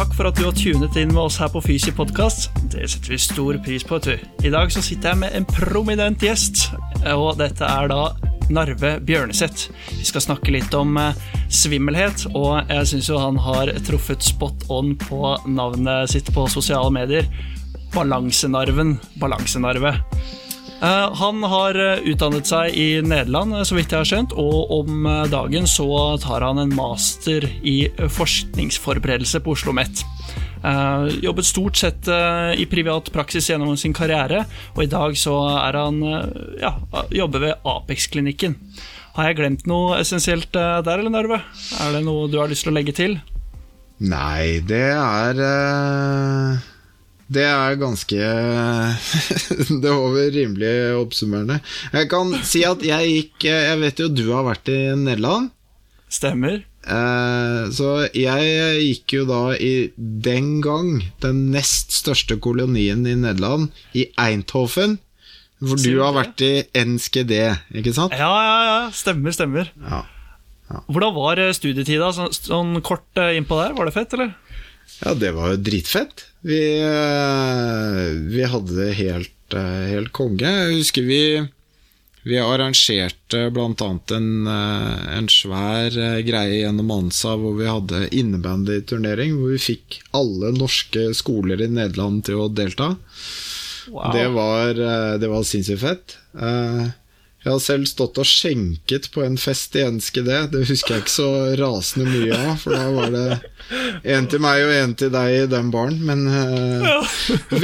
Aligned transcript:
takk 0.00 0.14
for 0.16 0.28
at 0.30 0.38
du 0.38 0.46
har 0.46 0.54
tunet 0.56 0.96
inn 0.96 1.10
med 1.12 1.26
oss 1.26 1.36
her 1.42 1.50
på 1.52 1.60
Fysi 1.60 1.92
podkast. 1.92 2.46
Det 2.72 2.86
setter 2.88 3.12
vi 3.12 3.18
stor 3.20 3.58
pris 3.60 3.82
på. 3.84 3.98
du. 4.00 4.14
I 4.46 4.52
dag 4.52 4.72
så 4.72 4.80
sitter 4.80 5.10
jeg 5.10 5.20
med 5.20 5.34
en 5.36 5.44
prominent 5.44 6.22
gjest, 6.24 6.70
og 7.10 7.36
dette 7.36 7.66
er 7.68 7.90
da 7.90 8.14
Narve 8.48 8.94
Bjørneseth. 9.04 9.68
Vi 9.98 10.06
skal 10.08 10.24
snakke 10.24 10.54
litt 10.54 10.72
om 10.78 10.96
eh, 10.96 11.18
svimmelhet, 11.52 12.24
og 12.32 12.70
jeg 12.70 12.88
syns 12.88 13.10
jo 13.12 13.20
han 13.20 13.36
har 13.44 13.74
truffet 13.84 14.24
spot 14.24 14.70
on 14.72 14.94
på 14.96 15.34
navnet 15.50 16.14
sitt 16.14 16.32
på 16.32 16.48
sosiale 16.48 16.88
medier. 16.96 17.28
Balansenarven. 17.92 18.96
Balansenarve. 19.20 19.98
Eh, 20.80 21.14
han 21.14 21.42
har 21.42 21.76
eh, 21.76 21.98
utdannet 22.08 22.48
seg 22.48 22.72
i 22.72 22.86
Nederland, 23.04 23.52
eh, 23.58 23.64
så 23.68 23.76
vidt 23.76 23.92
jeg 23.92 24.00
har 24.00 24.08
skjønt, 24.08 24.32
og 24.32 24.70
om 24.72 25.08
dagen 25.28 25.68
så 25.68 25.88
tar 26.22 26.46
han 26.46 26.62
en 26.62 26.72
master 26.72 27.44
i 27.60 27.90
forskningsforberedelse 28.00 29.42
på 29.44 29.56
Oslo 29.56 29.70
OsloMet. 29.70 30.06
Jobbet 31.20 31.46
stort 31.46 31.78
sett 31.78 32.08
i 32.58 32.64
privat 32.68 33.10
praksis 33.12 33.46
gjennom 33.48 33.76
sin 33.80 33.94
karriere, 33.96 34.42
og 34.74 34.82
i 34.84 34.88
dag 34.92 35.14
så 35.16 35.34
er 35.56 35.78
han 35.78 36.00
ja, 36.60 36.72
jobber 37.12 37.44
ved 37.44 37.68
Apex-klinikken. 37.68 38.56
Har 39.16 39.30
jeg 39.30 39.38
glemt 39.38 39.68
noe 39.70 40.00
essensielt 40.00 40.52
der, 40.52 40.90
eller 40.96 41.12
Narve? 41.12 41.40
Er 41.80 41.94
det 41.96 42.02
noe 42.04 42.28
du 42.28 42.38
har 42.40 42.50
lyst 42.52 42.66
til 42.66 42.74
å 42.74 42.76
legge 42.76 42.96
til? 42.96 43.16
Nei, 44.00 44.60
det 44.64 44.84
er 44.96 45.44
Det 47.30 47.44
er 47.46 47.76
ganske 47.78 48.16
Det 49.82 49.92
var 49.92 50.14
vel 50.16 50.32
rimelig 50.34 50.72
oppsummerende. 50.98 51.60
Jeg 51.94 52.10
kan 52.10 52.32
si 52.46 52.64
at 52.66 52.82
jeg 52.82 53.12
gikk 53.14 53.46
Jeg 53.50 53.78
vet 53.84 54.02
jo 54.02 54.08
du 54.10 54.24
har 54.32 54.48
vært 54.48 54.70
i 54.72 54.80
Nederland. 54.98 55.52
Stemmer. 56.10 56.64
Eh, 56.80 57.60
så 57.76 57.90
jeg 58.16 58.80
gikk 58.82 59.14
jo 59.20 59.26
da 59.28 59.42
i 59.54 59.90
den 59.96 60.58
gang 60.64 61.04
den 61.22 61.44
nest 61.54 61.94
største 61.94 62.38
kolonien 62.42 63.04
i 63.06 63.14
Nederland, 63.14 63.70
i 63.94 64.08
Eindhoven. 64.18 64.98
Hvor 65.60 65.76
du 65.76 66.00
har 66.00 66.14
vært 66.16 66.40
i 66.40 66.64
NSGD, 66.72 67.34
ikke 67.76 67.92
sant? 67.92 68.16
Ja, 68.16 68.30
ja, 68.32 68.58
ja. 68.64 68.78
Stemmer, 68.96 69.34
stemmer. 69.36 69.68
Ja. 69.84 70.00
Ja. 70.70 70.80
Hvordan 70.88 71.14
var 71.18 71.40
eh, 71.42 71.52
studietida? 71.54 72.10
Så, 72.16 72.30
sånn 72.32 72.78
kort 72.86 73.20
eh, 73.20 73.36
innpå 73.38 73.58
der, 73.60 73.74
var 73.76 73.90
det 73.90 73.94
fett, 73.94 74.14
eller? 74.16 74.32
Ja, 75.00 75.14
det 75.16 75.30
var 75.36 75.54
jo 75.54 75.62
dritfett. 75.70 76.26
Vi, 76.44 76.60
vi 78.34 78.44
hadde 78.48 78.76
det 78.76 78.90
helt, 78.98 79.56
helt 79.92 80.12
konge. 80.16 80.48
Jeg 80.48 80.76
husker 80.80 81.06
vi 81.08 81.22
vi 82.22 82.36
arrangerte 82.38 83.46
bl.a. 83.50 83.90
En, 84.16 84.46
eh, 84.46 85.16
en 85.16 85.28
svær 85.32 85.94
eh, 85.96 86.20
greie 86.26 86.60
gjennom 86.60 86.92
ANSA 86.92 87.36
hvor 87.40 87.56
vi 87.56 87.68
hadde 87.68 88.08
innebandyturnering. 88.12 89.38
Hvor 89.38 89.54
vi 89.54 89.62
fikk 89.70 90.00
alle 90.16 90.52
norske 90.56 91.10
skoler 91.16 91.62
i 91.64 91.70
Nederland 91.72 92.26
til 92.28 92.42
å 92.44 92.50
delta. 92.52 92.92
Wow. 93.88 94.10
Det, 94.12 94.26
var, 94.36 94.76
eh, 94.76 95.14
det 95.22 95.32
var 95.32 95.46
sinnssykt 95.48 95.84
fett. 95.86 96.18
Jeg 97.40 97.52
har 97.54 97.60
selv 97.64 97.88
stått 97.88 98.18
og 98.20 98.28
skjenket 98.28 99.08
på 99.14 99.22
en 99.24 99.38
fest 99.40 99.76
i 99.78 99.84
Enskede. 99.86 100.42
Det 100.52 100.66
husker 100.68 100.96
jeg 100.98 101.06
ikke 101.06 101.14
så 101.14 101.30
rasende 101.60 102.10
mye 102.10 102.36
av, 102.36 102.56
for 102.60 102.76
da 102.76 102.82
var 102.92 103.14
det 103.14 103.28
en 104.16 104.28
til 104.28 104.42
meg 104.44 104.64
og 104.66 104.72
en 104.76 104.96
til 105.00 105.12
deg 105.14 105.36
i 105.38 105.46
den 105.48 105.70
baren. 105.72 106.02
Men 106.04 106.26
uh, 106.28 107.14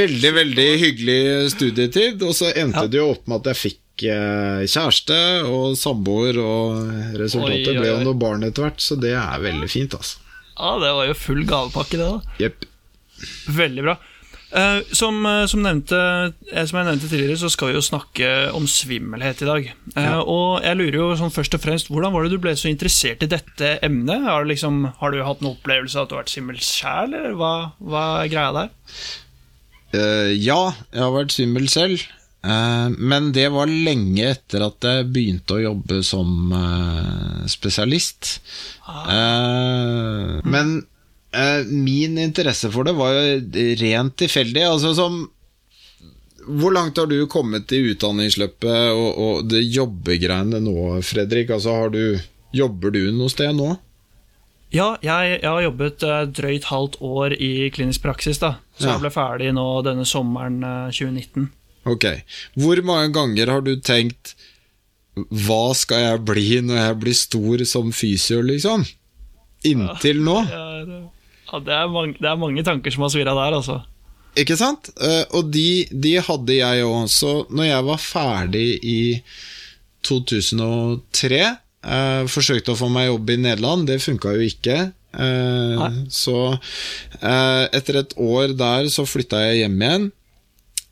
veldig, 0.00 0.32
veldig 0.40 0.70
hyggelig 0.80 1.20
studietid. 1.52 2.24
Og 2.24 2.32
så 2.38 2.54
endte 2.56 2.86
det 2.88 3.02
jo 3.02 3.10
opp 3.12 3.28
med 3.28 3.42
at 3.42 3.52
jeg 3.52 3.62
fikk 3.66 3.82
Eh, 3.96 4.62
kjæreste 4.68 5.16
og 5.48 5.76
samboer, 5.80 6.36
og 6.36 7.16
resultatet 7.16 7.70
oi, 7.70 7.76
oi. 7.76 7.80
ble 7.80 7.92
jo 7.94 8.00
noe 8.04 8.18
barn 8.20 8.44
etter 8.44 8.66
hvert, 8.66 8.82
så 8.82 8.98
det 9.00 9.14
er 9.16 9.40
veldig 9.40 9.68
fint, 9.72 9.96
altså. 9.96 10.20
Ja, 10.56 10.74
det 10.82 10.90
var 10.98 11.08
jo 11.08 11.14
full 11.16 11.40
gavepakke, 11.48 11.96
det, 11.96 12.04
da. 12.04 12.36
Yep. 12.44 12.66
Veldig 13.56 13.86
bra. 13.86 13.96
Eh, 14.54 14.80
som, 14.94 15.18
eh, 15.26 15.44
som, 15.50 15.62
nevnte, 15.64 15.98
som, 16.54 16.78
jeg 16.78 16.86
nevnte 16.86 17.08
tidligere, 17.10 17.38
så 17.40 17.50
skal 17.50 17.72
vi 17.72 17.76
jo 17.76 17.82
snakke 17.82 18.30
om 18.54 18.68
svimmelhet 18.70 19.42
i 19.42 19.48
dag. 19.48 19.68
Ja. 19.96 20.20
Og 20.22 20.62
jeg 20.62 20.78
lurer 20.78 20.98
jo 21.00 21.08
sånn 21.18 21.34
først 21.34 21.56
og 21.58 21.64
fremst, 21.64 21.90
Hvordan 21.90 22.14
var 22.14 22.24
det 22.24 22.36
du 22.36 22.42
ble 22.42 22.54
så 22.58 22.70
interessert 22.70 23.24
i 23.26 23.30
dette 23.30 23.76
emnet? 23.86 24.22
Har 24.28 24.44
du, 24.44 24.52
liksom, 24.52 24.84
har 25.00 25.12
du 25.12 25.24
hatt 25.26 25.42
en 25.42 25.50
opplevelse 25.50 25.98
av 25.98 26.06
at 26.06 26.12
du 26.12 26.16
har 26.16 26.22
vært 26.22 26.34
svimmel 26.36 26.60
sjæl, 26.62 27.16
eller 27.18 27.34
hva, 27.38 27.54
hva, 27.82 28.04
er 28.22 28.30
greia 28.30 28.54
der? 28.54 28.70
Uh, 29.96 30.30
ja, 30.34 30.60
jeg 30.92 31.02
har 31.02 31.14
vært 31.14 31.34
svimmel 31.34 31.68
selv. 31.72 32.06
Uh, 32.46 32.92
men 32.94 33.32
det 33.34 33.48
var 33.50 33.66
lenge 33.66 34.28
etter 34.30 34.62
at 34.62 34.84
jeg 34.86 35.08
begynte 35.10 35.56
å 35.56 35.64
jobbe 35.64 36.02
som 36.06 36.52
uh, 36.54 37.42
spesialist. 37.50 38.36
Ah. 38.86 40.38
Men 40.46 40.78
min 41.68 42.18
interesse 42.18 42.70
for 42.72 42.86
det 42.88 42.94
var 42.96 43.14
jo 43.14 43.64
rent 43.82 44.16
tilfeldig. 44.22 44.62
Altså 44.66 44.94
som 44.96 45.24
Hvor 46.46 46.72
langt 46.72 46.98
har 46.98 47.08
du 47.10 47.26
kommet 47.26 47.72
i 47.74 47.82
utdanningsløpet 47.90 48.92
og, 48.94 49.08
og 49.18 49.48
det 49.50 49.64
jobbegreiene 49.64 50.60
nå, 50.62 51.02
Fredrik? 51.02 51.50
Altså 51.50 51.74
har 51.74 51.92
du 51.94 52.18
Jobber 52.56 52.94
du 52.94 53.02
noe 53.12 53.28
sted 53.28 53.52
nå? 53.56 53.74
Ja, 54.74 54.96
jeg, 55.04 55.38
jeg 55.42 55.46
har 55.46 55.62
jobbet 55.62 56.04
drøyt 56.34 56.66
halvt 56.70 56.98
år 57.04 57.34
i 57.36 57.68
klinisk 57.74 58.02
praksis. 58.02 58.40
da 58.42 58.56
Så 58.78 58.88
ja. 58.88 58.94
jeg 58.94 59.04
ble 59.04 59.12
ferdig 59.14 59.52
nå 59.54 59.66
denne 59.86 60.06
sommeren 60.08 60.60
2019. 60.94 61.50
Ok. 61.86 62.06
Hvor 62.58 62.82
mange 62.86 63.12
ganger 63.14 63.52
har 63.52 63.62
du 63.66 63.76
tenkt 63.78 64.34
Hva 65.14 65.70
skal 65.78 66.02
jeg 66.02 66.24
bli 66.28 66.48
når 66.66 66.80
jeg 66.80 66.96
blir 67.04 67.16
stor 67.16 67.62
som 67.68 67.92
fysio, 67.94 68.42
liksom? 68.44 68.84
Inntil 69.66 70.20
nå? 70.24 70.40
Ja, 70.50 70.64
det, 71.66 71.74
er 71.74 71.92
mange, 71.92 72.16
det 72.18 72.30
er 72.30 72.40
mange 72.40 72.64
tanker 72.66 72.94
som 72.94 73.06
har 73.06 73.12
svirra 73.14 73.36
der, 73.36 73.58
altså. 73.60 73.80
Ikke 74.36 74.56
sant? 74.58 74.90
Uh, 75.00 75.24
og 75.38 75.52
de, 75.52 75.86
de, 75.90 76.16
hadde 76.20 76.58
jeg 76.58 76.84
òg. 76.84 77.06
Så 77.12 77.32
når 77.48 77.70
jeg 77.70 77.86
var 77.86 78.02
ferdig 78.02 78.66
i 78.84 79.00
2003 80.06 81.40
uh, 81.42 81.54
eh, 81.86 82.22
Forsøkte 82.30 82.74
å 82.74 82.78
få 82.78 82.90
meg 82.92 83.08
jobb 83.08 83.32
i 83.32 83.38
Nederland, 83.46 83.88
det 83.88 84.02
funka 84.04 84.36
jo 84.36 84.46
ikke. 84.46 84.78
Eh, 85.16 85.82
så 86.12 86.40
etter 87.24 88.02
et 88.02 88.10
år 88.20 88.52
der 88.58 88.90
så 88.92 89.06
flytta 89.08 89.40
jeg 89.46 89.62
hjem 89.62 89.78
igjen. 89.80 90.08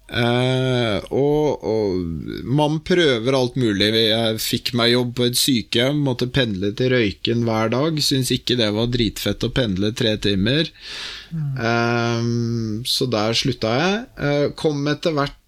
Uh, 0.04 1.00
og, 1.16 1.62
og, 1.64 1.96
man 2.44 2.76
prøver 2.84 3.32
alt 3.34 3.56
mulig. 3.56 3.88
Jeg 4.10 4.40
fikk 4.44 4.74
meg 4.76 4.92
jobb 4.92 5.14
på 5.16 5.24
et 5.30 5.38
sykehjem, 5.40 6.02
måtte 6.04 6.28
pendle 6.32 6.72
til 6.76 6.92
Røyken 6.92 7.44
hver 7.48 7.68
dag. 7.72 8.02
Syns 8.04 8.30
ikke 8.34 8.56
det 8.60 8.68
var 8.76 8.92
dritfett 8.92 9.44
å 9.46 9.54
pendle 9.54 9.92
tre 9.96 10.16
timer. 10.20 10.68
Mm. 11.32 11.56
Uh, 11.56 12.22
så 12.88 13.06
der 13.10 13.32
slutta 13.38 13.70
jeg. 13.80 14.04
Uh, 14.20 14.46
kom 14.60 14.86
etter 14.92 15.12
hvert 15.16 15.40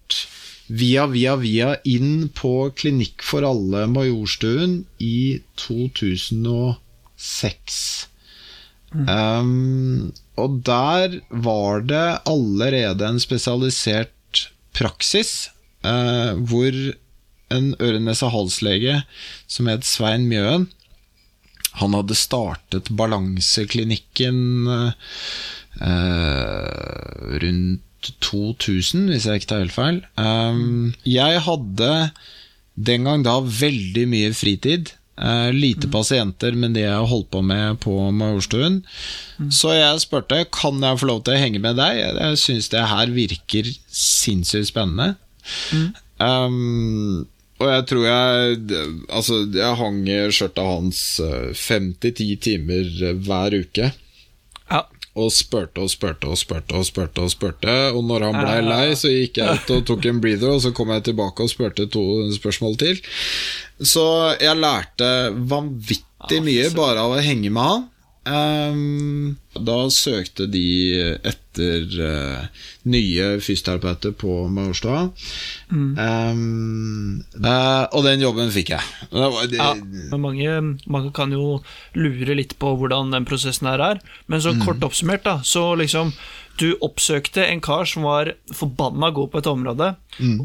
via, 0.67 1.07
via, 1.07 1.35
via 1.39 1.75
inn 1.87 2.27
på 2.35 2.71
Klinikk 2.75 3.23
for 3.23 3.43
alle 3.47 3.87
Majorstuen 3.91 4.85
i 4.99 5.39
2006. 5.61 8.07
Mm. 8.95 9.05
Um, 9.05 10.13
og 10.39 10.61
der 10.65 11.19
var 11.29 11.81
det 11.87 12.19
allerede 12.29 13.07
en 13.07 13.19
spesialisert 13.19 14.11
praksis 14.77 15.49
eh, 15.85 16.31
hvor 16.37 16.73
en 17.53 17.67
øre-nese-hals-lege 17.79 19.01
som 19.49 19.69
het 19.71 19.87
Svein 19.87 20.27
Mjøen 20.27 20.67
Han 21.79 21.93
hadde 21.95 22.17
startet 22.17 22.91
Balanseklinikken 22.97 24.39
eh, 24.71 24.93
rundt 27.43 27.83
2000, 28.23 29.09
hvis 29.11 29.25
jeg 29.27 29.41
ikke 29.41 29.49
tar 29.49 29.63
helt 29.63 29.75
feil. 29.75 29.97
Um, 30.21 30.93
jeg 31.05 31.41
hadde 31.43 31.91
den 32.77 33.07
gang 33.07 33.25
da 33.25 33.39
veldig 33.41 34.05
mye 34.09 34.31
fritid. 34.37 34.93
Uh, 35.17 35.49
lite 35.49 35.87
mm. 35.87 35.93
pasienter 35.95 36.53
med 36.53 36.75
det 36.77 36.83
jeg 36.83 37.09
holdt 37.09 37.31
på 37.33 37.41
med 37.41 37.79
på 37.81 37.93
Majorstuen. 38.13 38.83
Mm. 39.41 39.47
Så 39.49 39.73
jeg 39.73 40.03
spurte 40.03 40.43
kan 40.53 40.77
jeg 40.83 40.99
få 41.01 41.09
lov 41.09 41.23
til 41.25 41.33
å 41.33 41.39
henge 41.41 41.61
med 41.63 41.79
deg. 41.79 42.03
Jeg, 42.03 42.37
syns 42.43 42.69
det 42.73 42.85
her 42.91 43.13
virker 43.15 43.71
sinnssykt 43.89 44.69
spennende. 44.69 45.15
Mm. 45.73 45.89
Um, 46.21 47.25
og 47.57 47.69
jeg 47.71 47.83
tror 47.89 48.03
jeg 48.05 48.57
Altså, 49.09 49.39
jeg 49.53 49.77
hang 49.79 49.99
skjørtet 50.33 50.65
hans 50.65 50.99
eh, 51.23 51.53
fem 51.57 51.91
til 52.01 52.13
ti 52.17 52.27
timer 52.41 52.89
hver 53.25 53.55
uke. 53.57 53.91
Og 55.17 55.31
spurte 55.33 55.81
og 55.81 55.89
spurte 55.89 56.29
og 56.29 56.37
spurte 56.37 56.77
og 56.77 56.85
spurte. 56.85 57.25
Og 57.25 57.33
spurte 57.33 57.75
Og 57.95 58.03
når 58.05 58.27
han 58.27 58.37
blei 58.37 58.57
lei, 58.61 58.95
så 58.99 59.09
gikk 59.09 59.41
jeg 59.41 59.59
ut 59.59 59.73
og 59.73 59.85
tok 59.89 60.05
en 60.11 60.21
breather, 60.21 60.53
og 60.53 60.61
så 60.61 60.73
kom 60.77 60.93
jeg 60.93 61.07
tilbake 61.09 61.45
og 61.45 61.49
spurte 61.51 61.87
to 61.89 62.03
spørsmål 62.37 62.77
til. 62.81 63.01
Så 63.81 64.05
jeg 64.41 64.57
lærte 64.61 65.11
vanvittig 65.49 66.41
mye 66.45 66.69
bare 66.77 67.05
av 67.05 67.17
å 67.17 67.23
henge 67.23 67.49
med 67.49 67.71
han. 67.71 67.87
Ehm, 68.27 69.35
da 69.57 69.77
søkte 69.93 70.45
de 70.51 70.63
etter 71.25 71.85
uh, 71.97 72.65
nye 72.89 73.29
fysioterapeuter 73.41 74.13
på 74.17 74.45
Majorstua. 74.53 75.07
Mm. 75.71 75.91
Um, 75.97 77.23
uh, 77.41 77.85
og 77.91 78.05
den 78.05 78.21
jobben 78.21 78.53
fikk 78.53 78.75
jeg. 78.75 78.95
Det 79.11 79.31
var, 79.33 79.47
det, 79.49 79.59
Ja, 79.59 79.73
men 79.77 80.23
mange, 80.23 80.57
mange 80.85 81.13
kan 81.15 81.33
jo 81.33 81.61
lure 81.97 82.37
litt 82.37 82.57
på 82.61 82.75
hvordan 82.77 83.15
den 83.15 83.27
prosessen 83.27 83.71
her 83.71 83.83
er. 83.93 84.03
Men 84.27 84.43
så 84.43 84.53
kort 84.61 84.85
oppsummert, 84.85 85.25
da, 85.25 85.39
så 85.43 85.71
liksom 85.79 86.13
Du 86.57 86.71
oppsøkte 86.81 87.45
en 87.45 87.61
kar 87.61 87.85
som 87.85 88.05
var 88.07 88.33
forbanna 88.55 89.11
god 89.13 89.31
på 89.33 89.41
et 89.41 89.49
område, 89.49 89.91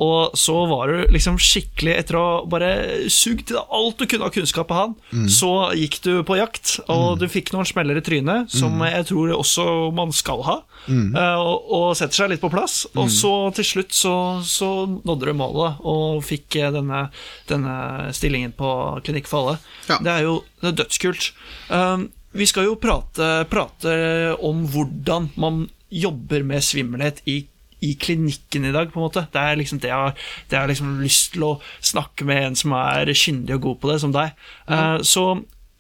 og 0.05 0.35
så 0.37 0.55
var 0.69 0.91
du 0.93 1.13
liksom 1.15 1.39
skikkelig 1.41 1.95
Etter 1.97 2.19
å 2.19 2.25
bare 2.51 2.69
sugd 3.09 3.47
til 3.49 3.57
deg 3.57 3.73
alt 3.73 3.97
du 4.03 4.05
kunne 4.11 4.29
av 4.29 4.35
kunnskap 4.35 4.73
av 4.75 4.81
han, 4.83 4.95
så 5.33 5.51
gikk 5.79 6.01
du 6.05 6.11
på 6.29 6.37
jakt, 6.37 6.75
og 6.93 7.19
du 7.23 7.27
fikk 7.33 7.55
noen 7.55 7.69
smeller 7.69 7.97
i 8.01 8.05
trynet, 8.05 8.53
som 8.53 8.77
jeg 8.85 9.09
tror 9.09 9.33
også 9.39 9.67
man 9.97 10.13
skal 10.13 10.45
ha, 10.49 10.57
eh, 10.93 11.41
og, 11.41 11.73
og 11.73 11.89
setter 11.97 12.23
seg 12.23 12.33
litt 12.35 12.43
på 12.45 12.53
plass. 12.53 12.83
Og 12.93 13.09
så 13.13 13.33
til 13.57 13.69
slutt 13.73 13.97
så, 13.97 14.15
så 14.45 14.71
nådde 14.93 15.33
du 15.33 15.37
målet, 15.39 15.81
og 15.89 16.23
fikk 16.27 16.61
eh, 16.61 16.73
denne, 16.75 17.07
denne 17.49 17.77
stillingen 18.13 18.53
på 18.59 18.73
Klinikk 19.07 19.31
for 19.31 19.43
alle. 19.43 19.61
Ja. 19.89 20.01
Det 20.03 20.17
er 20.19 20.27
jo 20.29 20.41
det 20.63 20.73
er 20.75 20.83
dødskult. 20.83 21.33
Um, 21.73 22.11
vi 22.33 22.47
skal 22.49 22.69
jo 22.69 22.79
prate, 22.81 23.45
prate 23.51 23.95
om 24.41 24.65
hvordan 24.73 25.33
man 25.41 25.65
jobber 25.93 26.45
med 26.49 26.65
svimmelhet 26.65 27.23
i, 27.29 27.43
i 27.85 27.95
klinikken 28.01 28.69
i 28.69 28.75
dag, 28.75 28.93
på 28.93 29.01
en 29.01 29.07
måte. 29.07 29.27
Det 29.33 29.41
er 29.41 29.59
liksom 29.61 29.81
det 29.83 29.91
jeg 29.93 29.99
har, 30.07 30.15
det 30.49 30.57
jeg 30.57 30.65
har 30.65 30.73
liksom 30.73 30.95
lyst 31.03 31.33
til 31.35 31.47
å 31.49 31.55
snakke 31.81 32.29
med 32.29 32.47
en 32.47 32.59
som 32.59 32.77
er 32.79 33.13
kyndig 33.13 33.59
og 33.59 33.67
god 33.69 33.83
på 33.83 33.93
det, 33.93 33.99
som 34.05 34.15
deg. 34.15 34.37
Uh, 34.71 34.99
så 35.07 35.27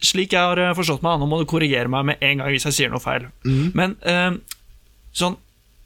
slik 0.02 0.34
jeg 0.34 0.42
har 0.42 0.58
eh, 0.58 0.72
forstått 0.74 1.04
meg, 1.06 1.20
nå 1.20 1.28
må 1.30 1.38
du 1.38 1.46
korrigere 1.46 1.90
meg 1.90 2.08
med 2.08 2.24
en 2.26 2.40
gang 2.40 2.48
hvis 2.50 2.64
jeg 2.66 2.74
sier 2.74 2.90
noe 2.90 2.98
feil, 2.98 3.28
men 3.78 3.94
uh, 4.02 4.34
sånn 5.14 5.36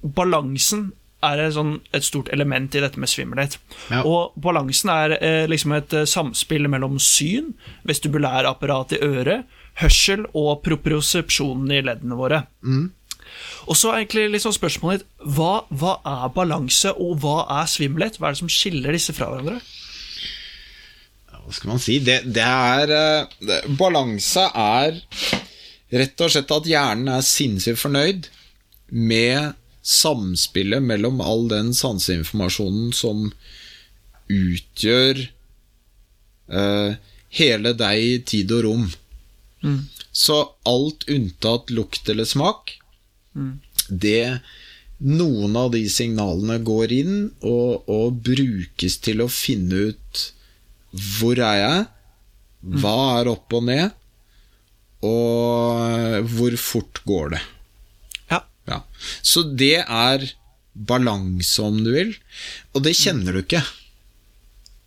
balansen 0.00 0.86
er 1.24 1.40
et, 1.46 1.54
sånn, 1.56 1.78
et 1.96 2.04
stort 2.04 2.28
element 2.34 2.74
i 2.76 2.82
dette 2.82 3.00
med 3.00 3.10
svimmelhet. 3.10 3.56
Ja. 3.90 4.02
Og 4.06 4.36
balansen 4.42 4.92
er 4.92 5.16
eh, 5.16 5.44
liksom 5.48 5.74
et 5.76 5.94
eh, 5.96 6.06
samspill 6.08 6.68
mellom 6.70 7.00
syn, 7.02 7.54
vestibulærapparatet 7.88 8.98
i 8.98 9.06
øret, 9.06 9.56
hørsel 9.80 10.26
og 10.36 10.62
propriosepsjonen 10.66 11.72
i 11.74 11.82
leddene 11.84 12.18
våre. 12.20 12.44
Og 13.66 13.76
så 13.78 13.90
er 13.90 14.02
egentlig 14.02 14.28
liksom 14.34 14.54
spørsmålet 14.54 15.02
ditt 15.02 15.26
hva, 15.36 15.64
hva 15.70 15.96
er 16.06 16.30
balanse, 16.34 16.92
og 16.94 17.18
hva 17.22 17.40
er 17.60 17.70
svimmelhet? 17.70 18.20
Hva 18.20 18.30
er 18.30 18.36
det 18.36 18.42
som 18.42 18.52
skiller 18.52 18.96
disse 18.96 19.14
fra 19.16 19.30
hverandre? 19.32 19.58
Hva 21.46 21.54
skal 21.54 21.70
man 21.70 21.82
si? 21.82 22.00
Det, 22.02 22.20
det 22.34 22.42
er 22.42 22.92
eh, 22.94 23.34
det, 23.46 23.60
Balanse 23.78 24.48
er 24.50 24.98
rett 25.94 26.24
og 26.24 26.32
slett 26.34 26.54
at 26.56 26.66
hjernen 26.66 27.12
er 27.14 27.22
sinnssykt 27.22 27.78
fornøyd 27.78 28.26
med 28.90 29.54
samspillet 29.86 30.82
mellom 30.82 31.20
all 31.22 31.46
den 31.50 31.70
sanseinformasjonen 31.76 32.90
som 32.96 33.28
utgjør 34.26 35.20
eh, 36.50 36.96
hele 37.38 37.74
deg 37.78 38.02
i 38.02 38.16
tid 38.26 38.54
og 38.56 38.64
rom. 38.66 38.88
Så 40.16 40.36
alt 40.66 41.06
unntatt 41.10 41.70
lukt 41.74 42.08
eller 42.10 42.26
smak, 42.28 42.74
det 43.88 44.40
Noen 44.96 45.56
av 45.60 45.74
de 45.74 45.82
signalene 45.92 46.56
går 46.64 46.92
inn 46.96 47.16
og, 47.44 47.84
og 47.84 48.14
brukes 48.24 48.96
til 49.04 49.20
å 49.20 49.28
finne 49.28 49.90
ut 49.90 50.22
hvor 51.18 51.36
er 51.36 51.58
jeg, 51.60 51.82
hva 52.80 52.94
er 53.18 53.28
opp 53.28 53.52
og 53.58 53.66
ned, 53.68 53.92
og 55.04 56.30
hvor 56.32 56.56
fort 56.56 57.02
går 57.04 57.34
det. 57.34 57.42
Ja. 58.32 58.40
Ja. 58.72 58.80
Så 59.20 59.44
det 59.52 59.82
er 59.84 60.24
balanse, 60.72 61.60
om 61.60 61.82
du 61.84 61.92
vil, 61.92 62.16
og 62.72 62.88
det 62.88 62.96
kjenner 62.96 63.36
du 63.36 63.42
ikke. 63.44 63.60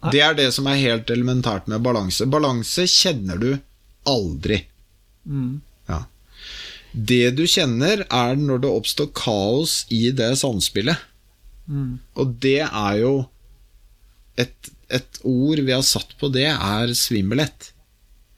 Det 0.10 0.26
er 0.26 0.34
det 0.38 0.50
som 0.56 0.66
er 0.72 0.82
helt 0.82 1.14
elementært 1.14 1.70
med 1.70 1.86
balanse. 1.86 2.26
Balanse 2.26 2.88
kjenner 2.90 3.38
du 3.38 3.50
aldri. 4.10 4.64
Ja. 5.30 5.60
Det 6.94 7.36
du 7.38 7.44
kjenner, 7.50 8.06
er 8.10 8.40
når 8.40 8.64
det 8.64 8.72
oppstår 8.80 9.12
kaos 9.18 9.84
i 9.94 10.10
det 10.16 10.32
samspillet. 10.42 10.98
Og 12.18 12.34
det 12.42 12.64
er 12.66 12.96
jo 13.02 13.14
et, 14.40 14.72
et 14.90 15.22
ord 15.28 15.62
vi 15.62 15.76
har 15.76 15.86
satt 15.86 16.16
på 16.20 16.32
det, 16.34 16.48
er 16.50 16.96
svimmelhet. 16.98 17.72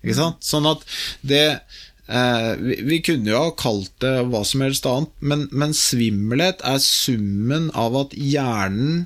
Ikke 0.01 0.17
sant? 0.17 0.43
Sånn 0.43 0.67
at 0.67 0.83
det 1.23 1.45
eh, 1.47 2.51
vi, 2.59 2.77
vi 2.89 2.99
kunne 3.05 3.31
jo 3.31 3.43
ha 3.45 3.53
kalt 3.55 3.93
det 4.03 4.15
hva 4.31 4.43
som 4.47 4.65
helst 4.65 4.87
annet, 4.89 5.13
men, 5.21 5.47
men 5.53 5.75
svimmelhet 5.77 6.63
er 6.67 6.81
summen 6.83 7.69
av 7.77 7.95
at 8.01 8.17
hjernen 8.17 9.05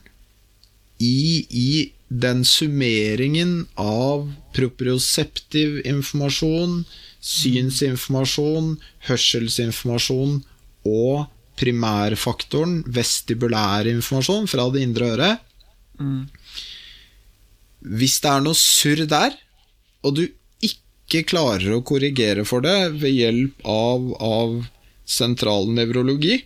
i, 1.03 1.45
i 1.51 1.69
den 2.07 2.45
summeringen 2.48 3.65
av 3.81 4.30
proprioseptiv 4.56 5.81
informasjon, 5.83 6.86
synsinformasjon, 7.25 8.75
hørselsinformasjon 9.07 10.38
og 10.86 11.25
primærfaktoren 11.60 12.81
vestibulær 12.92 13.88
informasjon 13.89 14.48
fra 14.51 14.68
det 14.74 14.83
indre 14.86 15.12
øret 15.16 15.39
Hvis 17.80 18.19
det 18.22 18.31
er 18.31 18.42
noe 18.44 18.57
surr 18.57 19.06
der, 19.10 19.33
og 20.04 20.18
du 20.18 20.24
ikke 20.62 21.24
klarer 21.30 21.75
å 21.75 21.83
korrigere 21.86 22.45
for 22.45 22.62
det 22.66 23.00
ved 23.00 23.13
hjelp 23.13 23.66
av, 23.69 24.07
av 24.22 24.56
sentral 25.06 25.69
nevrologi, 25.69 26.39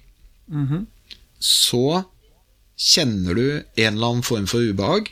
så 1.40 2.04
kjenner 2.80 3.36
du 3.36 3.48
en 3.52 3.96
eller 3.96 4.08
annen 4.08 4.24
form 4.24 4.48
for 4.48 4.60
ubehag, 4.60 5.10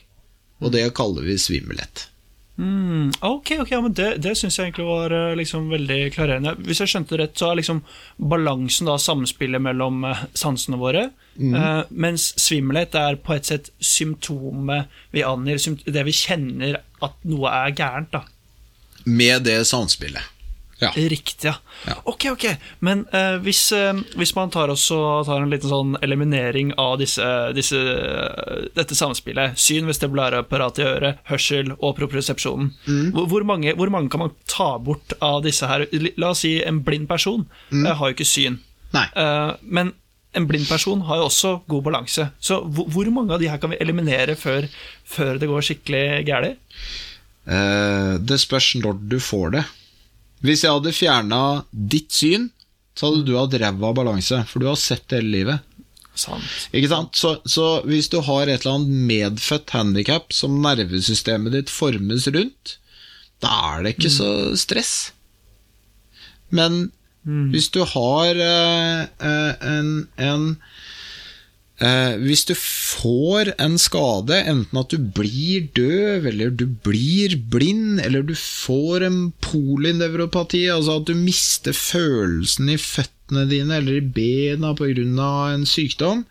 og 0.60 0.72
det 0.76 0.86
kaller 0.96 1.24
vi 1.28 1.38
svimmelhet. 1.40 2.08
Mm, 2.58 3.12
ok, 3.22 3.52
ok, 3.62 3.72
ja, 3.72 3.80
men 3.82 3.94
det, 3.94 4.08
det 4.24 4.34
syns 4.38 4.56
jeg 4.58 4.72
egentlig 4.72 4.88
var 4.88 5.14
eh, 5.14 5.36
liksom 5.38 5.68
veldig 5.70 5.98
klarerende. 6.16 6.56
Hvis 6.66 6.82
jeg 6.82 6.90
skjønte 6.90 7.14
det 7.14 7.20
rett, 7.22 7.36
så 7.38 7.52
er 7.52 7.60
liksom 7.60 7.84
balansen 8.18 8.90
da 8.90 8.96
samspillet 9.02 9.62
mellom 9.62 10.08
eh, 10.10 10.24
sansene 10.38 10.80
våre, 10.82 11.04
eh, 11.38 11.82
mens 11.90 12.32
svimmelhet 12.42 12.98
er 12.98 13.20
på 13.22 13.36
et 13.36 13.52
sett 13.52 13.70
symptomet 13.78 14.90
vi 15.14 15.26
angir, 15.28 15.62
det 15.86 16.08
vi 16.08 16.16
kjenner 16.18 16.80
at 17.06 17.30
noe 17.30 17.54
er 17.60 17.78
gærent. 17.78 18.10
da. 18.16 18.26
Med 19.06 19.46
det 19.46 19.62
samspillet. 19.70 20.37
Ja. 20.80 20.92
Riktig, 20.94 21.48
ja. 21.48 21.56
Ja. 21.88 21.96
Ok, 22.04 22.28
ok. 22.32 22.46
Men 22.86 23.06
eh, 23.16 23.38
hvis, 23.42 23.72
eh, 23.74 23.98
hvis 24.20 24.36
man 24.38 24.52
tar, 24.54 24.70
også, 24.70 24.98
tar 25.26 25.42
en 25.42 25.50
liten 25.50 25.72
sånn 25.72 25.96
eliminering 26.06 26.74
av 26.78 27.00
disse, 27.02 27.26
disse, 27.58 27.80
dette 28.78 28.98
samspillet, 28.98 29.58
syn, 29.58 29.90
vestibulærapparatet 29.90 30.84
i 30.84 30.88
øret, 30.88 31.22
hørsel 31.32 31.74
og 31.78 31.96
propriosepsjonen, 31.98 32.74
hvor, 33.16 33.26
hvor, 33.32 33.48
mange, 33.48 33.74
hvor 33.78 33.90
mange 33.94 34.12
kan 34.14 34.26
man 34.28 34.36
ta 34.50 34.76
bort 34.78 35.18
av 35.24 35.42
disse 35.48 35.70
her? 35.70 35.88
La 36.18 36.34
oss 36.36 36.44
si 36.46 36.58
en 36.62 36.84
blind 36.86 37.10
person 37.10 37.48
eh, 37.74 37.94
har 37.98 38.12
jo 38.12 38.18
ikke 38.18 38.30
syn. 38.30 38.60
Nei. 38.94 39.08
Eh, 39.18 39.56
men 39.64 39.96
en 40.38 40.46
blind 40.46 40.68
person 40.70 41.02
har 41.08 41.22
jo 41.22 41.28
også 41.32 41.56
god 41.72 41.88
balanse. 41.90 42.30
Så 42.38 42.60
hvor, 42.62 42.90
hvor 42.94 43.10
mange 43.14 43.34
av 43.34 43.42
de 43.42 43.50
her 43.50 43.58
kan 43.62 43.74
vi 43.74 43.82
eliminere 43.82 44.38
før, 44.38 44.70
før 45.08 45.42
det 45.42 45.50
går 45.50 45.66
skikkelig 45.66 46.06
galt? 46.30 46.62
Eh, 47.48 48.14
det 48.22 48.40
spørs 48.44 48.74
når 48.84 49.02
du 49.10 49.18
får 49.24 49.58
det. 49.58 49.66
Hvis 50.46 50.64
jeg 50.66 50.74
hadde 50.74 50.94
fjerna 50.96 51.42
ditt 51.72 52.14
syn, 52.14 52.50
så 52.98 53.10
hadde 53.10 53.26
du 53.28 53.38
hatt 53.38 53.56
ræva 53.62 53.94
balanse, 53.96 54.44
for 54.50 54.62
du 54.62 54.70
har 54.70 54.78
sett 54.82 55.06
det 55.10 55.22
hele 55.22 55.34
livet. 55.34 55.74
Sant. 56.18 56.46
Ikke 56.74 56.90
sant? 56.90 57.18
Så, 57.18 57.36
så 57.46 57.84
hvis 57.86 58.10
du 58.10 58.20
har 58.26 58.50
et 58.50 58.64
eller 58.64 58.80
annet 58.80 59.08
medfødt 59.12 59.74
handikap 59.76 60.34
som 60.34 60.58
nervesystemet 60.64 61.54
ditt 61.54 61.74
formes 61.74 62.26
rundt, 62.34 62.78
da 63.44 63.54
er 63.76 63.86
det 63.86 63.96
ikke 63.96 64.14
så 64.14 64.32
stress. 64.58 64.96
Men 66.50 66.88
hvis 67.28 67.68
du 67.76 67.82
har 67.84 68.40
eh, 68.40 69.02
eh, 69.20 69.66
en, 69.68 70.08
en 70.18 70.46
eh, 71.82 72.16
Hvis 72.22 72.46
du 72.50 72.54
får 72.58 73.54
en 73.62 73.78
skade, 73.82 74.40
enten 74.50 74.80
at 74.82 74.94
du 74.94 74.98
blir 74.98 75.68
døv, 75.78 76.28
eller 76.32 76.50
du 76.50 76.66
blir 76.66 77.38
blind, 77.52 78.02
eller 78.04 78.26
du 78.26 78.36
får 78.38 79.08
en 79.08 79.20
polynevropati, 79.44 80.66
altså 80.74 81.00
at 81.02 81.12
du 81.12 81.16
mister 81.18 81.76
følelsen 81.76 82.72
i 82.74 82.80
føttene 82.82 83.48
dine 83.50 83.82
eller 83.82 84.00
i 84.00 84.08
bena 84.16 84.74
pga. 84.78 85.54
en 85.54 85.66
sykdom, 85.66 86.26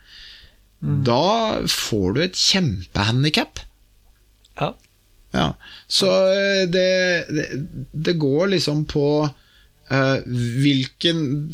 da 0.81 1.63
får 1.67 2.13
du 2.13 2.21
et 2.23 2.37
kjempehandikap. 2.37 3.61
Ja. 4.61 4.75
Ja. 5.33 5.49
Så 5.89 6.11
eh, 6.33 6.65
det, 6.69 7.27
det, 7.29 7.49
det 7.93 8.19
går 8.21 8.55
liksom 8.55 8.85
på 8.89 9.29
eh, 9.91 10.19
hvilken 10.27 11.53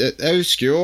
jeg 0.00 0.36
husker 0.38 0.66
jo 0.66 0.82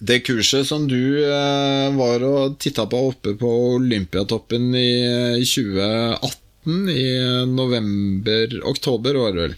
det 0.00 0.20
kurset 0.26 0.66
som 0.68 0.86
du 0.88 1.20
eh, 1.24 1.88
var 1.96 2.22
og 2.24 2.58
titta 2.62 2.86
på 2.90 3.00
oppe 3.10 3.34
på 3.40 3.50
Olympiatoppen 3.76 4.70
i 4.78 4.88
eh, 5.04 5.42
2018, 5.44 6.88
i 6.92 7.04
november-oktober, 7.50 9.14
var 9.20 9.32
det 9.36 9.42
vel. 9.44 9.54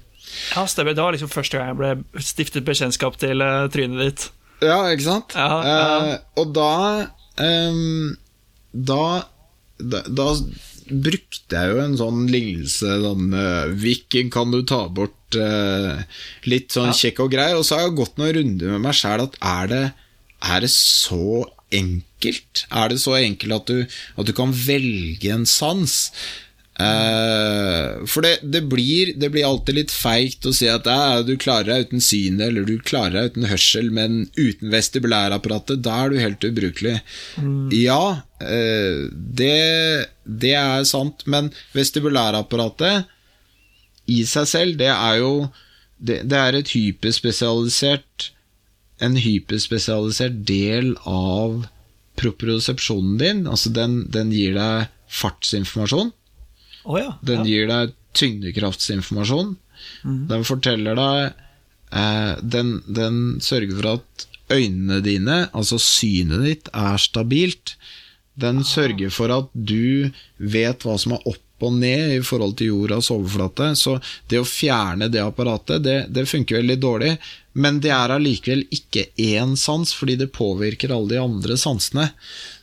Ja, 0.54 0.64
stemmer. 0.70 0.94
Det 0.96 1.02
var 1.04 1.12
liksom 1.14 1.30
første 1.32 1.58
gang 1.58 1.72
jeg 1.72 1.78
ble 1.80 2.22
stiftet 2.24 2.64
bekjentskap 2.66 3.18
til 3.20 3.42
uh, 3.44 3.66
trynet 3.72 4.00
ditt. 4.06 4.26
Ja, 4.62 4.78
ikke 4.94 5.04
sant? 5.08 5.34
Ja, 5.36 5.48
ja. 5.66 5.78
Eh, 6.12 6.18
og 6.38 6.52
da, 6.56 6.68
eh, 7.42 7.80
da 8.72 9.00
da 9.82 10.02
Da 10.06 10.26
brukte 10.92 11.56
jeg 11.58 11.72
jo 11.72 11.80
en 11.82 11.96
sånn 11.98 12.20
lignelse 12.30 12.98
sånn 13.02 13.32
Hvilken 13.80 14.28
kan 14.34 14.50
du 14.52 14.60
ta 14.68 14.84
bort 14.92 15.34
eh, 15.38 16.02
Litt 16.46 16.70
sånn 16.74 16.90
Ja. 16.92 16.94
kjekk 17.00 17.22
og 17.24 17.32
grei. 17.34 17.48
Og 17.58 17.64
så 17.66 17.78
har 17.80 17.88
jeg 17.88 17.96
gått 17.98 18.20
noen 18.20 18.34
runder 18.36 18.74
med 18.76 18.84
meg 18.86 18.94
sjæl 18.98 19.24
at 19.24 19.34
er 19.40 19.70
det, 19.72 19.82
er 20.42 20.64
det 20.64 20.70
så 20.74 21.46
enkelt? 21.72 22.66
Er 22.70 22.92
det 22.92 23.00
så 23.02 23.16
enkelt 23.18 23.58
at 23.60 23.70
du, 23.70 23.98
at 24.18 24.28
du 24.28 24.32
kan 24.36 24.52
velge 24.54 25.32
en 25.32 25.46
sans? 25.48 26.12
Uh, 26.72 28.00
for 28.08 28.24
det, 28.24 28.38
det, 28.48 28.62
blir, 28.72 29.12
det 29.20 29.28
blir 29.34 29.44
alltid 29.46 29.76
litt 29.76 29.92
feigt 29.92 30.46
å 30.48 30.54
si 30.56 30.70
at 30.72 30.86
eh, 30.88 31.18
du 31.28 31.34
klarer 31.36 31.68
deg 31.68 31.86
uten 31.86 32.02
synet, 32.02 32.46
eller 32.48 32.64
du 32.66 32.78
klarer 32.80 33.18
deg 33.18 33.34
uten 33.34 33.48
hørsel, 33.50 33.90
men 33.94 34.22
uten 34.38 34.72
vestibulærapparatet, 34.72 35.82
da 35.84 35.98
er 36.00 36.14
du 36.14 36.22
helt 36.22 36.46
ubrukelig. 36.48 36.96
Ja, 37.76 38.02
uh, 38.40 39.02
det, 39.12 40.08
det 40.24 40.54
er 40.58 40.88
sant, 40.88 41.26
men 41.28 41.52
vestibulærapparatet 41.76 43.10
i 44.10 44.22
seg 44.26 44.48
selv, 44.50 44.80
det 44.80 44.90
er 44.90 45.20
jo 45.22 45.34
Det, 46.02 46.16
det 46.26 46.34
er 46.34 46.56
et 46.58 46.70
hyperspesialisert 46.74 48.32
En 49.02 49.18
hyperspesialisert 49.18 50.42
del 50.48 50.92
av 51.08 51.64
propriosepsjonen 52.20 53.16
din. 53.20 53.46
Altså, 53.50 53.72
den, 53.74 54.02
den 54.12 54.32
gir 54.34 54.54
deg 54.58 54.92
fartsinformasjon. 55.12 56.12
Oh 56.84 56.98
ja. 57.00 57.16
Den 57.24 57.42
ja. 57.42 57.48
gir 57.48 57.70
deg 57.70 57.96
tyngdekraftsinformasjon. 58.18 59.56
Den 60.02 60.44
forteller 60.46 60.98
deg 60.98 61.18
eh, 61.96 62.34
den, 62.42 62.76
den 62.86 63.18
sørger 63.42 63.78
for 63.78 63.90
at 63.96 64.26
øynene 64.52 65.00
dine, 65.04 65.38
altså 65.56 65.78
synet 65.80 66.44
ditt, 66.46 66.70
er 66.76 67.00
stabilt. 67.00 67.76
Den 68.38 68.62
sørger 68.64 69.12
for 69.12 69.32
at 69.34 69.48
du 69.52 70.10
vet 70.38 70.84
hva 70.86 70.96
som 71.00 71.16
er 71.16 71.26
opp 71.28 71.42
og 71.62 71.76
ned 71.78 72.16
i 72.18 72.22
forhold 72.24 72.56
til 72.58 72.72
jordas 72.72 73.10
overflate. 73.14 73.72
Så 73.78 73.98
det 74.30 74.40
å 74.42 74.48
fjerne 74.48 75.10
det 75.12 75.22
apparatet, 75.22 75.82
det, 75.84 75.98
det 76.12 76.28
funker 76.30 76.60
veldig 76.60 76.78
dårlig. 76.82 77.14
Men 77.52 77.82
det 77.84 77.92
er 77.92 78.14
allikevel 78.14 78.64
ikke 78.72 79.10
én 79.20 79.56
sans, 79.60 79.90
fordi 79.92 80.16
det 80.22 80.32
påvirker 80.32 80.94
alle 80.94 81.14
de 81.14 81.20
andre 81.20 81.58
sansene. 81.60 82.08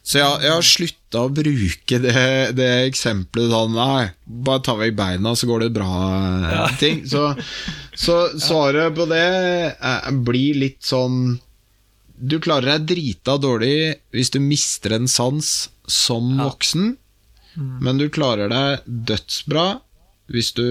Så 0.09 0.17
jeg, 0.17 0.39
jeg 0.41 0.53
har 0.55 0.65
slutta 0.65 1.21
å 1.27 1.33
bruke 1.33 1.99
det, 2.01 2.21
det 2.57 2.69
eksempelet 2.87 3.51
sånn 3.51 3.75
Nei, 3.77 4.07
bare 4.25 4.63
ta 4.65 4.73
vekk 4.79 4.95
beina, 4.97 5.35
så 5.37 5.49
går 5.49 5.67
det 5.67 5.73
bra. 5.75 5.89
Ja. 6.49 6.63
ting 6.81 7.03
Så, 7.09 7.27
så 7.93 8.15
svaret 8.47 8.95
på 8.97 9.05
det 9.11 9.27
eh, 9.75 10.09
blir 10.25 10.57
litt 10.63 10.81
sånn 10.85 11.37
Du 12.17 12.39
klarer 12.41 12.79
deg 12.79 12.89
drita 12.95 13.37
dårlig 13.37 13.99
hvis 14.15 14.33
du 14.33 14.39
mister 14.41 14.97
en 14.97 15.07
sans 15.11 15.69
som 15.89 16.33
Ja. 16.39 16.49
Voksen, 17.55 17.79
men 17.83 17.97
du 17.97 18.09
klarer 18.09 18.49
deg 18.49 18.79
dødsbra 18.85 19.67
hvis 20.29 20.51
du 20.53 20.65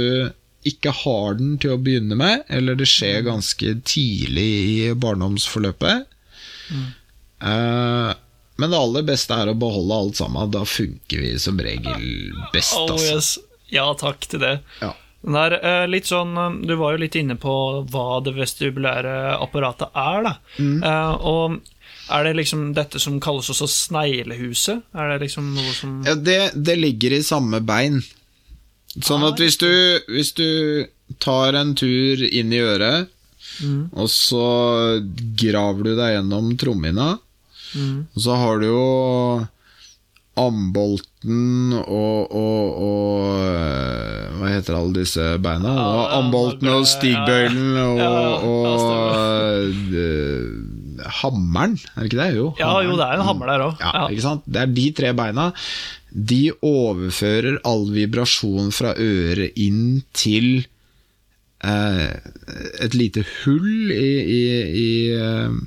ikke 0.68 0.90
har 1.04 1.34
den 1.38 1.56
til 1.58 1.72
å 1.74 1.78
begynne 1.82 2.14
med, 2.18 2.44
eller 2.48 2.74
det 2.78 2.86
skjer 2.90 3.22
ganske 3.26 3.72
tidlig 3.88 4.48
i 4.68 4.94
barndomsforløpet. 4.94 6.06
Eh, 7.42 8.12
men 8.58 8.70
det 8.72 8.78
aller 8.78 9.02
beste 9.06 9.34
er 9.38 9.50
å 9.52 9.56
beholde 9.58 9.94
alt 10.02 10.18
sammen. 10.20 10.50
Da 10.50 10.64
funker 10.66 11.22
vi 11.22 11.34
som 11.38 11.58
regel 11.62 12.32
best. 12.52 12.74
Oh, 12.78 12.92
Altså. 12.92 13.14
yes. 13.14 13.38
Ja, 13.70 13.86
takk 13.94 14.20
til 14.26 14.40
det. 14.42 14.54
Ja. 14.82 14.94
Der, 15.22 15.52
eh, 15.62 15.86
litt 15.90 16.06
sånn, 16.06 16.36
eh, 16.38 16.66
Du 16.66 16.74
var 16.76 16.92
jo 16.94 16.98
litt 17.04 17.14
inne 17.16 17.36
på 17.36 17.84
hva 17.90 18.22
det 18.24 18.34
vestibulære 18.34 19.38
apparatet 19.40 19.90
er. 19.94 20.22
da. 20.22 20.34
Mm. 20.58 20.82
Og 21.20 21.60
Er 22.10 22.24
det 22.24 22.36
liksom 22.38 22.72
dette 22.76 22.98
som 23.02 23.18
kalles 23.20 23.48
også 23.52 23.66
sneglehuset? 23.68 24.82
Er 24.96 25.10
det 25.12 25.20
liksom 25.26 25.50
noe 25.54 25.72
som 25.76 25.98
Ja, 26.06 26.14
det, 26.14 26.38
det 26.56 26.78
ligger 26.78 27.12
i 27.18 27.22
samme 27.22 27.60
bein. 27.60 28.00
Sånn 28.98 29.22
Ah, 29.22 29.28
at 29.32 29.38
hvis 29.42 29.58
du, 29.60 29.68
hvis 30.08 30.32
du 30.34 30.86
tar 31.20 31.54
en 31.54 31.74
tur 31.78 32.22
inn 32.24 32.52
i 32.52 32.58
øret, 32.64 33.08
Mm. 33.62 33.88
og 33.96 34.06
så 34.12 35.00
graver 35.34 35.82
du 35.82 35.96
deg 35.96 36.12
gjennom 36.14 36.52
trommehinna, 36.60 37.18
Mm. 37.74 38.06
og 38.14 38.22
så 38.22 38.36
har 38.38 38.58
du 38.60 38.66
jo 38.66 39.46
ambolten 40.38 41.72
og, 41.80 42.30
og, 42.30 42.78
og 42.88 44.38
Hva 44.38 44.50
heter 44.52 44.76
alle 44.78 44.94
disse 45.00 45.24
beina? 45.42 45.72
Ja, 45.74 45.86
ja, 45.98 46.04
ambolten 46.20 46.68
og 46.70 46.86
stigbøylen 46.86 47.72
og, 47.82 47.98
ja, 47.98 48.10
og 48.46 48.66
øh, 49.98 50.46
hammeren, 51.20 51.76
er 51.94 52.02
det 52.02 52.08
ikke 52.10 52.20
det? 52.22 52.30
Jo, 52.36 52.48
Ja, 52.58 52.72
jo, 52.84 52.96
det 52.98 53.06
er 53.06 53.18
en 53.18 53.26
hammer 53.26 53.46
der 53.52 53.64
òg. 53.68 53.78
ja, 53.80 54.08
ikke 54.10 54.24
sant? 54.24 54.42
Det 54.46 54.60
er 54.62 54.72
de 54.74 54.86
tre 54.92 55.12
beina. 55.16 55.52
De 56.10 56.40
overfører 56.64 57.58
all 57.68 57.86
vibrasjon 57.94 58.70
fra 58.72 58.94
øret 58.96 59.52
inn 59.60 60.02
til 60.16 60.64
eh, 61.64 62.16
et 62.80 62.94
lite 62.94 63.24
hull 63.44 63.92
i, 63.92 64.12
i, 64.24 64.44
i, 64.82 64.90
eh, 65.16 65.58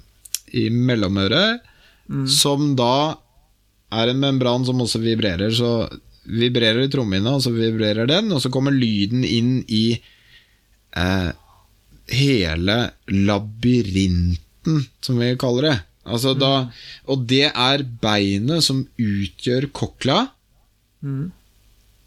i 0.63 0.69
mellomøret, 0.69 1.61
som 2.27 2.73
da 2.75 3.15
er 3.91 4.09
en 4.11 4.19
membran 4.19 4.65
som 4.67 4.81
også 4.83 4.99
vibrerer. 5.03 5.51
Så 5.55 5.87
vibrerer 6.31 6.89
trommehinna, 6.91 7.37
og 7.37 7.43
så 7.45 7.51
vibrerer 7.55 8.07
den, 8.09 8.31
og 8.35 8.41
så 8.43 8.49
kommer 8.51 8.71
lyden 8.75 9.23
inn 9.23 9.61
i 9.71 9.85
eh, 10.97 11.29
hele 12.11 12.77
labyrinten, 14.65 14.87
som 15.01 15.17
vi 15.19 15.35
kaller 15.37 15.61
det. 15.69 15.77
Altså 16.05 16.33
da, 16.37 16.71
og 17.07 17.27
det 17.27 17.51
er 17.53 17.83
beinet 18.01 18.63
som 18.63 18.87
utgjør 18.99 19.71
kokla, 19.71 20.29
Mm. 21.03 21.31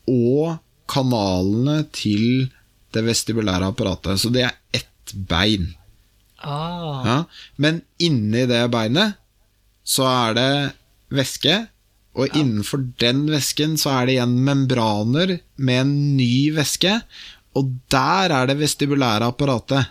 og 0.06 0.58
kanalene 0.86 1.84
til 1.92 2.48
det 2.92 3.02
vestibulære 3.04 3.66
apparatet. 3.72 4.20
Så 4.20 4.30
det 4.32 4.44
er 4.44 4.52
ett 4.72 5.12
bein. 5.28 5.74
Ah, 6.38 7.02
Ja? 7.04 7.24
Men 7.56 7.82
inni 7.98 8.46
det 8.46 8.70
beinet 8.70 9.14
så 9.84 10.04
er 10.06 10.34
det 10.34 10.72
væske, 11.10 11.68
og 12.14 12.28
innenfor 12.36 12.84
den 13.00 13.26
væsken 13.26 13.76
så 13.76 13.90
er 13.90 14.06
det 14.06 14.14
igjen 14.14 14.38
membraner 14.44 15.40
med 15.56 15.80
en 15.80 16.16
ny 16.16 16.52
væske, 16.54 17.02
og 17.56 17.72
der 17.90 18.30
er 18.30 18.46
det 18.46 18.58
vestibulære 18.58 19.26
apparatet. 19.26 19.86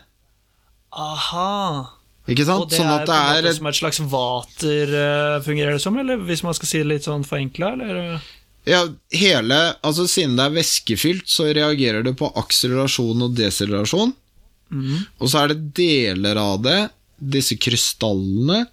aha. 0.91 1.89
Ikke 2.27 2.45
sant? 2.47 2.63
Og 2.63 2.69
det 2.71 2.79
sånn 2.79 2.87
er 2.87 3.05
det 3.05 3.17
er 3.19 3.49
et 3.49 3.57
som 3.57 3.67
et 3.67 3.75
slags 3.75 3.99
vater, 3.99 4.93
eh, 4.95 5.41
fungerer 5.43 5.75
det 5.75 5.81
som? 5.83 5.97
Eller 5.99 6.21
hvis 6.23 6.43
man 6.45 6.55
skal 6.55 6.69
si 6.69 6.79
det 6.79 6.87
litt 6.87 7.07
sånn 7.07 7.25
forenkla, 7.27 7.73
eller? 7.75 8.21
Ja, 8.63 8.85
hele 9.11 9.57
Altså 9.83 10.05
siden 10.07 10.37
det 10.39 10.45
er 10.45 10.55
væskefylt, 10.55 11.27
så 11.27 11.49
reagerer 11.51 12.03
det 12.05 12.15
på 12.15 12.31
akselerasjon 12.39 13.25
og 13.25 13.35
deselerasjon. 13.35 14.13
Mm. 14.71 15.01
Og 15.19 15.27
så 15.29 15.43
er 15.43 15.51
det 15.51 15.73
deler 15.75 16.39
av 16.39 16.61
det, 16.63 16.79
disse 17.19 17.59
krystallene, 17.59 18.67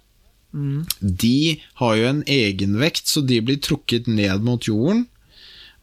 Mm. 0.51 0.85
de 0.99 1.61
har 1.79 1.95
jo 1.95 2.07
en 2.09 2.23
egenvekt, 2.27 3.07
så 3.07 3.21
de 3.25 3.39
blir 3.39 3.55
trukket 3.63 4.07
ned 4.07 4.43
mot 4.43 4.59
jorden. 4.59 5.05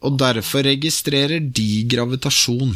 Og 0.05 0.17
derfor 0.21 0.61
registrerer 0.61 1.41
de 1.41 1.83
gravitasjon. 1.89 2.75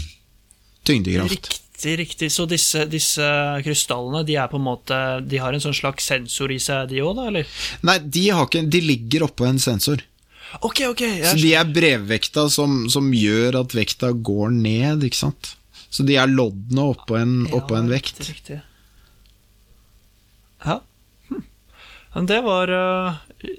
Tyngdekraft. 0.83 1.62
Riktig, 1.73 1.99
riktig. 1.99 2.31
Så 2.31 2.45
disse, 2.45 2.85
disse 2.85 3.25
krystallene 3.65 4.21
de 4.27 4.37
på 4.49 4.59
en 4.59 4.63
måte 4.63 4.97
De 5.25 5.39
har 5.41 5.53
en 5.53 5.63
sånn 5.63 5.73
slags 5.73 6.05
sensor 6.05 6.51
i 6.53 6.59
seg, 6.61 6.89
de 6.91 7.01
òg, 7.01 7.15
da? 7.17 7.27
Eller? 7.31 7.47
Nei, 7.81 7.97
de, 7.99 8.29
har 8.29 8.45
ikke, 8.45 8.61
de 8.69 8.81
ligger 8.81 9.25
oppå 9.25 9.47
en 9.47 9.59
sensor. 9.59 10.03
Ok, 10.61 10.83
ok. 10.91 11.01
Så 11.25 11.33
de 11.41 11.55
er 11.57 11.65
brevvekta 11.73 12.45
som, 12.53 12.83
som 12.93 13.09
gjør 13.09 13.57
at 13.63 13.73
vekta 13.73 14.11
går 14.13 14.53
ned, 14.53 15.03
ikke 15.07 15.17
sant. 15.23 15.55
Så 15.89 16.05
de 16.05 16.15
er 16.17 16.29
loddene 16.29 16.85
oppå 16.93 17.17
en, 17.17 17.33
oppå 17.53 17.77
en 17.77 17.89
vekt. 17.89 18.21
Riktig, 18.21 18.37
riktig. 18.37 18.59
Ja. 20.63 20.77
Hm. 21.31 21.41
Men 22.13 22.29
det 22.29 22.39
var 22.45 22.69
eh, 22.77 23.49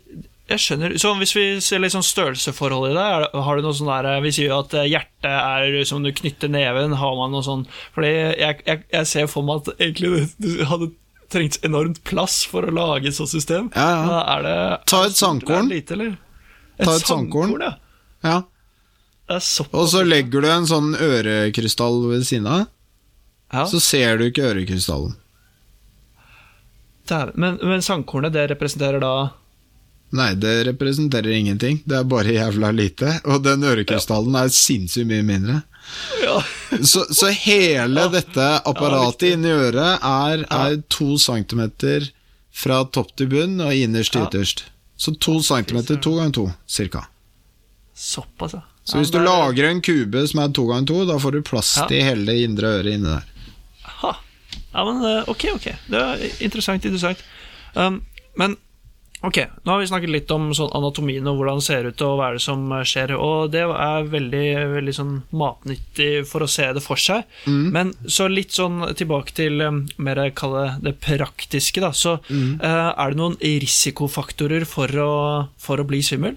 Jeg 0.50 0.60
skjønner 0.60 0.92
Så 1.00 1.14
hvis 1.16 1.32
vi 1.36 1.44
ser 1.64 1.80
litt 1.80 1.94
sånn 1.94 2.04
størrelsesforhold 2.04 2.90
i 2.90 2.94
det, 2.96 3.04
det- 3.32 3.44
har 3.46 3.56
du 3.56 3.62
noe 3.64 3.72
sånn 3.76 3.88
der 3.88 4.20
Vi 4.20 4.32
sier 4.36 4.50
jo 4.50 4.58
at 4.60 4.74
eh, 4.76 4.88
hjertet 4.92 5.24
er 5.30 5.84
som 5.88 6.02
du 6.04 6.10
knytter 6.12 6.48
neven. 6.52 6.92
Har 7.00 7.14
man 7.16 7.32
noe 7.32 7.42
sånn 7.46 7.62
Fordi 7.94 8.10
jeg, 8.12 8.60
jeg, 8.66 8.82
jeg 8.92 9.06
ser 9.06 9.26
for 9.32 9.42
meg 9.46 9.62
at 9.64 9.78
egentlig 9.78 10.28
det 10.38 10.66
hadde 10.68 10.90
trengt 11.32 11.56
enormt 11.64 12.02
plass 12.04 12.42
for 12.46 12.62
å 12.68 12.70
lage 12.70 13.08
et 13.08 13.16
sånt 13.16 13.32
system. 13.32 13.70
Ja, 13.74 13.88
ja. 14.04 14.18
Er 14.36 14.42
det, 14.44 14.56
Ta 14.86 15.00
et 15.08 15.16
sandkorn. 15.18 15.70
Lite, 15.72 15.96
eller? 15.96 16.12
Ta 16.78 16.94
et 16.94 17.08
sandkorn. 17.08 17.56
ja. 17.64 17.72
Ja. 18.24 18.42
Og 19.72 19.88
så 19.88 20.02
legger 20.04 20.44
du 20.44 20.48
en 20.52 20.66
sånn 20.68 20.92
ørekrystall 21.00 22.02
ved 22.10 22.26
siden 22.28 22.46
av, 22.46 22.66
ja. 23.52 23.64
så 23.66 23.80
ser 23.80 24.18
du 24.20 24.26
ikke 24.28 24.44
ørekrystallen. 24.52 25.16
Men, 27.34 27.58
men 27.62 27.82
sandkornet, 27.84 28.32
det 28.36 28.46
representerer 28.52 29.00
da 29.02 29.14
Nei, 30.14 30.30
det 30.38 30.52
representerer 30.68 31.34
ingenting. 31.34 31.80
Det 31.84 31.96
er 31.98 32.04
bare 32.06 32.34
jævla 32.36 32.70
lite. 32.74 33.16
Og 33.26 33.42
den 33.42 33.64
ørekrystallen 33.66 34.36
er 34.38 34.52
sinnssykt 34.54 35.08
mye 35.10 35.24
mindre. 35.26 35.56
Ja. 36.22 36.36
Så, 36.86 37.02
så 37.12 37.28
hele 37.34 38.06
dette 38.12 38.44
apparatet 38.66 39.26
ja, 39.28 39.34
inni 39.36 39.50
øret 39.52 40.04
er, 40.06 40.44
er 40.54 40.76
to 40.92 41.16
centimeter 41.20 42.06
fra 42.54 42.84
topp 42.94 43.10
til 43.18 43.28
bunn 43.32 43.58
og 43.60 43.74
innerst 43.74 44.14
til 44.14 44.22
ytterst. 44.28 44.64
Så 44.96 45.16
to 45.18 45.40
centimeter, 45.42 45.98
to 45.98 46.14
ganger 46.16 46.32
to, 46.38 46.46
cirka. 46.70 47.04
Såpass, 47.94 48.54
ja. 48.54 48.62
Så 48.84 48.98
hvis 49.00 49.10
du 49.10 49.18
er- 49.18 49.24
lager 49.26 49.64
en 49.70 49.80
kube 49.82 50.22
som 50.28 50.40
er 50.44 50.52
to 50.54 50.66
ganger 50.68 50.86
to, 50.86 51.04
da 51.08 51.18
får 51.18 51.32
du 51.32 51.42
plass 51.42 51.74
til 51.88 52.02
hele 52.04 52.26
det 52.28 52.42
indre 52.46 52.76
øret 52.78 52.94
inni 52.98 53.10
der. 53.10 53.30
Ja, 54.74 54.82
men 54.84 55.04
eh, 55.06 55.28
ok, 55.30 55.44
ok. 55.54 55.66
Det 55.90 56.00
er 56.00 56.22
interessant, 56.42 56.84
interessant. 56.84 57.20
Um, 57.74 58.00
men 58.36 58.56
ok, 59.24 59.38
nå 59.64 59.72
har 59.72 59.80
vi 59.80 59.88
snakket 59.88 60.12
litt 60.12 60.32
om 60.34 60.50
sånn 60.56 60.72
anatomien 60.76 61.26
og 61.30 61.38
hvordan 61.38 61.60
det 61.60 61.66
ser 61.66 61.88
ut 61.88 62.04
og 62.06 62.16
hva 62.18 62.28
er 62.28 62.38
det 62.38 62.44
som 62.44 62.64
eh, 62.76 62.84
skjer, 62.88 63.14
og 63.16 63.52
det 63.54 63.64
er 63.64 64.08
veldig, 64.12 64.46
veldig 64.74 64.94
sånn 64.96 65.14
matnyttig 65.34 66.10
for 66.28 66.44
å 66.44 66.50
se 66.50 66.70
det 66.76 66.82
for 66.84 67.00
seg. 67.00 67.24
Men 67.74 67.94
så 68.06 68.28
litt 68.30 68.54
sånn 68.56 68.82
tilbake 68.98 69.34
til 69.36 69.62
um, 69.64 69.84
mer 69.96 70.22
kalle 70.36 70.76
det 70.84 70.96
praktiske, 71.04 71.82
da. 71.84 71.92
Så 71.96 72.18
eh, 72.30 72.90
er 72.90 73.14
det 73.14 73.20
noen 73.20 73.38
risikofaktorer 73.40 74.66
for 74.68 74.92
å, 75.00 75.12
for 75.60 75.80
å 75.80 75.88
bli 75.88 76.02
svimmel? 76.04 76.36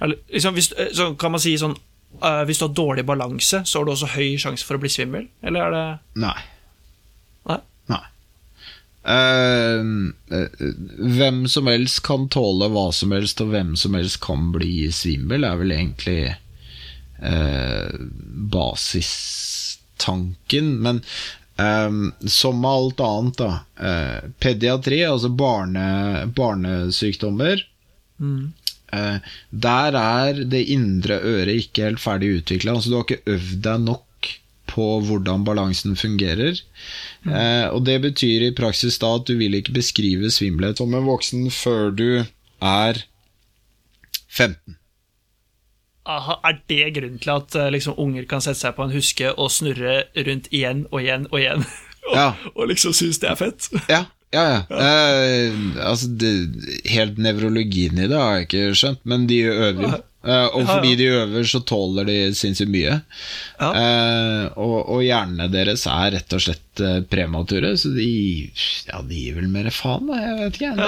Eller, 0.00 0.20
liksom, 0.32 0.54
hvis, 0.56 0.72
eh, 0.72 0.92
så 0.96 1.12
kan 1.20 1.34
man 1.34 1.42
si 1.42 1.52
sånn 1.60 1.74
uh, 2.22 2.42
Hvis 2.48 2.60
du 2.60 2.66
har 2.66 2.74
dårlig 2.76 3.04
balanse, 3.08 3.62
så 3.64 3.80
har 3.80 3.86
du 3.86 3.92
også 3.92 4.14
høy 4.14 4.38
sjanse 4.40 4.66
for 4.66 4.78
å 4.78 4.82
bli 4.82 4.92
svimmel? 4.92 5.28
Eller 5.44 5.66
er 5.66 5.76
det 5.76 5.84
Nei. 6.24 6.38
Nei? 7.50 7.60
Eh, 9.04 9.80
eh, 10.36 10.48
hvem 10.98 11.48
som 11.48 11.66
helst 11.66 12.02
kan 12.06 12.28
tåle 12.28 12.68
hva 12.72 12.92
som 12.92 13.12
helst, 13.16 13.40
og 13.40 13.48
hvem 13.54 13.76
som 13.80 13.94
helst 13.96 14.20
kan 14.24 14.52
bli 14.54 14.92
svimmel, 14.92 15.44
er 15.44 15.56
vel 15.60 15.72
egentlig 15.76 16.36
eh, 17.22 17.90
basistanken. 18.54 20.66
Men 20.84 20.96
eh, 21.56 21.90
som 22.28 22.60
med 22.60 22.70
alt 22.70 23.00
annet, 23.06 23.36
da. 23.40 23.52
Uh, 23.80 24.20
pediatri, 24.42 24.98
altså 25.08 25.28
barne, 25.32 25.84
barnesykdommer 26.36 27.66
Mm. 28.20 28.52
Uh, 28.92 29.16
der 29.50 29.96
er 29.96 30.44
det 30.50 30.70
indre 30.74 31.16
øret 31.24 31.56
ikke 31.62 31.84
helt 31.86 32.02
ferdig 32.02 32.28
utvikla. 32.40 32.74
Altså, 32.74 32.90
du 32.90 32.96
har 32.98 33.04
ikke 33.06 33.32
øvd 33.32 33.62
deg 33.64 33.78
nok 33.86 34.02
på 34.70 34.86
hvordan 35.06 35.44
balansen 35.46 35.96
fungerer. 35.98 36.60
Eh, 37.26 37.66
og 37.68 37.84
det 37.88 37.98
betyr 38.06 38.46
i 38.48 38.54
praksis 38.56 38.98
da 39.02 39.16
at 39.18 39.26
du 39.28 39.34
vil 39.40 39.56
ikke 39.58 39.74
beskrive 39.76 40.30
svimmelhet 40.32 40.80
som 40.80 40.94
en 40.96 41.08
voksen 41.08 41.48
før 41.54 41.90
du 41.94 42.08
er 42.62 43.02
15. 44.30 44.76
Aha, 46.10 46.38
er 46.48 46.56
det 46.70 46.86
grunnen 46.96 47.20
til 47.22 47.32
at 47.34 47.54
eh, 47.60 47.68
liksom, 47.74 47.98
unger 48.00 48.24
kan 48.30 48.42
sette 48.42 48.62
seg 48.62 48.74
på 48.78 48.86
en 48.86 48.94
huske 48.94 49.34
og 49.34 49.50
snurre 49.52 49.98
rundt 50.16 50.48
igjen 50.54 50.86
og 50.90 51.02
igjen 51.02 51.26
og 51.30 51.38
igjen? 51.42 51.66
og, 52.08 52.14
Ja. 52.16 52.28
og 52.54 52.70
liksom 52.70 52.94
synes 52.96 53.20
det 53.22 53.28
er 53.30 53.36
fett? 53.38 53.68
Ja, 53.90 54.04
ja, 54.32 54.44
ja. 54.48 54.78
Eh, 54.80 55.58
altså, 55.84 56.08
det, 56.18 56.32
helt 56.90 57.18
nevrologien 57.20 57.98
i 58.00 58.08
det 58.10 58.16
har 58.18 58.38
jeg 58.38 58.48
ikke 58.48 58.78
skjønt, 58.80 59.04
men 59.04 59.28
de 59.30 59.42
øver 59.50 59.84
jo. 59.84 59.92
Eh, 60.20 60.46
og 60.52 60.66
Ja, 60.66 60.74
fordi 60.74 60.96
de 61.00 61.06
øver, 61.16 61.46
så 61.48 61.62
tåler 61.64 62.04
de 62.04 62.16
sinnssykt 62.36 62.68
mye. 62.68 62.98
Ja. 63.56 63.68
Uh, 63.72 64.58
og, 64.60 64.76
og 64.92 65.00
hjernene 65.04 65.46
deres 65.48 65.86
er 65.88 66.12
rett 66.12 66.34
og 66.36 66.42
slett 66.44 66.82
uh, 66.84 66.98
premature, 67.08 67.70
så 67.80 67.92
de, 67.94 68.08
ja, 68.90 69.00
de 69.00 69.16
gir 69.16 69.38
vel 69.38 69.48
mer 69.52 69.70
faen, 69.72 70.10
da. 70.10 70.20
Jeg 70.20 70.36
vet 70.42 70.60
ikke. 70.60 70.76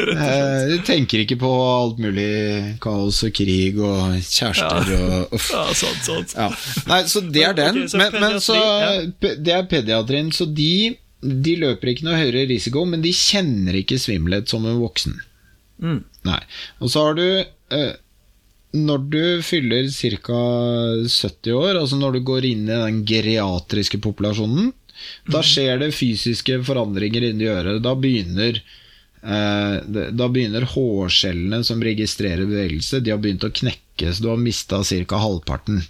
Eh, 0.00 0.68
de 0.70 0.76
tenker 0.86 1.22
ikke 1.22 1.36
på 1.40 1.48
alt 1.50 1.98
mulig 2.02 2.78
kaos 2.82 3.20
og 3.26 3.32
krig 3.36 3.78
og 3.82 4.16
kjærester 4.24 4.90
og 4.96 5.32
uff. 5.36 5.48
Ja, 5.52 5.62
sant, 5.76 6.02
sant. 6.06 6.34
Ja. 6.36 6.48
Nei, 6.88 7.00
så 7.10 7.22
det 7.24 7.44
er 7.46 7.56
den. 7.56 7.82
Okay, 7.84 7.98
men, 8.00 8.16
men 8.22 8.36
så 8.42 8.56
Det 9.20 9.54
er 9.54 9.68
pediatrien, 9.70 10.30
så 10.34 10.46
de, 10.46 10.96
de 11.20 11.56
løper 11.60 11.92
ikke 11.92 12.06
noe 12.08 12.20
høyere 12.20 12.46
risiko, 12.50 12.84
men 12.88 13.04
de 13.04 13.12
kjenner 13.16 13.80
ikke 13.80 14.00
svimmelhet 14.00 14.52
som 14.52 14.66
en 14.68 14.80
voksen. 14.82 15.18
Mm. 15.82 16.00
Nei. 16.28 16.40
Og 16.80 16.92
så 16.92 17.08
har 17.08 17.18
du 17.18 17.26
Når 18.76 19.06
du 19.10 19.22
fyller 19.42 19.88
ca. 19.90 20.42
70 21.02 21.54
år, 21.56 21.80
altså 21.80 21.98
når 21.98 22.16
du 22.18 22.20
går 22.26 22.46
inn 22.52 22.68
i 22.68 22.76
den 22.76 23.00
geriatriske 23.08 23.98
populasjonen, 24.02 24.70
da 25.32 25.40
skjer 25.42 25.80
det 25.80 25.94
fysiske 25.96 26.60
forandringer 26.66 27.30
inni 27.30 27.48
øret. 27.50 27.80
Da 27.82 27.96
begynner 27.98 28.60
eh, 28.60 29.76
da 30.12 30.28
begynner 30.28 30.68
hårcellene 30.74 31.62
som 31.66 31.82
registrerer 31.82 32.46
bevegelse, 32.46 33.00
de 33.00 33.14
har 33.14 33.22
begynt 33.22 33.46
å 33.48 33.52
knekke, 33.54 34.12
så 34.12 34.22
du 34.22 34.30
har 34.32 34.42
mista 34.42 34.82
ca. 34.84 35.22
halvparten. 35.24 35.82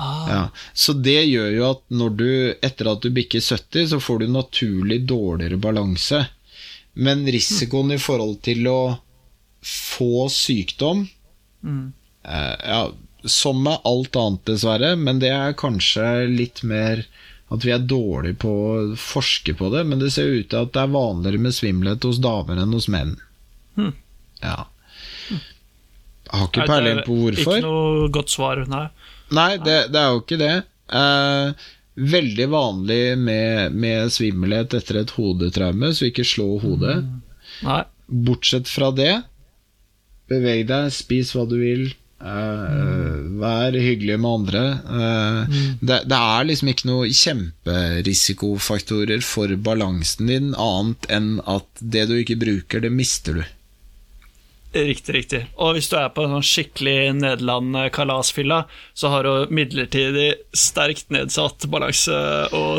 Ah, 0.00 0.26
Ja, 0.28 0.42
så 0.72 0.92
det 0.92 1.22
gjør 1.28 1.50
jo 1.54 1.64
at 1.70 1.82
når 1.92 2.16
du, 2.16 2.30
etter 2.62 2.90
at 2.92 3.02
du 3.04 3.10
bikker 3.14 3.40
70, 3.40 3.88
så 3.94 4.00
får 4.00 4.22
du 4.22 4.28
naturlig 4.32 5.02
dårligere 5.08 5.60
balanse. 5.60 6.24
Men 6.94 7.24
risikoen 7.28 7.92
i 7.94 8.00
forhold 8.00 8.40
til 8.44 8.66
å 8.68 8.80
få 9.64 10.26
sykdom 10.32 11.04
mm. 11.62 11.92
Eh, 12.24 12.56
Ja, 12.64 12.82
som 13.24 13.62
med 13.62 13.82
alt 13.84 14.16
annet, 14.16 14.44
dessverre, 14.48 14.94
men 14.96 15.20
det 15.20 15.32
er 15.34 15.56
kanskje 15.58 16.26
litt 16.30 16.62
mer 16.64 17.04
at 17.50 17.64
vi 17.66 17.72
er 17.74 17.82
dårlige 17.82 18.38
på 18.44 18.50
å 18.50 18.74
forske 18.98 19.56
på 19.58 19.72
det, 19.74 19.82
men 19.90 19.98
det 20.00 20.12
ser 20.14 20.30
ut 20.30 20.48
til 20.52 20.62
at 20.62 20.72
det 20.76 20.84
er 20.84 20.92
vanligere 20.94 21.42
med 21.42 21.56
svimmelhet 21.56 22.06
hos 22.06 22.20
damer 22.22 22.60
enn 22.62 22.76
hos 22.76 22.86
menn. 22.92 23.16
Hmm. 23.74 23.92
Ja. 24.40 24.68
Jeg 25.30 26.38
har 26.38 26.46
ikke 26.46 26.66
peiling 26.70 27.02
på 27.08 27.16
hvorfor. 27.24 27.58
Ikke 27.58 27.66
noe 27.66 28.08
godt 28.14 28.30
svar, 28.30 28.62
nei. 28.70 28.86
Nei, 29.34 29.50
det, 29.62 29.78
det 29.90 29.98
er 29.98 30.14
jo 30.14 30.22
ikke 30.22 30.38
det. 30.40 30.54
Eh, 31.00 31.68
veldig 32.14 32.46
vanlig 32.52 33.02
med, 33.18 33.74
med 33.74 34.12
svimmelhet 34.14 34.74
etter 34.78 35.02
et 35.02 35.14
hodetraume, 35.16 35.90
så 35.94 36.06
ikke 36.06 36.26
slå 36.26 36.52
hodet. 36.62 37.00
Nei. 37.66 37.82
Bortsett 38.30 38.70
fra 38.70 38.92
det, 38.94 39.12
beveg 40.30 40.68
deg, 40.70 40.94
spis 40.94 41.34
hva 41.34 41.48
du 41.50 41.58
vil. 41.60 41.90
Eh, 42.20 43.16
vær 43.40 43.72
hyggelig 43.76 44.20
med 44.20 44.30
andre. 44.30 44.80
Eh, 44.98 45.44
det, 45.80 46.04
det 46.10 46.18
er 46.18 46.44
liksom 46.48 46.68
ikke 46.72 46.88
noe 46.90 47.08
kjemperisikofaktorer 47.08 49.20
for 49.24 49.48
balansen 49.56 50.26
din, 50.30 50.54
annet 50.54 51.06
enn 51.12 51.40
at 51.48 51.66
det 51.80 52.06
du 52.10 52.14
ikke 52.20 52.36
bruker, 52.40 52.80
det 52.84 52.92
mister 52.94 53.34
du. 53.40 53.44
Riktig, 54.70 55.14
riktig. 55.14 55.46
Og 55.58 55.74
hvis 55.74 55.88
du 55.90 55.96
er 55.98 56.12
på 56.14 56.22
en 56.22 56.30
sånn 56.36 56.46
skikkelig 56.46 57.12
Nederland-kalasfylla, 57.18 58.60
så 58.94 59.08
har 59.10 59.26
du 59.26 59.50
midlertidig 59.50 60.34
sterkt 60.54 61.10
nedsatt 61.10 61.66
balanse 61.72 62.14
og 62.54 62.78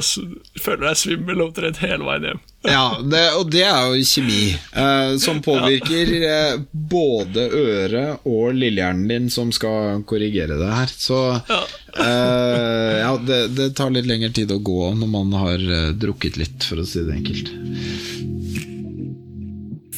føler 0.56 0.88
deg 0.88 0.96
svimmel 1.02 1.44
omtrent 1.50 1.84
hele 1.84 2.08
veien 2.08 2.28
hjem. 2.30 2.42
Ja, 2.64 3.00
det, 3.02 3.22
og 3.40 3.48
det 3.50 3.64
er 3.66 3.88
jo 3.90 4.04
kjemi, 4.06 4.52
eh, 4.78 5.16
som 5.18 5.40
påvirker 5.42 6.12
eh, 6.28 6.60
både 6.72 7.48
øret 7.58 8.28
og 8.30 8.52
lillehjernen 8.54 9.08
din, 9.10 9.30
som 9.34 9.50
skal 9.56 10.04
korrigere 10.06 10.60
det 10.60 10.68
her. 10.70 10.92
Så 10.94 11.18
Ja. 11.50 11.62
eh, 11.98 13.00
ja, 13.02 13.16
det, 13.18 13.40
det 13.58 13.72
tar 13.80 13.90
litt 13.96 14.06
lengre 14.06 14.30
tid 14.38 14.54
å 14.54 14.60
gå 14.62 14.92
når 15.00 15.10
man 15.10 15.34
har 15.42 15.58
eh, 15.80 15.90
drukket 15.98 16.38
litt, 16.38 16.62
for 16.70 16.84
å 16.84 16.86
si 16.86 17.02
det 17.08 17.18
enkelt. 17.18 17.50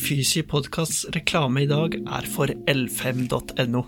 Fysi 0.04 0.44
podkasts 0.48 1.04
reklame 1.16 1.64
i 1.64 1.68
dag 1.70 1.96
er 2.00 2.26
for 2.32 2.48
l5.no. 2.48 3.84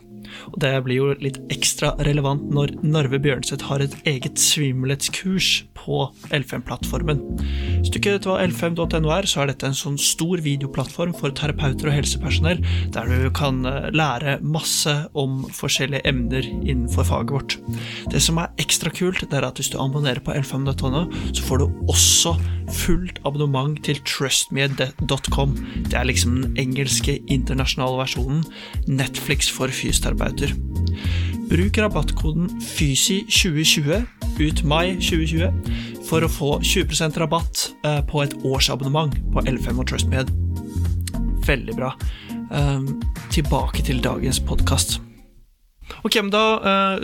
Og 0.51 0.59
det 0.63 0.73
blir 0.85 1.01
jo 1.01 1.11
litt 1.21 1.39
ekstra 1.53 1.93
relevant 2.07 2.43
når 2.53 2.75
Narve 2.85 3.19
Bjørnseth 3.23 3.69
har 3.69 3.83
et 3.83 3.95
eget 4.07 4.39
svimmelhetskurs 4.41 5.65
på 5.77 6.01
L5-plattformen. 6.33 7.21
Hvis 7.79 7.91
du 7.93 7.99
ikke 7.99 8.15
vet 8.15 8.27
hva 8.27 8.39
l5.no 8.45 9.11
er, 9.13 9.27
så 9.29 9.43
er 9.43 9.51
dette 9.51 9.69
en 9.69 9.77
sånn 9.77 9.99
stor 10.01 10.41
videoplattform 10.45 11.13
for 11.17 11.33
terapeuter 11.37 11.91
og 11.91 11.97
helsepersonell, 11.99 12.63
der 12.95 13.11
du 13.11 13.29
kan 13.35 13.61
eh, 13.69 13.91
lære 13.93 14.39
masse 14.41 14.95
om 15.13 15.43
forskjellige 15.53 16.05
emner 16.09 16.47
innenfor 16.65 17.07
faget 17.11 17.35
vårt. 17.35 17.57
Det 18.11 18.23
som 18.23 18.41
er 18.41 18.53
ekstra 18.61 18.93
kult, 18.93 19.21
det 19.29 19.37
er 19.37 19.45
at 19.47 19.61
hvis 19.61 19.71
du 19.73 19.79
abonnerer 19.81 20.23
på 20.25 20.33
l5.no, 20.33 21.05
så 21.35 21.45
får 21.45 21.61
du 21.61 21.67
også 21.91 22.33
fullt 22.81 23.19
abonnement 23.27 23.77
til 23.85 23.99
trustme.com. 24.09 25.53
Det 25.85 25.97
er 25.99 26.07
liksom 26.09 26.39
den 26.41 26.57
engelske 26.61 27.19
internasjonale 27.31 28.01
versjonen. 28.01 28.41
Netflix 28.89 29.51
for 29.53 29.69
fysioterapeuter. 29.69 30.24
Bruk 31.49 31.77
rabattkoden 31.77 32.49
FYSI2020 32.63 34.01
ut 34.39 34.63
mai 34.67 34.95
2020 34.97 35.51
for 36.05 36.25
å 36.25 36.29
få 36.29 36.51
20% 36.61 37.19
rabatt 37.21 37.67
eh, 37.85 38.01
på 38.09 38.23
et 38.25 38.35
årsabonnement 38.45 39.13
på 39.33 39.45
L5 39.45 39.81
og 39.81 39.89
TrustMed. 39.89 40.33
Veldig 41.45 41.77
bra. 41.77 41.93
Um, 42.49 43.01
tilbake 43.33 43.85
til 43.85 44.01
dagens 44.03 44.41
podkast. 44.41 45.04
Ok, 46.03 46.15
men 46.15 46.29
da, 46.33 46.41
eh, 46.65 47.03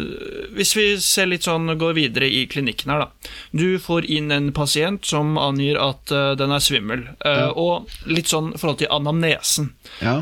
Hvis 0.58 0.72
vi 0.76 0.86
ser 1.02 1.28
litt 1.30 1.44
sånn, 1.46 1.70
går 1.78 1.94
videre 1.98 2.26
i 2.30 2.46
klinikken 2.50 2.90
her, 2.92 3.00
da. 3.06 3.30
Du 3.54 3.78
får 3.80 4.06
inn 4.10 4.32
en 4.32 4.52
pasient 4.52 5.06
som 5.06 5.38
angir 5.38 5.78
at 5.82 6.12
eh, 6.12 6.34
den 6.40 6.52
er 6.52 6.60
svimmel. 6.66 7.04
eh, 7.26 7.40
Ja. 7.46 7.52
Og 7.56 7.88
litt 8.10 8.28
sånn 8.32 8.54
i 8.56 8.58
forhold 8.62 8.80
til 8.82 8.92
anamnesen. 8.92 9.72
Ja. 10.02 10.16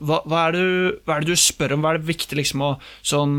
Hva, 0.00 0.22
hva, 0.24 0.48
er 0.48 0.52
det, 0.56 0.64
hva 1.04 1.16
er 1.16 1.20
det 1.26 1.34
du 1.34 1.36
spør 1.36 1.72
om? 1.76 1.82
Hva 1.84 1.94
er 1.94 1.98
det 1.98 2.08
viktig 2.10 2.36
liksom 2.40 2.64
å 2.64 2.70
sånn, 3.02 3.38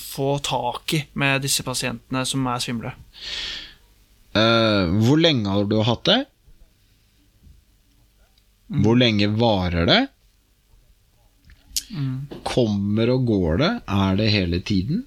få 0.00 0.30
tak 0.42 0.94
i 0.94 1.04
med 1.14 1.42
disse 1.42 1.62
pasientene 1.66 2.24
som 2.26 2.46
er 2.46 2.58
svimle? 2.64 2.92
Uh, 4.30 4.86
hvor 5.02 5.18
lenge 5.18 5.50
har 5.50 5.64
du 5.66 5.80
hatt 5.82 6.04
det? 6.06 6.20
Hvor 8.70 8.96
lenge 8.98 9.26
varer 9.34 9.86
det? 9.88 10.00
Kommer 12.46 13.10
og 13.14 13.26
går 13.28 13.62
det? 13.62 13.70
Er 13.90 14.20
det 14.20 14.32
hele 14.34 14.60
tiden? 14.60 15.06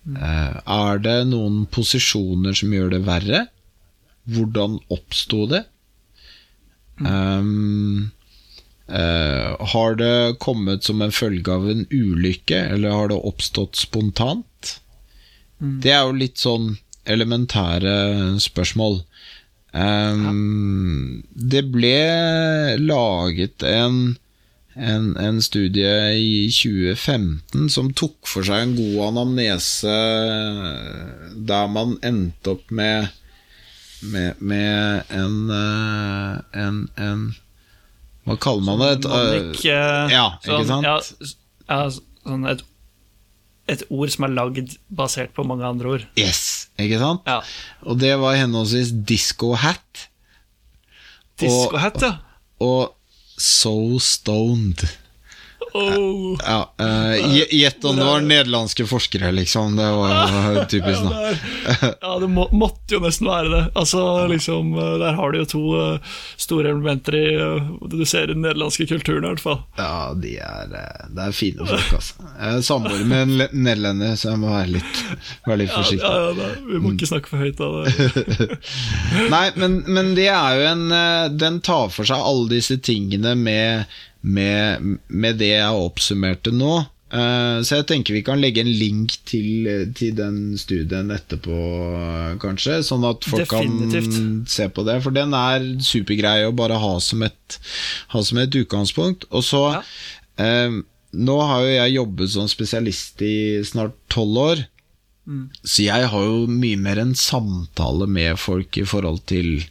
Mm. 0.00 0.16
er 0.16 1.00
det 1.04 1.16
noen 1.28 1.66
posisjoner 1.68 2.54
som 2.56 2.72
gjør 2.72 2.94
det 2.94 3.02
verre? 3.04 3.42
Hvordan 4.32 4.78
oppsto 4.88 5.44
det? 5.50 5.60
Um, 7.04 8.10
uh, 8.88 9.56
har 9.72 9.98
det 10.00 10.38
kommet 10.40 10.88
som 10.88 11.04
en 11.04 11.12
følge 11.12 11.52
av 11.52 11.68
en 11.68 11.84
ulykke, 11.92 12.62
eller 12.74 12.96
har 12.96 13.12
det 13.12 13.20
oppstått 13.30 13.76
spontant? 13.80 14.80
Det 15.60 15.92
er 15.92 16.06
jo 16.08 16.16
litt 16.16 16.40
sånn 16.40 16.72
elementære 17.04 17.94
spørsmål. 18.40 19.02
Um, 19.72 21.22
Det 21.30 21.62
ble 21.72 22.76
laget 22.80 23.64
en, 23.66 24.16
en, 24.74 25.16
en 25.18 25.40
studie 25.42 25.94
i 26.14 26.50
2015 26.52 27.70
som 27.74 27.90
tok 27.96 28.28
for 28.30 28.46
seg 28.46 28.64
en 28.64 28.76
god 28.78 29.00
anamnese 29.10 29.96
der 31.50 31.72
man 31.72 31.96
endte 32.06 32.54
opp 32.54 32.70
med 32.70 33.10
med, 34.00 34.34
med 34.38 35.02
en, 35.08 35.50
eh, 35.50 36.60
en, 36.66 36.88
en 36.96 37.24
Hva 38.24 38.36
kaller 38.40 38.64
man 38.64 38.80
det? 38.80 38.90
Et, 38.98 39.04
eh, 39.04 39.12
Manik, 39.12 39.64
eh, 39.64 40.12
ja, 40.14 40.26
ikke 40.44 40.66
sant? 40.68 41.34
Ja, 41.68 41.80
sånn 41.90 42.46
et, 42.50 42.62
et 43.70 43.84
ord 43.88 44.12
som 44.12 44.26
er 44.26 44.34
lagd 44.36 44.76
basert 44.88 45.34
på 45.36 45.44
mange 45.48 45.66
andre 45.66 45.94
ord. 45.96 46.06
Yes, 46.20 46.70
ikke 46.80 47.00
sant? 47.00 47.28
Ja. 47.28 47.40
Og 47.86 48.00
det 48.02 48.12
var 48.20 48.38
henholdsvis 48.38 48.92
disco 49.08 49.54
hat 49.58 50.06
Disco 51.40 51.78
hat, 51.80 51.96
ja. 52.04 52.18
og 52.60 52.92
so 53.40 53.98
stoned. 53.98 54.98
Oh. 55.74 56.38
Ja, 56.42 56.72
eh, 56.82 57.44
Gjett 57.54 57.84
om 57.84 57.96
det 57.96 58.04
var 58.04 58.20
nederlandske 58.24 58.86
forskere, 58.90 59.30
liksom. 59.36 59.76
Det 59.78 59.86
var 59.96 60.64
typisk. 60.70 61.00
Ja, 61.04 61.34
da. 61.80 61.90
ja, 62.02 62.12
det 62.22 62.28
må, 62.32 62.46
måtte 62.52 62.96
jo 62.96 63.00
nesten 63.04 63.28
være 63.30 63.50
det. 63.52 63.62
Altså, 63.78 64.02
liksom, 64.30 64.72
eh, 64.78 64.96
Der 65.02 65.14
har 65.18 65.32
du 65.34 65.38
jo 65.42 65.46
to 65.52 65.62
eh, 65.80 66.16
store 66.40 66.70
elementer 66.72 67.16
i 67.20 67.26
Du 67.92 67.98
ser 68.08 68.24
i 68.30 68.32
den 68.34 68.42
nederlandske 68.44 68.86
kulturen, 68.90 69.24
i 69.24 69.32
hvert 69.34 69.44
fall. 69.44 69.60
Ja, 69.78 70.12
de 70.18 70.34
er, 70.42 70.74
det 71.14 71.26
er 71.28 71.36
fine 71.36 71.66
folk, 71.68 71.92
altså. 72.00 72.26
Jeg 72.40 72.56
er 72.58 72.66
samboer 72.66 73.04
med 73.06 73.22
en 73.28 73.36
le- 73.42 73.50
nederlender, 73.52 74.16
så 74.20 74.32
jeg 74.32 74.42
må 74.42 74.52
være 74.54 74.74
litt, 74.78 75.02
være 75.46 75.60
litt 75.64 75.74
forsiktig. 75.74 76.04
ja, 76.06 76.26
ja, 76.26 76.34
da, 76.40 76.50
vi 76.70 76.80
må 76.82 76.94
ikke 76.96 77.10
snakke 77.10 77.30
for 77.32 77.44
høyt 77.46 77.60
av 77.64 77.78
det. 77.84 78.58
Nei, 79.34 79.46
men, 79.60 79.80
men 79.88 80.14
det 80.18 80.28
er 80.32 80.58
jo 80.60 80.68
en 80.70 80.86
Den 81.40 81.60
tar 81.64 81.88
for 81.94 82.08
seg 82.08 82.20
alle 82.20 82.48
disse 82.52 82.76
tingene 82.84 83.34
med, 83.38 83.84
med, 84.22 84.98
med 85.08 85.38
det 85.40 85.52
jeg 85.54 85.84
oppsummerte 85.84 86.52
nå. 86.52 86.80
Eh, 87.10 87.60
Så 87.66 87.80
jeg 87.80 87.86
tenker 87.90 88.14
vi 88.14 88.22
kan 88.22 88.38
legge 88.40 88.60
en 88.62 88.70
link 88.70 89.16
til, 89.26 89.66
til 89.96 90.12
den 90.14 90.56
studien 90.60 91.10
etterpå, 91.10 91.56
kanskje. 92.42 92.80
Sånn 92.86 93.04
at 93.08 93.24
folk 93.26 93.48
Definitivt. 93.50 94.12
kan 94.14 94.44
se 94.46 94.68
på 94.68 94.84
det. 94.86 94.98
For 95.02 95.10
den 95.16 95.32
er 95.34 95.64
supergrei 95.82 96.44
å 96.46 96.54
bare 96.54 96.78
ha 96.78 96.92
som 97.02 97.22
et, 97.26 97.58
ha 98.14 98.22
som 98.22 98.38
et 98.38 98.50
utgangspunkt. 98.60 99.24
Og 99.30 99.42
så 99.46 99.64
Ja. 99.74 99.82
eh, 100.38 100.80
Nå 101.12 101.40
har 101.42 101.64
jo 101.64 101.70
jeg 101.74 101.94
jobbet 101.96 102.30
som 102.30 102.46
spesialist 102.46 103.18
i 103.26 103.58
snart 103.66 103.96
tolv 104.08 104.36
år. 104.38 104.60
Så 105.66 105.82
jeg 105.82 106.06
har 106.06 106.22
jo 106.24 106.46
mye 106.46 106.76
mer 106.78 106.98
en 107.02 107.14
samtale 107.18 108.06
med 108.06 108.38
folk 108.38 108.78
i 108.78 108.84
forhold 108.86 109.18
til 109.26 109.64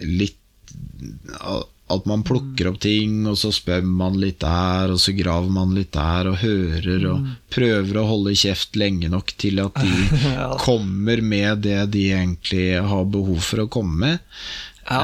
litt 0.00 0.36
At 1.92 2.06
man 2.08 2.22
plukker 2.24 2.70
opp 2.70 2.78
ting, 2.80 3.26
og 3.28 3.36
så 3.36 3.50
spør 3.52 3.84
man 3.84 4.16
litt 4.16 4.38
der, 4.40 4.94
og 4.94 5.00
så 5.02 5.12
graver 5.16 5.50
man 5.52 5.74
litt 5.76 5.92
der, 5.92 6.30
og 6.30 6.38
hører, 6.40 7.04
og 7.10 7.26
prøver 7.52 7.98
å 8.00 8.06
holde 8.08 8.32
kjeft 8.40 8.78
lenge 8.80 9.10
nok 9.12 9.34
til 9.40 9.60
at 9.60 9.76
de 9.82 10.22
kommer 10.64 11.20
med 11.20 11.66
det 11.66 11.82
de 11.92 12.06
egentlig 12.16 12.70
har 12.80 13.04
behov 13.04 13.42
for 13.44 13.66
å 13.66 13.68
komme 13.68 14.00
med. 14.06 14.38
Ja. 14.84 15.00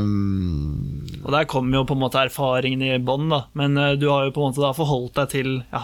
Um, 0.00 1.06
Og 1.24 1.30
der 1.32 1.46
kommer 1.48 1.78
jo 1.78 1.86
på 1.88 1.94
en 1.96 2.02
måte 2.02 2.20
erfaringen 2.20 2.82
i 2.84 2.98
bånn, 3.00 3.30
da. 3.32 3.46
Men 3.56 3.78
uh, 3.80 3.94
du 3.96 4.10
har 4.10 4.26
jo 4.26 4.34
på 4.36 4.42
en 4.42 4.50
måte 4.52 4.60
da 4.60 4.72
forholdt 4.76 5.16
deg 5.16 5.30
til 5.32 5.48
ja, 5.72 5.80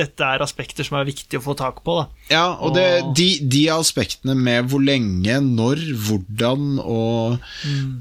dette 0.00 0.26
er 0.26 0.42
aspekter 0.42 0.86
som 0.86 0.98
er 0.98 1.06
viktig 1.06 1.38
å 1.38 1.44
få 1.44 1.54
tak 1.58 1.82
på, 1.86 2.00
da. 2.00 2.24
Ja, 2.32 2.44
og 2.58 2.74
det, 2.74 2.86
de, 3.18 3.28
de 3.46 3.62
aspektene 3.74 4.34
med 4.34 4.70
hvor 4.72 4.82
lenge, 4.82 5.36
når, 5.44 5.84
hvordan 6.06 6.80
og, 6.82 7.38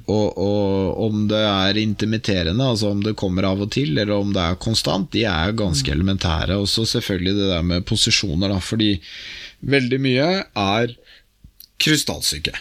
og, 0.10 0.28
og 0.42 1.04
om 1.10 1.28
det 1.30 1.44
er 1.46 1.82
intimiterende, 1.82 2.72
altså 2.74 2.94
om 2.96 3.04
det 3.06 3.18
kommer 3.20 3.48
av 3.52 3.62
og 3.66 3.70
til, 3.76 3.94
eller 3.98 4.16
om 4.18 4.34
det 4.34 4.42
er 4.42 4.58
konstant, 4.62 5.12
de 5.14 5.28
er 5.30 5.54
ganske 5.58 5.94
elementære. 5.94 6.58
Og 6.58 6.70
så 6.72 6.88
selvfølgelig 6.90 7.38
det 7.38 7.52
der 7.54 7.70
med 7.74 7.86
posisjoner, 7.90 8.56
da, 8.56 8.58
fordi 8.64 8.96
veldig 9.70 10.02
mye 10.02 10.28
er 10.58 10.98
krystallsyke. 11.80 12.58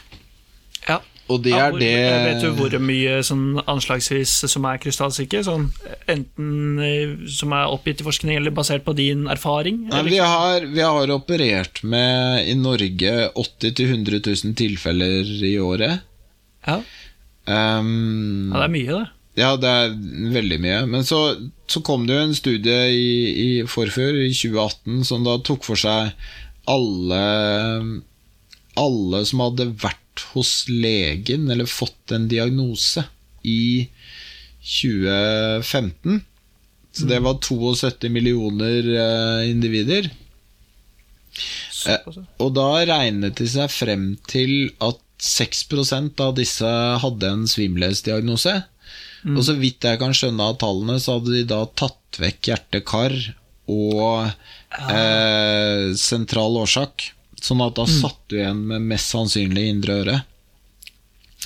Ja. 1.28 1.34
Og 1.34 1.42
det 1.44 1.50
Ja, 1.52 1.66
er 1.66 1.74
hvor, 1.74 1.80
det 1.82 1.90
Vet 2.24 2.40
du 2.40 2.48
hvor 2.56 2.74
mye 2.80 3.18
sånn 3.26 3.60
anslagsvis 3.68 4.32
som 4.48 4.64
er 4.64 4.78
krystallsikker? 4.80 5.42
Sånn, 5.44 5.66
enten 6.08 6.78
eh, 6.80 7.12
som 7.28 7.52
er 7.52 7.68
oppgitt 7.68 8.00
i 8.00 8.06
forskning, 8.06 8.38
eller 8.38 8.54
basert 8.56 8.86
på 8.86 8.94
din 8.96 9.26
erfaring? 9.28 9.82
Nei, 9.90 10.02
vi, 10.08 10.16
har, 10.22 10.64
vi 10.64 10.80
har 10.80 11.12
operert 11.12 11.82
med 11.84 12.48
i 12.48 12.56
Norge 12.56 13.12
80 13.34 13.76
000-100 13.76 14.24
000 14.24 14.56
tilfeller 14.56 15.28
i 15.44 15.54
året. 15.60 16.00
Ja. 16.66 16.80
Um, 17.48 18.50
ja, 18.52 18.64
det 18.64 18.66
er 18.66 18.74
mye, 18.74 18.96
det. 18.96 19.06
Ja, 19.38 19.52
det 19.60 19.70
er 19.70 19.94
veldig 20.34 20.58
mye. 20.64 20.80
Men 20.90 21.06
så, 21.06 21.20
så 21.70 21.84
kom 21.84 22.08
det 22.08 22.16
jo 22.16 22.24
en 22.26 22.36
studie 22.36 22.80
i, 22.90 23.08
i 23.44 23.48
forfør, 23.68 24.16
i 24.24 24.32
2018, 24.32 25.04
som 25.12 25.28
da 25.28 25.36
tok 25.44 25.64
for 25.68 25.78
seg 25.78 26.14
alle 26.68 27.22
Alle 28.78 29.22
som 29.26 29.40
hadde 29.40 29.70
vært 29.80 30.02
hos 30.33 30.52
legen 30.68 31.50
eller 31.50 31.68
fått 31.70 32.14
en 32.14 32.28
diagnose 32.31 33.04
i 33.42 33.88
2015. 34.62 36.20
Så 36.92 37.07
det 37.07 37.20
var 37.22 37.38
72 37.40 38.09
millioner 38.11 38.88
eh, 38.94 39.50
individer. 39.50 40.11
Såpass. 41.70 42.18
Og 42.42 42.54
da 42.57 42.70
regnet 42.88 43.38
de 43.38 43.46
seg 43.50 43.70
frem 43.70 44.09
til 44.28 44.72
at 44.83 44.98
6% 45.22 46.20
av 46.22 46.35
disse 46.38 46.72
hadde 47.02 47.31
en 47.31 47.46
svimmelhetsdiagnose. 47.50 48.54
Og 49.26 49.42
så 49.44 49.54
vidt 49.59 49.85
jeg 49.85 49.98
kan 50.00 50.14
skjønne 50.14 50.46
av 50.46 50.59
tallene, 50.62 50.98
så 51.02 51.18
hadde 51.18 51.35
de 51.35 51.44
da 51.50 51.64
tatt 51.78 52.20
vekk 52.22 52.50
hjerte-kar 52.52 53.14
og 53.68 54.28
eh, 54.28 55.90
sentral 55.98 56.59
årsak. 56.62 57.11
Sånn 57.44 57.62
at 57.64 57.77
da 57.79 57.87
satt 57.88 58.20
du 58.31 58.38
igjen 58.40 58.64
med 58.70 58.88
mest 58.90 59.14
sannsynlig 59.14 59.68
indre 59.70 60.01
øre. 60.03 60.18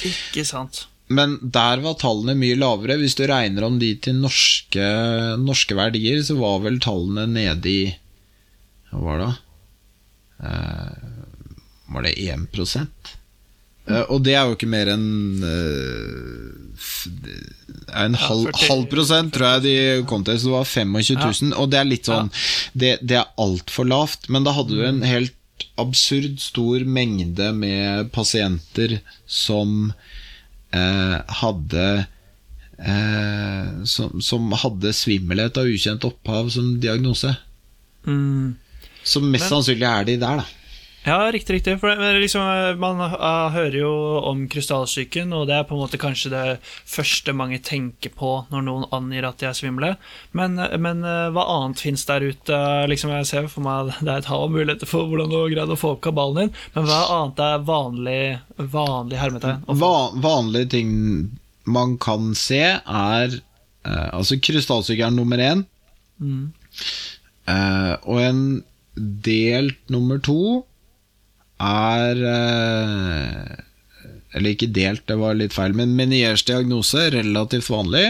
Ikke 0.08 0.44
sant. 0.48 0.86
Men 1.12 1.36
der 1.42 1.82
var 1.84 1.98
tallene 2.00 2.34
mye 2.38 2.56
lavere. 2.58 2.96
Hvis 3.00 3.16
du 3.18 3.26
regner 3.28 3.66
om 3.66 3.78
de 3.82 3.92
til 4.00 4.16
norske, 4.22 4.86
norske 5.42 5.76
verdier, 5.76 6.22
så 6.24 6.38
var 6.40 6.62
vel 6.64 6.80
tallene 6.82 7.26
nede 7.34 7.72
i 7.72 7.82
Hva 8.92 9.02
var 9.02 9.22
det? 9.22 9.32
Eh, 10.42 11.10
var 11.92 12.06
det 12.06 12.14
1 12.18 12.48
eh, 13.86 14.04
Og 14.08 14.22
det 14.24 14.34
er 14.34 14.48
jo 14.48 14.56
ikke 14.56 14.70
mer 14.70 14.90
enn 14.94 15.44
eh, 15.46 16.62
en 17.92 18.16
halv, 18.16 18.48
ja, 18.48 18.58
halv 18.70 18.88
prosent, 18.90 19.34
tror 19.34 19.56
jeg 19.56 19.64
de 19.66 19.76
kom 20.08 20.24
til. 20.24 20.38
Så 20.40 20.48
det 20.48 20.56
var 20.56 20.70
25 20.70 21.20
000. 21.50 21.54
Og 21.60 21.70
det 21.70 21.78
er 21.78 21.88
litt 21.88 22.08
sånn 22.08 22.32
Det, 22.72 22.96
det 23.02 23.20
er 23.20 23.32
altfor 23.42 23.88
lavt. 23.90 24.30
Men 24.32 24.48
da 24.48 24.56
hadde 24.56 24.78
du 24.78 24.84
en 24.86 25.04
helt 25.06 25.36
absurd 25.80 26.40
stor 26.40 26.84
mengde 26.84 27.50
med 27.56 28.10
pasienter 28.14 28.98
som 29.26 29.92
eh, 30.72 31.16
hadde 31.42 31.86
eh, 32.78 33.84
som, 33.84 34.20
som 34.24 34.52
hadde 34.64 34.92
svimmelhet 34.96 35.58
av 35.60 35.70
ukjent 35.70 36.04
opphav 36.08 36.50
som 36.54 36.74
diagnose. 36.82 37.34
Mm. 38.06 38.54
Så 39.04 39.20
mest 39.22 39.44
Men- 39.46 39.50
sannsynlig 39.50 39.88
er 39.88 40.04
de 40.08 40.16
der, 40.22 40.42
da. 40.42 40.46
Ja, 41.02 41.32
riktig, 41.32 41.54
riktig. 41.54 41.80
For 41.80 41.90
det, 41.98 42.20
liksom, 42.22 42.46
man 42.78 43.00
uh, 43.02 43.50
hører 43.50 43.74
jo 43.80 43.92
om 44.28 44.44
krystallsyken, 44.50 45.32
og 45.34 45.48
det 45.50 45.56
er 45.56 45.66
på 45.66 45.74
en 45.74 45.82
måte 45.82 45.98
kanskje 45.98 46.30
det 46.30 46.44
første 46.62 47.34
mange 47.34 47.58
tenker 47.64 48.12
på 48.14 48.36
når 48.52 48.64
noen 48.68 48.86
angir 48.94 49.26
at 49.26 49.42
de 49.42 49.48
er 49.50 49.58
svimle. 49.58 49.90
Men, 50.38 50.60
men 50.78 51.02
uh, 51.02 51.32
hva 51.34 51.48
annet 51.56 51.82
fins 51.82 52.06
der 52.06 52.28
ute? 52.30 52.60
Liksom, 52.92 53.14
jeg 53.18 53.30
ser 53.32 53.50
for 53.50 53.66
meg 53.66 53.90
Det 53.98 54.08
er 54.12 54.22
et 54.22 54.30
hav 54.30 54.46
av 54.46 54.54
muligheter 54.54 54.88
for 54.88 55.10
hvordan 55.10 55.32
du 55.32 55.38
har 55.40 55.50
greid 55.56 55.74
å 55.74 55.78
få 55.78 55.96
opp 55.96 56.04
kabalen 56.06 56.46
din, 56.46 56.56
men 56.76 56.86
hva 56.86 57.02
annet 57.18 57.42
er 57.48 57.66
vanlig, 57.66 58.22
vanlig 58.78 59.18
hermetegn? 59.18 59.66
Va 59.82 59.94
vanlige 60.22 60.70
ting 60.78 60.92
man 61.66 61.96
kan 62.02 62.32
se, 62.38 62.62
er 62.78 63.34
uh, 63.34 64.08
Altså, 64.14 64.38
krystallsyke 64.38 65.08
er 65.08 65.14
nummer 65.14 65.42
én. 65.42 65.66
Mm. 66.22 66.52
og 68.06 68.18
en 68.22 68.42
delt 69.26 69.90
nummer 69.90 70.20
to 70.22 70.62
er 71.62 72.24
eh, 72.26 73.62
Eller 74.32 74.54
ikke 74.54 74.72
delt, 74.72 75.04
det 75.08 75.18
var 75.20 75.36
litt 75.38 75.54
feil, 75.54 75.76
men 75.76 75.94
Meniers 75.98 76.44
diagnose, 76.48 77.10
relativt 77.12 77.68
vanlig. 77.70 78.06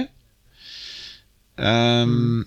Um, 1.58 2.44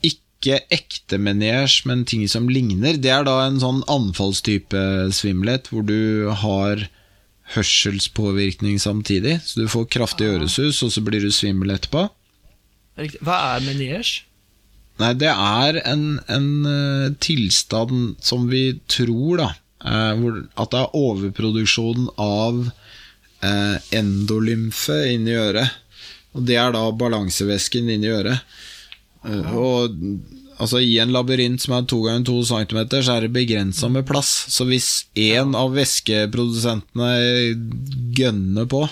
ikke 0.00 0.62
ekte 0.72 1.18
Meniers, 1.20 1.82
men 1.84 2.06
ting 2.08 2.24
som 2.32 2.48
ligner. 2.48 2.96
Det 2.96 3.12
er 3.12 3.28
da 3.28 3.36
en 3.44 3.60
sånn 3.60 3.82
anfallstype 3.92 5.12
svimmelhet, 5.12 5.68
hvor 5.68 5.84
du 5.84 6.32
har 6.40 6.86
hørselspåvirkning 7.52 8.80
samtidig. 8.80 9.42
Så 9.44 9.60
du 9.60 9.68
får 9.68 9.90
kraftig 9.92 10.30
ah. 10.30 10.38
øresus, 10.38 10.80
og 10.86 10.94
så 10.96 11.04
blir 11.04 11.20
du 11.20 11.28
svimmel 11.34 11.76
etterpå. 11.76 12.08
Hva 13.20 13.40
er 13.52 13.68
Meniers? 13.68 14.22
Nei, 15.00 15.14
det 15.20 15.30
er 15.32 15.82
en, 15.84 16.06
en 16.32 16.48
uh, 16.64 17.12
tilstand 17.20 18.16
som 18.24 18.48
vi 18.48 18.70
tror, 18.88 19.44
da, 19.44 19.52
Eh, 19.52 19.69
at 19.80 20.72
det 20.72 20.80
er 20.80 20.96
overproduksjon 20.96 22.10
av 22.20 22.66
eh, 23.44 23.76
endolymfe 23.96 24.98
inni 25.14 25.32
øret. 25.40 25.78
Og 26.36 26.44
det 26.46 26.58
er 26.60 26.74
da 26.76 26.84
balansevæsken 26.94 27.88
inni 27.90 28.12
øret. 28.12 28.44
Eh, 29.24 29.56
og 29.56 29.96
altså 30.60 30.82
I 30.84 30.98
en 31.02 31.14
labyrint 31.16 31.62
som 31.62 31.74
er 31.78 31.88
to 31.88 32.02
ganger 32.04 32.28
to 32.28 32.44
centimeter, 32.44 33.02
så 33.02 33.16
er 33.16 33.26
det 33.26 33.34
begrensa 33.34 33.88
med 33.88 34.06
plass. 34.08 34.30
Så 34.52 34.68
hvis 34.68 35.06
én 35.16 35.56
av 35.56 35.74
væskeprodusentene 35.76 37.10
gønner 38.16 38.68
på 38.70 38.86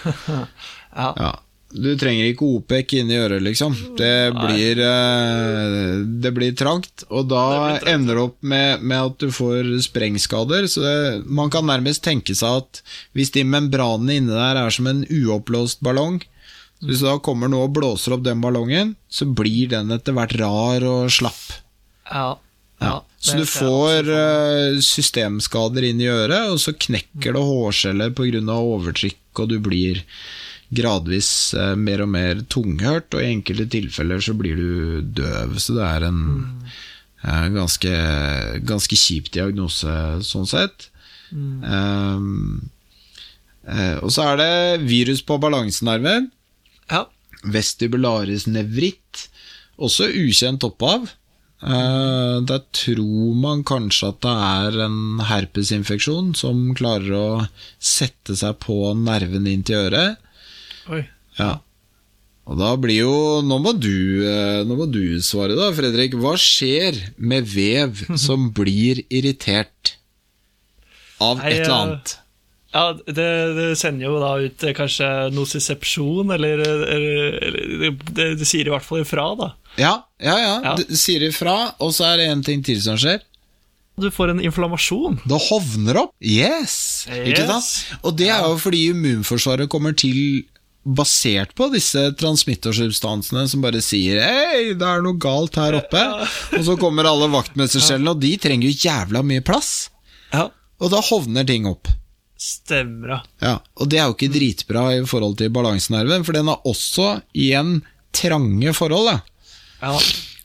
ja. 0.06 1.12
ja 1.18 1.34
du 1.70 1.90
trenger 1.94 2.26
ikke 2.26 2.48
OPEC 2.56 2.96
inni 2.98 3.18
øret, 3.20 3.44
liksom. 3.46 3.74
Det 3.98 4.32
blir, 4.34 4.80
uh, 4.82 6.00
det 6.02 6.32
blir 6.34 6.56
trangt. 6.58 7.04
Og 7.08 7.28
da 7.30 7.44
trangt. 7.76 7.86
ender 7.92 8.18
det 8.18 8.24
opp 8.24 8.38
med, 8.42 8.82
med, 8.82 8.98
at 8.98 9.22
du 9.22 9.30
får 9.34 9.70
sprengskader. 9.86 10.66
Så 10.70 10.82
det, 10.82 10.96
man 11.30 11.52
kan 11.52 11.68
nærmest 11.70 12.02
tenke 12.06 12.34
seg 12.34 12.64
at 12.64 12.82
hvis 13.14 13.30
de 13.36 13.46
membranene 13.46 14.18
inni 14.18 14.34
der 14.34 14.58
er 14.64 14.74
som 14.74 14.90
en 14.90 15.04
uoppblåst 15.06 15.82
ballong 15.86 16.20
Hvis 16.80 17.02
du 17.02 17.06
da 17.06 17.18
kommer 17.22 17.50
noe 17.52 17.68
og 17.68 17.74
blåser 17.76 18.16
opp 18.16 18.22
den 18.24 18.40
ballongen, 18.40 18.94
så 19.12 19.28
blir 19.28 19.68
den 19.70 19.92
etter 19.92 20.16
hvert 20.16 20.32
rar 20.40 20.86
og 20.88 21.10
slapp. 21.12 21.42
Ja. 22.08 22.30
ja. 22.80 22.94
Så 23.20 23.36
du 23.36 23.46
får 23.46 24.08
uh, 24.10 24.80
systemskader 24.82 25.86
inn 25.86 26.00
i 26.02 26.08
øret, 26.10 26.50
og 26.50 26.58
så 26.58 26.72
knekker 26.74 27.36
det 27.36 27.48
hårceller 27.52 28.14
pga. 28.16 28.40
overtrykk, 28.56 29.20
og 29.38 29.52
du 29.52 29.58
blir 29.62 30.00
gradvis 30.70 31.30
eh, 31.58 31.74
mer 31.78 32.04
og 32.04 32.12
mer 32.14 32.42
tunghørt, 32.52 33.10
og 33.14 33.22
i 33.22 33.32
enkelte 33.34 33.66
tilfeller 33.72 34.22
så 34.22 34.34
blir 34.38 34.58
du 34.58 35.12
døv. 35.20 35.56
Så 35.58 35.76
det 35.76 35.86
er 35.86 36.06
en 36.08 36.20
mm. 36.28 36.50
eh, 37.26 37.46
ganske, 37.56 37.94
ganske 38.68 38.98
kjip 38.98 39.32
diagnose 39.34 39.94
sånn 40.26 40.48
sett. 40.50 40.88
Mm. 41.30 41.62
Um, 41.62 42.70
eh, 43.66 43.96
og 43.98 44.10
så 44.14 44.30
er 44.32 44.42
det 44.42 44.88
virus 44.90 45.24
på 45.26 45.40
balansenerven. 45.42 46.30
Ja. 46.90 47.06
Vestibularis 47.42 48.46
nevritt, 48.50 49.26
også 49.80 50.10
ukjent 50.12 50.66
opphav. 50.66 51.08
Uh, 51.60 52.40
der 52.48 52.62
tror 52.72 53.34
man 53.36 53.60
kanskje 53.68 54.14
at 54.14 54.22
det 54.24 54.32
er 54.32 54.78
en 54.86 55.18
herpesinfeksjon 55.28 56.30
som 56.38 56.70
klarer 56.72 57.12
å 57.12 57.26
sette 57.76 58.32
seg 58.38 58.56
på 58.64 58.94
nerven 58.96 59.48
inn 59.50 59.66
til 59.66 59.90
øret. 59.90 60.29
Oi. 60.90 61.04
Ja. 61.38 61.58
Og 62.50 62.58
da 62.58 62.72
blir 62.80 63.04
jo 63.04 63.16
Nå 63.46 63.60
må 63.62 63.74
du, 63.78 64.26
eh, 64.26 64.62
nå 64.66 64.78
må 64.78 64.88
du 64.90 65.20
svare, 65.22 65.56
da, 65.58 65.70
Fredrik. 65.76 66.16
Hva 66.18 66.34
skjer 66.40 66.98
med 67.16 67.46
vev 67.50 68.02
som 68.26 68.50
blir 68.56 69.04
irritert 69.08 69.96
av 71.20 71.38
Nei, 71.38 71.52
et 71.52 71.62
eller 71.64 71.76
annet? 71.76 72.16
Ja, 72.70 72.84
det, 72.94 73.30
det, 73.56 73.70
sender 73.78 74.06
jo 74.06 74.18
da 74.22 74.34
ut 74.38 74.62
eh, 74.62 74.74
kanskje 74.76 75.06
nosisepsjon, 75.34 76.30
eller, 76.36 76.62
eller, 76.62 77.38
eller 77.48 77.96
det, 78.14 78.28
det, 78.38 78.46
sier 78.46 78.68
i 78.68 78.70
hvert 78.70 78.86
fall 78.86 79.02
ifra, 79.02 79.24
da. 79.38 79.50
Ja, 79.74 79.94
ja, 80.22 80.36
ja. 80.38 80.52
ja. 80.68 80.76
Det 80.78 80.98
sier 80.98 81.24
ifra, 81.26 81.56
og 81.82 81.90
så 81.96 82.12
er 82.12 82.22
det 82.22 82.28
en 82.30 82.46
ting 82.46 82.62
til 82.66 82.78
som 82.82 82.98
skjer. 83.00 83.24
Du 84.00 84.06
får 84.14 84.32
en 84.32 84.40
inflammasjon. 84.40 85.18
Det 85.28 85.40
hovner 85.50 85.98
opp. 86.04 86.14
Yes! 86.22 87.08
yes. 87.10 87.26
Ikke 87.26 87.44
sant? 87.48 87.98
Og 88.06 88.14
det 88.16 88.30
er 88.32 88.46
jo 88.46 88.54
fordi 88.62 88.86
immunforsvaret 88.94 89.68
kommer 89.72 89.98
til 89.98 90.46
basert 90.84 91.52
på 91.58 91.68
disse 91.74 92.06
transmittorsubstansene 92.16 93.44
som 93.48 93.60
bare 93.64 93.82
sier 93.84 94.20
'hei, 94.22 94.72
det 94.78 94.86
er 94.86 95.02
noe 95.04 95.18
galt 95.20 95.58
her 95.60 95.76
oppe', 95.76 96.04
og 96.56 96.64
så 96.64 96.76
kommer 96.80 97.04
alle 97.04 97.28
vaktmestercellene, 97.32 98.14
og 98.14 98.20
de 98.20 98.36
trenger 98.40 98.70
jo 98.70 98.88
jævla 98.88 99.22
mye 99.22 99.44
plass. 99.44 99.90
Ja. 100.32 100.48
Og 100.80 100.90
da 100.90 101.02
hovner 101.04 101.44
ting 101.44 101.68
opp. 101.68 101.88
Stemmer, 102.40 103.20
ja. 103.42 103.58
Og 103.76 103.90
det 103.92 104.00
er 104.00 104.08
jo 104.08 104.16
ikke 104.16 104.32
dritbra 104.32 104.86
i 104.96 105.04
forhold 105.04 105.36
til 105.36 105.52
balansenerven, 105.52 106.24
for 106.24 106.32
den 106.32 106.48
er 106.48 106.64
også 106.64 107.20
igjen 107.36 107.82
trange 108.16 108.72
forhold. 108.72 109.10
Da. 109.12 109.20
Ja. 109.82 109.98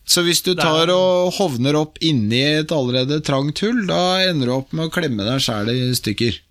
Så 0.06 0.22
hvis 0.22 0.44
du 0.46 0.52
tar 0.54 0.92
og 0.94 1.32
hovner 1.40 1.80
opp 1.80 1.98
inni 2.04 2.44
et 2.60 2.74
allerede 2.76 3.22
trangt 3.26 3.64
hull, 3.64 3.86
da 3.88 4.20
ender 4.28 4.52
du 4.52 4.54
opp 4.60 4.76
med 4.76 4.90
å 4.90 4.94
klemme 4.94 5.26
deg 5.26 5.42
sjæl 5.42 5.72
i 5.72 5.96
stykker. 5.98 6.42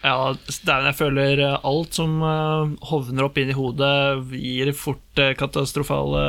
Ja, 0.00 0.32
dæven, 0.64 0.86
jeg 0.88 0.96
føler 0.96 1.40
eh, 1.44 1.66
alt 1.68 1.96
som 1.98 2.22
uh, 2.24 2.70
hovner 2.88 3.26
opp 3.26 3.36
inn 3.40 3.50
i 3.52 3.56
hodet, 3.56 4.30
gir 4.32 4.70
fort 4.72 5.20
uh, 5.20 5.34
katastrofale 5.36 6.22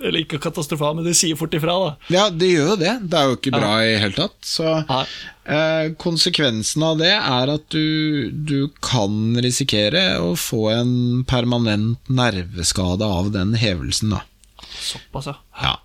Eller 0.00 0.22
ikke 0.22 0.40
katastrofale, 0.40 0.96
men 0.96 1.08
det 1.10 1.18
sier 1.18 1.36
fort 1.36 1.52
ifra, 1.56 1.74
da. 1.82 1.90
Ja, 2.14 2.24
det 2.32 2.48
gjør 2.54 2.72
jo 2.72 2.78
det. 2.80 2.94
Det 3.04 3.20
er 3.20 3.28
jo 3.28 3.36
ikke 3.36 3.52
bra 3.52 3.74
ja. 3.82 3.90
i 3.90 4.00
hele 4.00 4.16
tatt. 4.16 4.38
Så 4.48 4.72
eh, 4.72 5.92
konsekvensen 6.00 6.88
av 6.88 6.98
det 7.02 7.12
er 7.12 7.52
at 7.52 7.68
du, 7.74 8.32
du 8.32 8.72
kan 8.80 9.36
risikere 9.44 10.06
å 10.24 10.32
få 10.38 10.70
en 10.72 10.96
permanent 11.28 12.00
nerveskade 12.08 13.04
av 13.04 13.32
den 13.36 13.52
hevelsen, 13.60 14.16
da. 14.16 14.24
Såpass, 14.72 15.28
ja. 15.28 15.36
ja. 15.60 15.78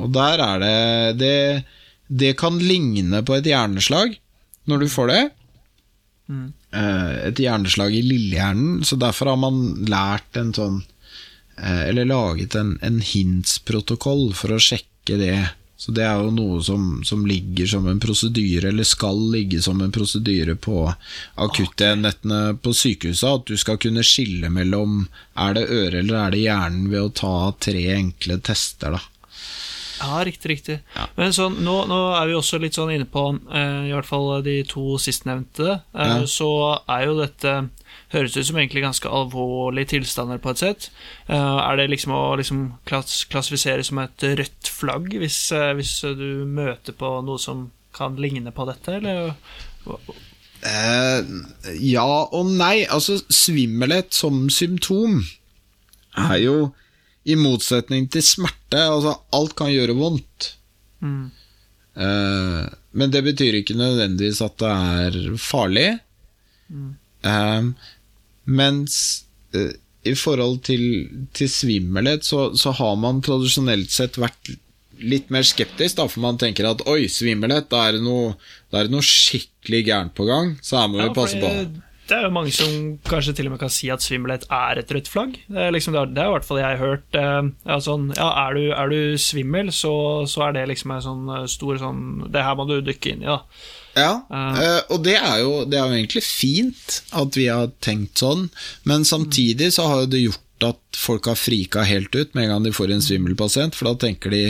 og 0.00 0.10
der 0.16 0.42
er 0.42 0.64
det, 0.64 0.78
det 1.20 1.36
Det 2.08 2.38
kan 2.40 2.58
ligne 2.58 3.20
på 3.22 3.36
et 3.36 3.46
hjerneslag 3.46 4.16
når 4.68 4.84
du 4.84 4.88
får 4.92 5.12
det. 5.12 5.22
Mm. 6.28 6.48
Eh, 6.76 7.12
et 7.28 7.40
hjerneslag 7.40 7.94
i 7.96 8.04
lillehjernen, 8.04 8.82
så 8.84 8.98
derfor 9.00 9.32
har 9.32 9.40
man 9.40 9.62
lært 9.88 10.36
en 10.36 10.50
sånn 10.52 10.82
eh, 11.56 11.88
Eller 11.88 12.04
laget 12.04 12.56
en, 12.58 12.76
en 12.84 13.00
HINTS-protokoll 13.00 14.34
for 14.36 14.52
å 14.52 14.60
sjekke 14.60 15.16
det. 15.20 15.38
Så 15.78 15.94
det 15.94 16.02
er 16.04 16.18
jo 16.20 16.32
noe 16.34 16.58
som, 16.66 17.04
som, 17.06 17.22
ligger 17.26 17.68
som 17.70 17.86
en 17.88 18.00
prosedyre, 18.02 18.72
eller 18.72 18.84
skal 18.84 19.20
ligge 19.32 19.62
som 19.62 19.78
en 19.80 19.92
prosedyre 19.94 20.56
på 20.58 20.82
akuttenhetene 21.38 22.56
på 22.58 22.72
sykehuset. 22.74 23.28
At 23.30 23.46
du 23.46 23.56
skal 23.56 23.78
kunne 23.80 24.02
skille 24.04 24.50
mellom 24.50 25.04
er 25.38 25.54
det 25.54 25.68
øre 25.70 26.02
eller 26.02 26.18
er 26.24 26.34
det 26.34 26.42
hjernen 26.42 26.90
ved 26.90 27.04
å 27.04 27.14
ta 27.22 27.36
tre 27.62 27.84
enkle 27.94 28.40
tester. 28.42 28.98
da 28.98 29.17
ja, 29.98 30.20
riktig, 30.24 30.50
riktig. 30.50 30.78
Ja. 30.94 31.06
Men 31.18 31.34
sånn, 31.36 31.58
nå, 31.66 31.74
nå, 31.90 31.98
er 32.18 32.28
vi 32.30 32.36
også 32.38 32.60
litt 32.62 32.78
sånn 32.78 32.92
inne 32.94 33.08
på 33.08 33.24
eh, 33.50 33.88
i 33.88 33.94
hvert 33.94 34.08
fall 34.08 34.30
de 34.46 34.60
to 34.68 34.98
sistnevnte. 35.02 35.80
Eh, 35.94 36.14
ja. 36.14 36.22
Så 36.30 36.50
er 36.86 37.08
jo 37.08 37.18
dette 37.20 37.58
Høres 38.12 38.38
ut 38.38 38.46
som 38.48 38.56
egentlig 38.56 38.80
ganske 38.80 39.10
alvorlige 39.12 39.90
tilstander 39.90 40.38
på 40.40 40.54
et 40.54 40.60
sett. 40.62 40.86
Eh, 41.28 41.36
er 41.36 41.76
det 41.76 41.90
liksom 41.92 42.14
å 42.16 42.22
liksom 42.40 42.62
klass, 42.88 43.26
klassifisere 43.28 43.84
som 43.84 44.00
et 44.00 44.24
rødt 44.38 44.70
flagg 44.72 45.12
hvis, 45.20 45.36
eh, 45.52 45.74
hvis, 45.76 45.92
du 46.16 46.46
møter 46.48 46.96
på 46.96 47.10
noe 47.26 47.40
som 47.42 47.66
kan 47.92 48.16
ligne 48.16 48.52
på 48.54 48.64
dette, 48.68 48.96
eller? 48.96 49.34
Eh, 50.64 51.20
ja 51.84 52.08
og 52.32 52.54
nei. 52.54 52.86
Altså, 52.88 53.18
svimmelhet 53.28 54.16
som 54.16 54.46
symptom 54.52 55.20
er 56.16 56.38
jo 56.40 56.56
i 57.28 57.36
motsetning 57.38 58.08
til 58.12 58.24
smerte. 58.24 58.80
Altså, 58.80 59.16
alt 59.36 59.56
kan 59.58 59.72
gjøre 59.72 59.96
vondt. 59.98 60.52
Mm. 61.04 61.26
Uh, 61.98 62.64
men 62.98 63.12
det 63.14 63.24
betyr 63.26 63.58
ikke 63.60 63.76
nødvendigvis 63.78 64.40
at 64.44 64.56
det 64.62 64.70
er 64.70 65.18
farlig. 65.42 65.88
Mm. 66.68 66.94
Uh, 67.26 67.92
mens 68.48 68.96
uh, 69.56 69.74
i 70.08 70.14
forhold 70.16 70.62
til, 70.68 70.82
til 71.34 71.50
svimmelhet, 71.50 72.24
så, 72.24 72.52
så, 72.56 72.72
har 72.78 72.96
man 73.00 73.20
tradisjonelt 73.24 73.92
sett 73.92 74.16
vært 74.20 74.54
litt 74.98 75.28
mer 75.30 75.44
skeptisk, 75.46 75.98
da, 75.98 76.06
for 76.10 76.22
man 76.24 76.38
tenker 76.40 76.66
at 76.70 76.82
oi, 76.90 77.04
svimmelhet, 77.12 77.68
da 77.70 77.84
er 77.86 77.98
det 77.98 78.04
noe, 78.06 78.32
er 78.72 78.88
det 78.88 78.94
noe 78.94 79.04
skikkelig 79.04 79.82
gærent 79.86 80.14
på 80.16 80.26
gang, 80.26 80.56
så 80.64 80.80
her 80.80 80.90
må 80.90 81.02
vi 81.02 81.12
passe 81.14 81.38
på. 81.42 81.50
Det 82.08 82.16
er 82.16 82.24
jo 82.24 82.32
mange 82.32 82.52
som 82.56 82.70
kanskje 83.04 83.34
til 83.36 83.48
og 83.48 83.54
med 83.54 83.60
kan 83.60 83.72
si 83.72 83.90
at 83.92 84.04
svimmelhet 84.04 84.46
er 84.54 84.80
et 84.80 84.92
rødt 84.94 85.10
flagg. 85.12 85.34
Det 85.44 85.60
er, 85.66 85.74
liksom, 85.74 85.92
det 85.92 86.00
er, 86.00 86.14
det 86.16 86.22
er 86.22 86.30
i 86.30 86.34
hvert 86.34 86.46
fall 86.48 86.60
jeg 86.60 86.68
har 86.70 86.80
hørt. 86.80 87.18
Eh, 87.20 87.50
ja, 87.68 87.76
sånn, 87.84 88.06
ja, 88.16 88.28
er, 88.46 88.56
du, 88.56 88.70
er, 88.72 88.94
du, 88.94 89.18
svimmel, 89.20 89.68
så, 89.76 89.92
så, 90.30 90.46
er 90.46 90.56
det 90.56 90.64
liksom 90.72 90.94
en 90.94 91.04
sånn 91.04 91.34
eh, 91.36 91.44
stor 91.52 91.80
sånn 91.82 92.00
Det 92.32 92.44
her 92.46 92.56
må 92.56 92.64
du 92.68 92.78
dykke 92.84 93.12
inn 93.12 93.26
i, 93.26 93.28
da. 93.28 93.42
Ja, 93.98 94.12
uh, 94.30 94.92
og 94.94 95.00
det 95.02 95.16
er, 95.16 95.40
jo, 95.42 95.64
det 95.66 95.74
er, 95.74 95.88
jo, 95.88 95.96
egentlig 95.96 96.22
fint 96.22 97.00
at 97.18 97.34
vi 97.34 97.48
har 97.50 97.72
tenkt 97.82 98.20
sånn, 98.22 98.44
men 98.86 99.06
samtidig 99.08 99.72
så 99.74 99.88
har 99.90 100.04
jo 100.04 100.10
det 100.12 100.20
gjort 100.22 100.66
at 100.68 100.98
folk 100.98 101.26
har 101.26 101.38
frika 101.40 101.82
helt 101.88 102.14
ut 102.14 102.36
med 102.36 102.44
en 102.44 102.52
gang 102.52 102.68
de 102.68 102.74
får 102.76 102.92
en 102.94 103.02
svimmelpasient, 103.02 103.74
for 103.74 103.90
da 103.90 103.98
tenker 104.06 104.34
de 104.34 104.44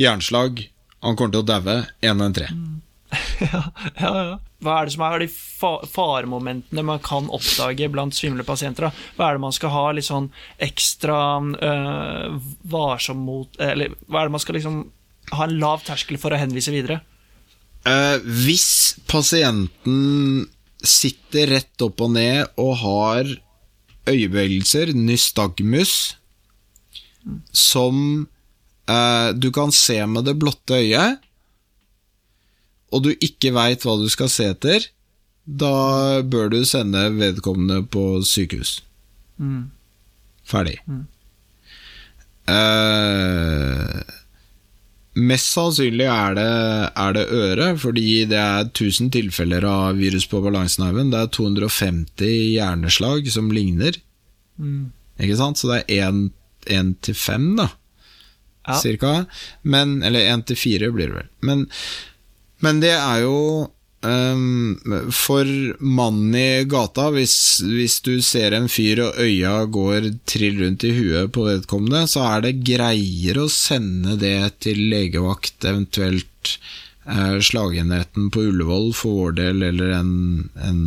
hjerneslag, 0.00 0.64
han 1.04 1.18
kommer 1.20 1.36
til 1.36 1.44
å 1.44 1.48
daue, 1.52 1.76
én 2.00 2.24
enn 2.24 2.36
tre. 2.36 2.48
Mm. 2.48 2.80
ja, 3.52 3.62
ja, 4.00 4.10
ja. 4.10 4.36
Hva 4.64 4.78
er 4.80 4.88
det 4.88 4.94
som 4.94 5.04
er 5.04 5.24
de 5.24 5.28
faremomentene 5.92 6.84
man 6.86 7.00
kan 7.04 7.26
oppdage 7.34 7.88
blant 7.92 8.16
svimle 8.16 8.46
pasienter? 8.46 8.88
Da? 8.88 9.06
Hva 9.18 9.28
er 9.28 9.36
det 9.36 9.44
man 9.44 9.56
skal 9.56 9.72
ha 9.74 9.84
litt 9.92 10.08
sånn 10.08 10.30
ekstra 10.62 11.18
øh, 11.42 12.38
varsom 12.72 13.20
mot 13.26 13.60
Eller 13.60 13.92
hva 14.06 14.22
er 14.22 14.30
det 14.30 14.36
man 14.38 14.44
skal 14.44 14.56
liksom 14.58 14.78
ha 15.34 15.46
en 15.46 15.58
lav 15.60 15.84
terskel 15.84 16.20
for 16.20 16.32
å 16.32 16.40
henvise 16.40 16.72
videre? 16.72 17.02
Uh, 17.84 18.16
hvis 18.24 18.96
pasienten 19.10 20.46
sitter 20.84 21.50
rett 21.52 21.84
opp 21.84 22.00
og 22.04 22.14
ned 22.16 22.46
og 22.60 22.72
har 22.80 23.28
øyebevegelser, 24.08 24.92
nystagmus, 24.96 26.16
mm. 27.24 27.40
som 27.52 27.98
uh, 28.88 29.28
du 29.36 29.50
kan 29.52 29.72
se 29.72 29.98
med 30.08 30.28
det 30.28 30.36
blotte 30.40 30.80
øyet 30.80 31.20
og 32.94 33.06
du 33.06 33.14
ikke 33.18 33.52
veit 33.56 33.84
hva 33.84 33.96
du 33.98 34.06
skal 34.12 34.30
se 34.32 34.52
etter, 34.54 34.86
da 35.44 36.22
bør 36.22 36.52
du 36.54 36.60
sende 36.64 37.02
vedkommende 37.18 37.82
på 37.92 38.22
sykehus. 38.24 38.78
Mm. 39.36 39.66
Ferdig. 40.48 40.78
Mm. 40.88 41.04
Eh, 42.54 44.00
mest 45.14 45.52
sannsynlig 45.52 46.08
er 46.10 46.36
det, 46.38 46.48
er 47.04 47.16
det 47.16 47.26
øre, 47.32 47.68
fordi 47.80 48.24
det 48.30 48.40
er 48.40 48.66
1000 48.70 49.12
tilfeller 49.14 49.66
av 49.68 50.00
virus 50.00 50.26
på 50.30 50.42
balansenerven. 50.44 51.12
Det 51.12 51.20
er 51.20 51.32
250 51.36 52.34
hjerneslag 52.56 53.30
som 53.32 53.52
ligner. 53.54 54.00
Mm. 54.56 54.92
Ikke 55.20 55.38
sant? 55.38 55.60
Så 55.60 55.70
det 55.70 55.84
er 55.92 56.12
én 56.72 56.94
til 57.04 57.16
fem, 57.18 57.52
da. 57.60 57.68
Ja. 58.64 58.80
Cirka. 58.80 59.12
Men, 59.62 59.98
eller 60.02 60.32
én 60.32 60.44
til 60.48 60.56
fire 60.56 60.88
blir 60.92 61.10
det 61.10 61.18
vel. 61.20 61.30
Men 61.44 61.66
men 62.64 62.80
det 62.82 62.94
er 62.96 63.24
jo 63.24 63.38
um, 64.04 65.10
For 65.12 65.48
mannen 65.80 66.36
i 66.38 66.64
gata, 66.68 67.08
hvis, 67.14 67.36
hvis, 67.64 67.98
du 68.04 68.18
ser 68.24 68.56
en 68.56 68.68
fyr 68.72 69.02
og 69.06 69.20
øya 69.20 69.56
går 69.72 70.10
trill 70.28 70.62
rundt 70.62 70.86
i 70.86 70.94
huet 70.96 71.32
på 71.34 71.46
vedkommende, 71.48 72.04
så 72.10 72.24
er 72.30 72.46
det 72.46 72.62
greiere 72.66 73.46
å 73.46 73.52
sende 73.52 74.18
det 74.20 74.38
til 74.64 74.80
legevakt, 74.92 75.58
eventuelt 75.64 76.56
eh, 77.08 77.36
slagenheten 77.44 78.30
på 78.34 78.46
Ullevål 78.50 78.90
for 78.96 79.20
vår 79.24 79.36
del, 79.40 79.66
eller 79.70 79.94
en, 79.98 80.14
en 80.60 80.80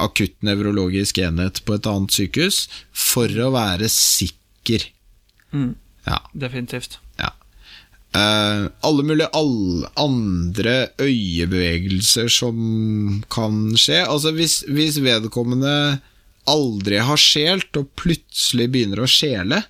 akutt 0.00 0.36
nevrologisk 0.46 1.20
enhet 1.24 1.62
på 1.66 1.78
et 1.78 1.90
annet 1.90 2.16
sykehus, 2.16 2.64
for 2.92 3.40
å 3.44 3.52
være 3.56 3.88
sikker. 3.92 4.90
Mm. 5.52 5.72
Ja. 6.06 6.22
Definitivt. 6.32 7.00
Uh, 8.10 8.66
alle 8.82 9.04
mulige 9.06 9.28
all, 9.38 9.84
andre 9.94 10.88
øyebevegelser 10.98 12.26
som 12.32 13.22
kan 13.30 13.76
skje. 13.78 14.00
Altså 14.02 14.32
hvis, 14.34 14.64
hvis, 14.66 14.98
vedkommende 15.04 16.00
aldri 16.50 16.98
har 17.06 17.20
skjelt, 17.20 17.70
og 17.78 17.92
plutselig 18.00 18.66
begynner 18.72 19.04
å 19.04 19.10
skjele, 19.10 19.60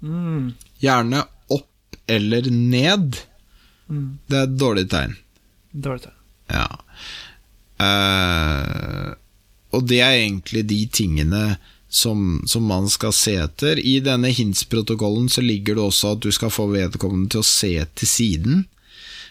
mm. 0.00 0.54
gjerne 0.80 1.26
opp 1.52 1.98
eller 2.08 2.48
ned, 2.48 3.20
mm. 3.92 4.08
det 4.32 4.40
er 4.40 4.48
et 4.48 4.56
dårlig 4.64 4.86
tegn. 4.94 5.18
Dårlig 5.74 6.06
tegn. 6.06 6.18
Ja. 6.54 6.68
Uh, 7.84 9.12
og 9.76 9.84
det 9.90 10.00
er 10.06 10.22
egentlig 10.22 10.64
de 10.70 10.80
tingene 10.88 11.44
som, 11.94 12.42
som, 12.46 12.64
man 12.66 12.88
skal 12.90 13.12
se 13.14 13.36
etter. 13.38 13.78
I 13.78 14.00
denne 14.02 14.32
hints-protokollen 14.34 15.28
så 15.30 15.44
ligger 15.44 15.78
det 15.78 15.84
også 15.84 16.14
at 16.16 16.24
du 16.24 16.32
skal 16.34 16.50
få 16.50 16.66
vedkommende 16.72 17.30
til 17.34 17.44
å 17.44 17.46
se 17.46 17.72
til 17.94 18.10
siden. 18.10 18.64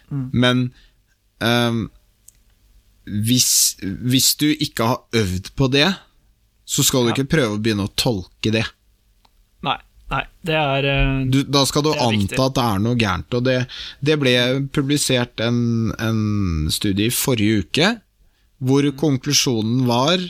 Mm. 0.07 0.27
Men 0.31 0.61
um, 1.43 1.81
hvis, 3.03 3.49
hvis, 3.81 4.29
du 4.39 4.47
ikke 4.53 4.87
har 4.93 5.23
øvd 5.23 5.51
på 5.59 5.67
det, 5.73 5.89
så 6.63 6.85
skal 6.87 7.03
du 7.03 7.11
ja. 7.11 7.17
ikke 7.17 7.33
prøve 7.35 7.57
å 7.57 7.63
begynne 7.63 7.89
å 7.89 7.95
tolke 7.99 8.53
det. 8.55 8.63
Nei. 9.67 9.79
Nei, 10.13 10.21
det 10.45 10.55
er 10.59 10.85
uh, 10.85 11.21
du, 11.31 11.39
Da 11.47 11.63
skal 11.65 11.85
du 11.87 11.89
anta 11.93 12.11
viktig. 12.13 12.39
at 12.43 12.55
det 12.55 12.63
er 12.63 12.81
noe 12.83 12.99
gærent. 12.99 13.35
Og 13.35 13.43
det, 13.47 13.57
det 14.05 14.17
ble 14.21 14.33
publisert 14.75 15.41
en, 15.43 15.91
en, 15.97 16.23
studie 16.71 17.09
i 17.09 17.15
forrige 17.15 17.63
uke 17.65 17.91
hvor 18.63 18.85
mm. 18.85 18.95
konklusjonen 18.99 19.83
var 19.89 20.21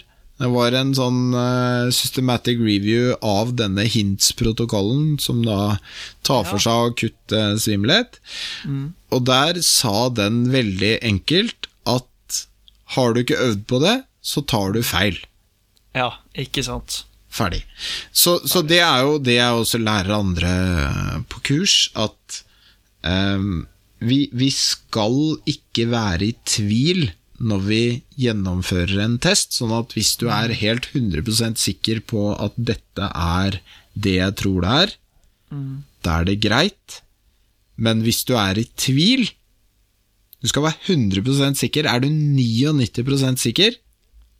det 0.41 0.49
var 0.49 0.75
en 0.75 0.91
sånn 0.97 1.35
uh, 1.37 1.91
systematic 1.93 2.57
review 2.57 3.13
av 3.21 3.53
denne 3.59 3.85
HINTS-protokollen, 3.85 5.19
som 5.21 5.43
da 5.45 5.77
tar 6.25 6.47
for 6.49 6.63
seg 6.63 6.87
å 6.87 6.95
kutte 6.97 7.43
svimmelhet. 7.61 8.17
Mm. 8.65 8.87
Og 9.13 9.27
der 9.29 9.61
sa 9.63 10.09
den 10.09 10.47
veldig 10.53 10.97
enkelt 11.05 11.69
at 11.85 12.41
har 12.97 13.13
du 13.13 13.21
ikke 13.21 13.39
øvd 13.45 13.63
på 13.69 13.79
det, 13.85 13.95
så 14.23 14.43
tar 14.49 14.73
du 14.73 14.81
feil. 14.85 15.19
Ja, 15.93 16.15
ikke 16.33 16.65
sant. 16.65 17.03
Ferdig. 17.33 17.63
Så, 18.11 18.39
så 18.49 18.61
det 18.65 18.81
er 18.85 19.05
jo 19.05 19.19
det 19.21 19.37
jeg 19.39 19.61
også 19.61 19.81
lærer 19.81 20.17
andre 20.19 20.51
eh, 20.85 21.15
på 21.29 21.41
kurs, 21.49 21.77
at 21.97 22.43
um, 23.01 23.65
vi, 24.03 24.27
vi 24.33 24.49
skal 24.53 25.39
ikke 25.49 25.87
være 25.93 26.29
i 26.29 26.35
tvil 26.45 27.07
når 27.41 27.61
vi 27.65 27.83
gjennomfører 28.19 28.99
en 29.03 29.17
test, 29.21 29.55
sånn 29.57 29.73
at 29.75 29.95
hvis 29.97 30.13
du 30.21 30.27
er 30.31 30.53
helt 30.59 30.89
100% 30.93 31.59
sikker 31.59 32.03
på 32.05 32.31
at 32.35 32.53
dette 32.57 33.09
er 33.09 33.59
det 33.93 34.17
jeg 34.19 34.35
tror 34.41 34.63
det 34.63 34.73
er, 34.83 34.93
mm. 35.53 35.71
da 36.05 36.19
er 36.19 36.29
det 36.29 36.41
greit. 36.43 36.99
Men 37.75 38.03
hvis 38.05 38.21
du 38.27 38.35
er 38.37 38.59
i 38.61 38.67
tvil 38.77 39.25
Du 40.43 40.49
skal 40.51 40.65
være 40.67 40.91
100% 40.91 41.55
sikker. 41.55 41.87
Er 41.87 42.01
du 42.03 42.09
99% 42.11 43.39
sikker, 43.39 43.77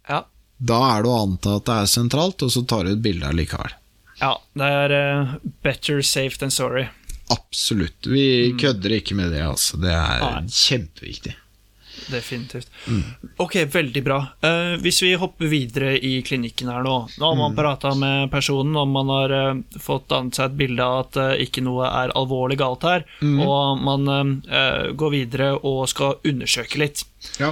ja. 0.09 0.17
da 0.59 0.79
er 0.89 1.05
det 1.05 1.09
å 1.13 1.21
anta 1.21 1.53
at 1.55 1.69
det 1.69 1.77
er 1.79 1.87
sentralt, 1.87 2.43
og 2.43 2.51
så 2.51 2.65
tar 2.67 2.83
du 2.83 2.91
et 2.91 3.05
bilde 3.05 3.23
allikevel. 3.23 3.71
Ja, 4.19 4.33
det 4.59 4.67
er 4.67 4.91
uh, 4.91 5.31
better 5.63 6.03
safe 6.03 6.35
than 6.41 6.51
sorry. 6.51 6.89
Absolutt. 7.31 8.03
Vi 8.03 8.51
mm. 8.51 8.59
kødder 8.59 8.97
ikke 8.97 9.15
med 9.15 9.31
det, 9.31 9.45
altså. 9.47 9.79
Det 9.79 9.95
er 9.95 10.25
Nei. 10.27 10.51
kjempeviktig. 10.51 11.37
Definitivt. 12.11 12.69
Mm. 12.87 13.03
Ok, 13.37 13.55
veldig 13.55 14.03
bra. 14.03 14.17
Uh, 14.43 14.75
hvis 14.81 15.01
vi 15.03 15.13
hopper 15.19 15.49
videre 15.51 15.93
i 15.97 16.15
klinikken 16.25 16.71
her 16.71 16.83
nå 16.85 16.95
Nå 17.17 17.27
har 17.27 17.37
man 17.37 17.53
mm. 17.53 17.57
prata 17.57 17.93
med 17.97 18.31
personen, 18.31 18.75
og 18.79 18.89
man 18.91 19.11
har 19.13 19.33
uh, 19.33 19.79
fått 19.81 20.09
dannet 20.11 20.37
seg 20.37 20.51
et 20.51 20.57
bilde 20.63 20.87
av 20.87 21.03
at 21.05 21.19
uh, 21.21 21.35
ikke 21.43 21.63
noe 21.65 21.87
er 21.87 22.13
alvorlig 22.17 22.57
galt 22.61 22.85
her, 22.87 23.05
mm. 23.21 23.39
og 23.45 23.83
man 23.83 24.09
går 24.97 25.11
videre 25.13 25.53
og 25.55 25.85
skal 25.89 26.19
undersøke 26.27 26.79
litt. 26.81 27.03
Ja. 27.39 27.51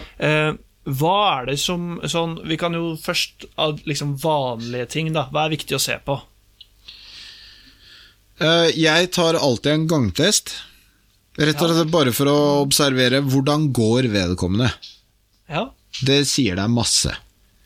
hva 0.84 1.14
er 1.32 1.46
det 1.48 1.56
som 1.62 2.02
sånn, 2.10 2.34
Vi 2.48 2.58
kan 2.60 2.76
jo 2.76 2.96
først 3.00 3.46
liksom 3.88 4.18
vanlige 4.22 4.90
ting, 4.98 5.12
da. 5.16 5.28
Hva 5.32 5.46
er 5.46 5.56
viktig 5.56 5.78
å 5.78 5.82
se 5.82 5.98
på? 6.06 6.20
jeg 8.42 9.12
tar 9.14 9.38
alltid 9.38 9.72
en 9.72 9.88
gangtest. 9.88 10.56
Rett 11.40 11.62
og 11.64 11.72
slett 11.72 11.92
bare 11.94 12.12
for 12.16 12.28
å 12.28 12.40
observere 12.66 13.22
hvordan 13.24 13.70
går 13.76 14.10
vedkommende. 14.12 14.72
Ja. 15.52 15.70
Det 16.04 16.24
sier 16.28 16.60
deg 16.60 16.72
masse. 16.74 17.14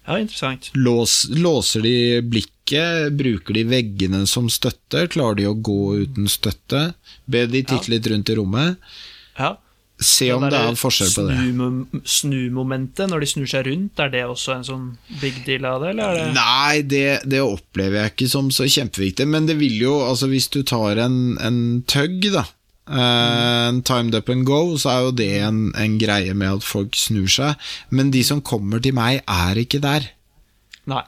Ja, 0.06 0.19
interessant. 0.21 0.69
Lås, 0.78 1.25
låser 1.34 1.82
de 1.82 2.21
blikket? 2.21 3.13
Bruker 3.17 3.58
de 3.58 3.65
veggene 3.69 4.23
som 4.30 4.49
støtte? 4.54 5.08
Klarer 5.13 5.39
de 5.41 5.49
å 5.49 5.58
gå 5.58 5.82
uten 6.06 6.30
støtte? 6.30 6.91
Be 7.25 7.45
de 7.49 7.63
titte 7.65 7.89
ja. 7.89 7.95
litt 7.95 8.10
rundt 8.13 8.30
i 8.30 8.38
rommet? 8.38 8.91
Ja. 9.39 9.56
Se 9.95 10.28
om 10.36 10.43
det 10.43 10.60
er 10.60 10.75
forskjell 10.75 11.12
på 11.15 11.23
det. 11.30 12.01
Snumomentet 12.12 13.08
når 13.10 13.23
de 13.23 13.30
snur 13.32 13.47
seg 13.47 13.63
rundt, 13.69 14.01
er 14.04 14.12
det 14.12 14.25
også 14.28 14.58
en 14.58 14.65
sånn 14.67 14.86
big 15.21 15.39
deal 15.47 15.65
av 15.69 15.86
det? 15.86 15.93
Eller 15.93 16.19
det? 16.19 16.25
Nei, 16.36 16.82
det, 16.84 17.06
det, 17.32 17.41
opplever 17.41 18.01
jeg 18.01 18.13
ikke 18.13 18.28
som 18.34 18.51
så 18.54 18.67
kjempeviktig. 18.67 19.25
Men 19.32 19.47
det 19.49 19.56
vil 19.62 19.78
jo, 19.80 19.95
altså 20.06 20.30
hvis 20.30 20.49
du 20.54 20.62
tar 20.67 20.99
en, 21.06 21.17
en 21.39 21.62
tøgg, 21.88 22.28
da, 22.36 22.43
Uh, 22.86 23.82
timed 23.82 24.13
up 24.13 24.30
and 24.30 24.45
go, 24.45 24.78
så 24.78 24.91
er 24.91 25.06
jo 25.08 25.13
det 25.17 25.32
en, 25.41 25.60
en, 25.74 25.98
greie 25.98 26.36
med 26.38 26.60
at 26.60 26.65
folk 26.65 26.93
snur 27.00 27.30
seg. 27.32 27.58
Men 27.89 28.12
de 28.13 28.21
som 28.26 28.43
kommer 28.45 28.84
til 28.84 28.93
meg, 28.98 29.24
er 29.26 29.58
ikke 29.58 29.82
der. 29.82 30.12
Nei. 30.89 31.02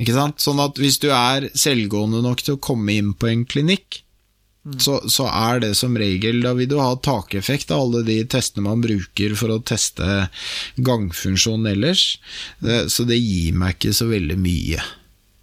Ikke 0.00 0.16
sant? 0.16 0.40
Sånn 0.42 0.60
at 0.62 0.80
hvis 0.80 0.98
du 1.02 1.10
er 1.14 1.50
selvgående 1.54 2.24
nok 2.24 2.42
til 2.42 2.56
å 2.56 2.62
komme 2.62 2.96
inn 2.98 3.12
på 3.14 3.30
en 3.30 3.44
klinikk, 3.46 4.02
så, 4.76 4.98
så 5.08 5.24
er 5.32 5.62
det 5.62 5.70
som 5.78 5.94
regel 5.96 6.42
Da 6.44 6.50
vil 6.52 6.68
du 6.68 6.74
ha 6.76 6.90
takeffekt 7.00 7.70
av 7.72 7.86
alle 7.86 8.02
de 8.04 8.18
testene 8.28 8.66
man 8.66 8.82
bruker 8.84 9.32
for 9.38 9.54
å 9.54 9.62
teste 9.64 10.26
gangfunksjonen 10.76 11.70
ellers. 11.72 12.18
Det, 12.60 12.82
så 12.92 13.06
det 13.08 13.16
gir 13.16 13.56
meg 13.56 13.78
ikke 13.78 13.94
så 13.96 14.10
veldig 14.10 14.36
mye. 14.40 14.82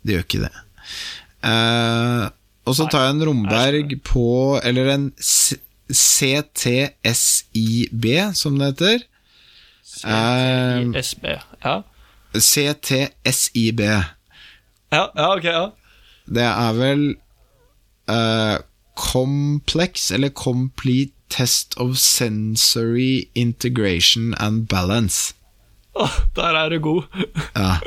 Det 0.05 0.17
gjør 0.17 0.27
ikke 0.27 0.43
det. 0.45 0.53
Uh, 1.41 2.27
og 2.67 2.75
så 2.77 2.85
tar 2.91 3.07
jeg 3.07 3.15
en 3.15 3.25
Romberg 3.29 3.91
på 4.05 4.27
Eller 4.65 4.89
en 4.89 5.09
CTSIB, 5.93 6.85
som 8.33 8.59
det 8.59 8.65
heter. 8.65 8.99
CTSB, 9.87 10.95
SB. 10.95 11.25
Ja. 11.63 11.83
CTSIB. 12.33 13.79
Ja, 14.91 15.11
ja, 15.15 15.35
ok, 15.35 15.43
ja. 15.43 15.69
Det 16.27 16.43
er 16.43 16.73
vel 16.75 17.15
uh, 18.11 18.57
Complex, 18.97 20.11
eller 20.11 20.29
Complete 20.29 21.13
Test 21.29 21.73
of 21.77 21.97
Sensory 21.97 23.29
Integration 23.35 24.33
and 24.39 24.67
Balance. 24.67 25.33
Oh, 25.95 26.09
der 26.35 26.43
er 26.43 26.69
du 26.69 26.79
god. 26.79 27.03
Ja, 27.55 27.77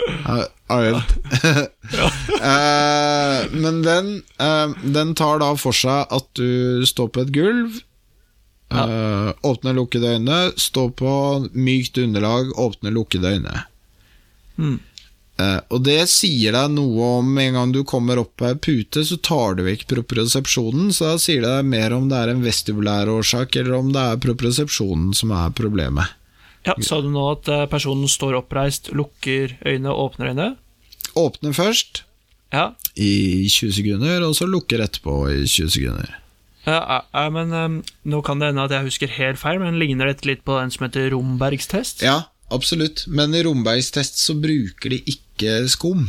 har 0.71 0.81
øvd. 0.81 1.03
uh, 2.49 3.61
men 3.63 3.85
den, 3.85 4.23
uh, 4.41 4.95
den 4.95 5.15
tar 5.15 5.39
da 5.39 5.53
for 5.55 5.73
seg 5.77 6.11
at 6.11 6.27
du 6.37 6.83
står 6.87 7.07
på 7.15 7.21
et 7.21 7.33
gulv, 7.35 7.81
eh, 8.71 9.33
åpne, 9.43 9.75
lukkede 9.77 10.15
øyne, 10.17 10.39
Stå 10.57 10.89
på 10.95 11.13
mykt 11.53 11.99
underlag, 11.99 12.53
åpne, 12.59 12.93
lukkede 12.95 13.35
øyne. 13.37 13.65
Mm. 14.59 14.79
Uh, 15.41 15.61
og 15.73 15.85
det 15.87 16.03
sier 16.13 16.53
deg 16.53 16.73
noe 16.75 17.07
om 17.21 17.29
en 17.41 17.55
gang 17.57 17.71
du 17.73 17.81
kommer 17.89 18.19
opp 18.21 18.35
på 18.37 18.45
ei 18.51 18.57
pute, 18.61 19.01
så 19.09 19.17
tar 19.25 19.55
du 19.57 19.63
vekk 19.65 19.87
propriosepsjonen, 19.89 20.91
så 20.93 21.15
da 21.15 21.21
sier 21.23 21.41
det 21.41 21.53
deg 21.55 21.71
mer 21.71 21.95
om 21.97 22.11
det 22.11 22.19
er 22.19 22.33
en 22.35 22.43
vestibulær 22.45 23.09
årsak, 23.09 23.57
eller 23.57 23.79
om 23.79 23.89
det 23.95 24.03
er 24.05 24.21
propriosepsjonen 24.21 25.15
som 25.17 25.33
er 25.33 25.55
problemet. 25.57 26.13
Ja, 26.69 26.75
Sa 26.85 27.01
du 27.01 27.09
nå 27.09 27.23
at 27.31 27.49
eh, 27.49 27.65
personen 27.73 28.11
står 28.11 28.37
oppreist, 28.43 28.91
lukker 28.93 29.55
øynene 29.65 29.95
åpner 29.97 30.35
øynene? 30.35 30.51
Åpner 31.17 31.57
først 31.57 32.03
Ja. 32.53 32.75
i 33.01 33.49
20 33.49 33.73
sekunder, 33.79 34.21
og 34.27 34.37
så 34.37 34.45
lukker 34.45 34.83
etterpå 34.85 35.23
i 35.33 35.47
20 35.47 35.71
sekunder. 35.73 36.19
Ja, 36.67 36.77
ja, 36.77 36.99
ja 37.17 37.29
men 37.33 37.53
um, 37.57 37.77
Nå 38.05 38.21
kan 38.27 38.41
det 38.41 38.51
hende 38.51 38.67
at 38.67 38.75
jeg 38.75 38.89
husker 38.89 39.15
helt 39.17 39.41
feil, 39.41 39.61
men 39.63 39.79
ligner 39.81 40.11
dette 40.11 40.29
litt 40.29 40.45
på 40.45 40.59
den 40.61 40.73
som 40.75 40.87
heter 40.87 41.11
Rombergs 41.15 41.71
test? 41.71 42.05
Ja, 42.05 42.31
absolutt, 42.53 43.07
men 43.09 43.35
i 43.37 43.45
Rombergs 43.47 43.93
test 43.95 44.21
så 44.21 44.37
bruker 44.39 44.93
de 44.93 45.01
ikke 45.09 45.63
skum. 45.73 46.09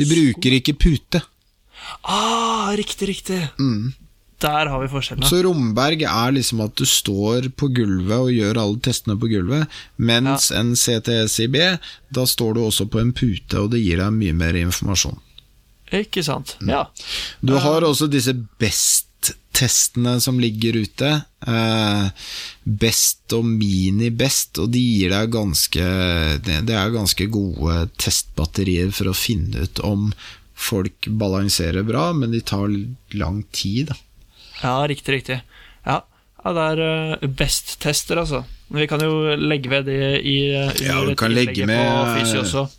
De 0.00 0.06
bruker 0.08 0.56
ikke 0.56 0.78
pute. 0.80 1.20
Ah, 2.06 2.70
riktig, 2.78 3.10
riktig. 3.10 3.42
Mm. 3.60 3.92
Der 4.40 4.70
har 4.72 4.80
vi 4.80 4.88
forskjellene. 4.88 5.28
Så 5.28 5.42
Romberg 5.44 6.02
er 6.08 6.32
liksom 6.32 6.62
at 6.64 6.72
du 6.80 6.86
står 6.88 7.50
på 7.60 7.68
gulvet 7.76 8.16
og 8.16 8.30
gjør 8.32 8.60
alle 8.62 8.80
testene 8.86 9.18
på 9.20 9.28
gulvet, 9.28 9.80
mens 10.00 10.48
en 10.56 10.72
CTSIB, 10.72 11.58
da 12.08 12.24
står 12.24 12.56
du 12.56 12.62
også 12.64 12.88
på 12.88 13.02
en 13.02 13.12
pute, 13.12 13.60
og 13.60 13.74
det 13.74 13.82
gir 13.82 14.00
deg 14.00 14.16
mye 14.16 14.38
mer 14.38 14.56
informasjon. 14.62 15.20
Ikke 16.00 16.24
sant? 16.24 16.54
Mm. 16.62 16.72
Ja. 16.72 16.84
Du 17.44 17.58
har 17.60 17.84
også 17.84 18.08
disse 18.08 18.32
best-testene 19.60 20.20
som 20.20 20.40
ligger 20.40 20.76
ute. 20.76 21.22
Eh, 21.46 22.08
best 22.64 23.32
og 23.32 23.44
mini-best, 23.44 24.58
og 24.58 24.70
de 24.70 24.80
gir 24.80 25.10
deg 25.10 25.30
ganske 25.32 25.84
Det 26.44 26.74
er 26.74 26.90
ganske 26.90 27.26
gode 27.26 27.88
testbatterier 27.96 28.90
for 28.92 29.10
å 29.10 29.16
finne 29.16 29.64
ut 29.64 29.80
om 29.80 30.12
folk 30.54 31.06
balanserer 31.08 31.82
bra, 31.82 32.12
men 32.12 32.32
de 32.32 32.40
tar 32.40 32.68
lang 33.12 33.44
tid, 33.50 33.88
da. 33.88 33.96
ja, 34.62 34.86
riktig, 34.86 35.14
riktig. 35.14 35.40
Ja, 35.86 36.02
ja 36.44 36.52
det 36.52 36.66
er 36.74 36.82
uh, 37.16 37.28
best-tester, 37.28 38.20
altså. 38.20 38.44
Vi 38.68 38.86
kan 38.86 39.00
jo 39.00 39.34
legge 39.40 39.70
ved 39.70 39.88
det 39.88 40.20
i 40.20 40.52
i 40.52 40.84
Ja, 40.84 41.00
du 41.02 41.16
kan 41.16 41.32
legge 41.32 41.66
med. 41.66 41.80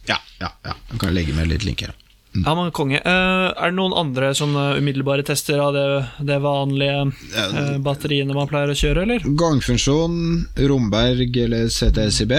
Ja, 0.07 0.21
ja, 0.39 0.53
ja. 0.63 0.75
Du 0.91 0.97
kan 0.97 1.13
legge 1.13 1.33
med 1.33 1.49
litt 1.49 1.65
linker. 1.65 1.91
Ja, 2.33 2.53
men 2.55 2.71
konge. 2.71 2.95
Eh, 3.03 3.47
er 3.51 3.71
det 3.71 3.75
noen 3.75 3.91
andre 3.97 4.29
sånne 4.37 4.77
umiddelbare 4.79 5.25
tester 5.27 5.59
av 5.59 5.73
det, 5.75 5.85
det 6.29 6.37
vanlige 6.43 7.01
eh, 7.35 7.77
batteriene 7.83 8.33
man 8.37 8.47
pleier 8.47 8.71
å 8.71 8.77
kjøre, 8.77 9.03
eller? 9.03 9.25
Gangfunksjon, 9.39 10.15
Romberg 10.71 11.35
eller 11.43 11.67
CTSIB. 11.67 12.31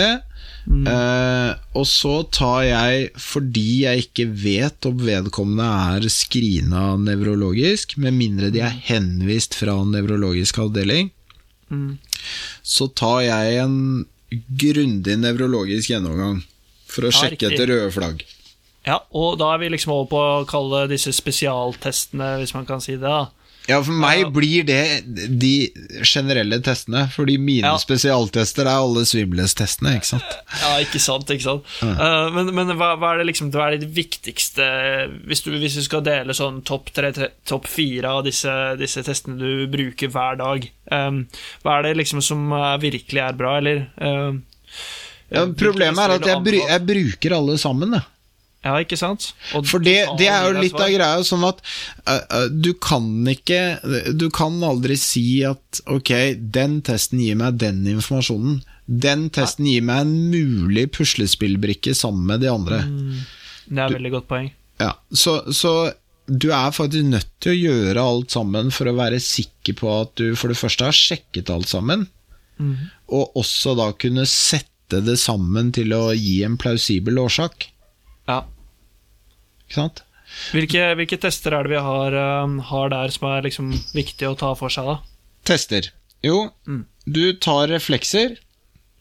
Eh, 0.62 1.50
og 1.76 1.86
så 1.90 2.14
tar 2.32 2.62
jeg, 2.68 3.08
fordi 3.20 3.66
jeg 3.82 4.04
ikke 4.06 4.26
vet 4.30 4.86
om 4.88 4.96
vedkommende 5.02 5.66
er 5.98 6.06
skrina 6.12 6.92
nevrologisk, 7.02 7.96
med 8.00 8.14
mindre 8.16 8.52
de 8.54 8.62
er 8.64 8.76
henvist 8.88 9.58
fra 9.58 9.76
nevrologisk 9.88 10.62
avdeling, 10.68 11.10
Mm. 11.72 11.96
så 12.62 12.84
tar 12.92 13.22
jeg 13.24 13.54
en 13.62 14.04
grundig 14.60 15.14
nevrologisk 15.16 15.88
gjennomgang 15.88 16.42
for 16.84 17.06
å 17.08 17.12
Ja, 17.14 17.16
sjekke 17.22 17.48
etter 17.48 17.70
røde 17.70 17.86
flagg. 17.94 18.20
Ja, 18.86 18.98
og 19.14 19.38
da 19.38 19.52
er 19.54 19.62
vi 19.62 19.68
liksom 19.70 19.92
over 19.94 20.08
på 20.10 20.22
å 20.22 20.48
kalle 20.50 20.86
disse 20.90 21.12
spesialtestene, 21.14 22.36
hvis 22.40 22.54
man 22.56 22.66
kan 22.66 22.82
si 22.82 22.96
det. 22.96 23.06
da. 23.06 23.28
Ja, 23.70 23.76
for 23.84 23.94
meg 23.94 24.24
blir 24.34 24.64
det 24.66 25.04
de 25.38 25.70
generelle 26.02 26.58
testene, 26.64 27.04
fordi 27.14 27.36
mine 27.38 27.68
Ja. 27.70 27.76
spesialtester 27.78 28.66
er 28.66 28.80
alle 28.80 29.04
Swimless-testene, 29.06 29.92
ikke 30.00 30.08
sant? 30.08 30.32
Ja, 30.60 30.72
ikke 30.82 30.98
sant, 30.98 31.30
ikke 31.30 31.44
sant. 31.46 31.68
Eh, 31.80 32.30
men 32.34 32.50
men 32.52 32.74
hva, 32.76 32.96
hva 32.98 33.12
er 33.12 33.18
det 33.22 33.28
liksom 33.30 33.52
Hva 33.54 33.68
er 33.70 33.78
det 33.78 33.92
viktigste 33.94 34.66
Hvis 35.28 35.44
du, 35.44 35.52
hvis 35.52 35.76
du 35.78 35.82
skal 35.82 36.02
dele 36.02 36.34
sånn 36.34 36.64
topp 36.64 36.90
topp 37.46 37.66
fire 37.70 38.10
av 38.10 38.24
disse, 38.24 38.50
disse 38.78 39.02
testene 39.06 39.38
du 39.38 39.66
bruker 39.70 40.08
hver 40.10 40.36
dag, 40.42 40.66
um, 40.90 41.26
hva 41.62 41.78
er 41.78 41.82
det 41.82 41.96
liksom 42.02 42.20
som 42.22 42.50
virkelig 42.80 43.22
er 43.22 43.32
bra, 43.38 43.58
eller 43.58 43.86
eh, 43.96 44.32
Ja, 45.30 45.46
problemet 45.46 46.02
er 46.02 46.16
at 46.18 46.26
jeg, 46.26 46.42
bry, 46.42 46.58
jeg 46.66 46.86
bruker 46.86 47.36
alle 47.38 47.56
sammen, 47.58 47.94
jeg. 47.94 48.02
Ja, 48.62 48.76
ikke 48.78 48.98
sant? 48.98 49.32
Og 49.58 49.66
For 49.66 49.82
det, 49.82 49.96
det 50.20 50.28
er 50.30 50.44
jo 50.46 50.60
litt 50.62 50.78
av 50.78 50.90
greia, 50.92 51.22
sånn 51.26 51.42
at 51.48 51.58
uh, 52.06 52.20
uh, 52.30 52.46
du 52.46 52.70
kan 52.78 53.08
ikke 53.26 53.80
Du 54.14 54.28
kan 54.34 54.60
aldri 54.62 54.94
si 55.00 55.42
at 55.46 55.82
ok, 55.90 56.12
den 56.54 56.78
testen 56.86 57.22
gir 57.24 57.40
meg 57.40 57.58
den 57.62 57.82
informasjonen. 57.90 58.60
Den 58.86 59.28
testen 59.34 59.66
gir 59.66 59.82
meg 59.86 60.04
en 60.04 60.14
mulig 60.30 60.88
puslespillbrikke 60.94 61.94
sammen 61.98 62.28
med 62.30 62.44
de 62.44 62.52
andre. 62.52 62.82
Det 63.66 63.78
er 63.78 63.88
et 63.88 63.98
veldig 63.98 64.14
godt 64.18 64.30
poeng. 64.30 64.48
Ja, 64.82 64.94
så, 65.10 65.40
så 65.54 65.92
du 66.26 66.50
er 66.54 66.74
faktisk 66.74 67.08
nødt 67.10 67.30
til 67.42 67.54
å 67.54 67.60
gjøre 67.60 68.06
alt 68.12 68.34
sammen 68.34 68.70
for 68.74 68.90
å 68.90 68.96
være 68.98 69.18
sikker 69.22 69.78
på 69.78 69.90
at 70.00 70.14
du 70.20 70.36
for 70.38 70.52
det 70.52 70.58
første 70.58 70.86
har 70.86 70.96
sjekket 70.96 71.50
alt 71.54 71.70
sammen, 71.70 72.06
og 73.10 73.38
også 73.38 73.74
da 73.78 73.90
kunne 73.98 74.26
sette 74.28 75.00
det 75.02 75.18
sammen 75.18 75.72
til 75.74 75.94
å 75.96 76.12
gi 76.14 76.42
en 76.46 76.58
plausibel 76.60 77.18
årsak. 77.22 77.71
Ja. 78.28 78.42
Ikke 79.66 79.74
sant? 79.78 80.02
Hvilke, 80.52 80.84
hvilke 80.96 81.18
tester 81.20 81.52
er 81.58 81.66
det 81.66 81.74
vi 81.74 81.80
har, 81.84 82.14
eh, 82.16 82.60
har 82.70 82.88
der 82.92 83.08
som 83.12 83.28
er 83.28 83.42
liksom 83.42 83.72
viktig 83.92 84.28
å 84.30 84.36
ta 84.38 84.54
for 84.54 84.72
seg, 84.72 84.84
da? 84.86 84.98
Tester. 85.44 85.90
Jo, 86.24 86.52
Mm. 86.66 86.84
du 87.06 87.32
tar 87.34 87.66
reflekser, 87.68 88.36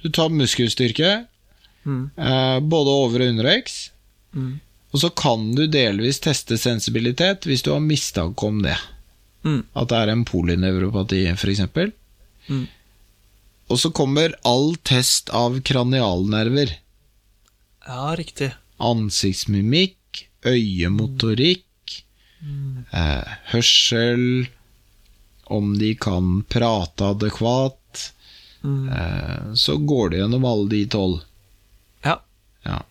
du 0.02 0.10
tar 0.10 0.30
muskelstyrke, 0.30 1.28
Mm. 1.86 2.12
eh, 2.18 2.60
både 2.60 2.88
over 2.90 3.22
og 3.22 3.28
underveks. 3.36 3.90
Mm. 4.36 4.60
og 4.94 5.00
så 5.00 5.10
kan 5.16 5.54
du 5.56 5.68
delvis 5.68 6.20
teste 6.20 6.58
sensibilitet 6.58 7.42
hvis 7.48 7.62
du 7.64 7.72
har 7.72 7.80
mistanke 7.80 8.44
om 8.48 8.62
det. 8.62 8.78
Mm. 9.44 9.64
At 9.76 9.88
det 9.90 9.98
er 9.98 10.10
en 10.12 10.26
polynevropati, 10.26 11.26
f.eks. 11.32 11.60
Mm. 12.50 12.68
Og 13.70 13.78
så 13.80 13.92
kommer 13.94 14.34
all 14.46 14.76
test 14.84 15.30
av 15.30 15.62
kranialnerver. 15.62 16.76
Ja, 17.88 18.16
riktig. 18.16 18.52
Ansiktsmimikk, 18.82 20.26
øyemotorikk, 20.46 21.66
eh, 22.94 23.34
hørsel, 23.54 24.48
om 25.52 25.74
de 25.78 25.94
kan 25.96 26.44
prate 26.50 27.12
adekvat. 27.14 28.12
Mm. 28.64 28.90
Eh, 28.90 29.54
så 29.58 29.78
går 29.78 30.10
det 30.14 30.18
gjennom 30.22 30.46
alle 30.46 30.70
de 30.70 30.86
tolv. 30.94 31.22
Ja. 32.06 32.18
Ja. 32.66 32.82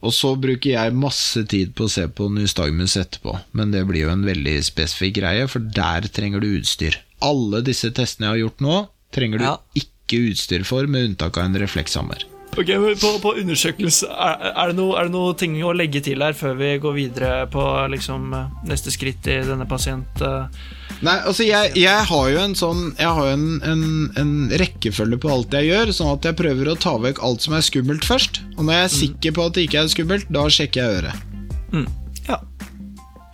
Og 0.00 0.12
så 0.16 0.34
bruker 0.40 0.70
jeg 0.70 0.94
masse 0.96 1.42
tid 1.48 1.74
på 1.76 1.84
å 1.84 1.90
se 1.92 2.06
på 2.08 2.28
nystagmus 2.32 2.96
etterpå, 2.96 3.34
men 3.52 3.70
det 3.74 3.82
blir 3.88 4.06
jo 4.06 4.12
en 4.14 4.24
veldig 4.24 4.58
spesifikk 4.64 5.18
greie, 5.20 5.46
for 5.48 5.60
der 5.60 6.08
trenger 6.08 6.40
du 6.40 6.48
utstyr. 6.60 6.96
Alle 7.20 7.60
disse 7.66 7.90
testene 7.92 8.28
jeg 8.30 8.32
har 8.36 8.42
gjort 8.46 8.60
nå, 8.64 8.76
trenger 9.12 9.38
du 9.38 9.44
Ja. 9.44 9.56
ikke 9.76 10.22
utstyr 10.30 10.64
for, 10.64 10.86
med 10.86 11.04
unntak 11.10 11.36
av 11.36 11.44
en 11.50 11.58
reflekshammer. 11.60 12.24
Ok, 12.58 12.70
på, 12.98 13.10
på 13.22 13.32
undersøkelse, 13.38 14.08
er, 14.10 14.48
er, 14.50 14.72
det 14.72 14.76
noe, 14.80 14.98
det 15.06 15.14
noe 15.14 15.34
ting 15.38 15.54
å 15.62 15.70
legge 15.76 16.02
til 16.02 16.22
her 16.24 16.34
før 16.34 16.56
vi 16.58 16.72
går 16.82 16.96
videre 16.96 17.30
på 17.50 17.62
liksom, 17.92 18.34
neste 18.66 18.92
skritt 18.94 19.28
i 19.30 19.38
denne 19.46 19.68
pasient... 19.70 20.22
eh? 20.24 20.76
Nei, 21.00 21.14
altså 21.24 21.46
jeg, 21.46 21.70
jeg 21.80 22.08
har 22.10 22.24
jo 22.28 22.40
en 22.42 22.54
sånn 22.58 22.80
Jeg 22.98 23.08
har 23.16 23.28
jo 23.30 23.32
en, 23.32 23.44
en, 23.64 23.84
en 24.20 24.32
rekkefølge 24.60 25.16
på 25.22 25.30
alt 25.32 25.54
jeg 25.56 25.70
gjør, 25.70 25.92
sånn 25.96 26.10
at 26.12 26.28
jeg 26.28 26.36
prøver 26.36 26.68
å 26.68 26.76
ta 26.76 26.92
vekk 27.00 27.22
alt 27.24 27.46
som 27.46 27.56
er 27.56 27.64
skummelt 27.64 28.04
først. 28.04 28.42
Og 28.58 28.66
når 28.66 28.74
jeg 28.74 28.88
er 28.88 28.92
sikker 28.98 29.36
på 29.38 29.46
at 29.46 29.56
det 29.56 29.64
ikke 29.68 29.80
er 29.80 29.94
skummelt, 29.94 30.28
da 30.34 30.44
sjekker 30.52 30.82
jeg 30.82 30.98
øret. 30.98 31.24
Mm. 31.72 31.86
Ja. 32.26 32.42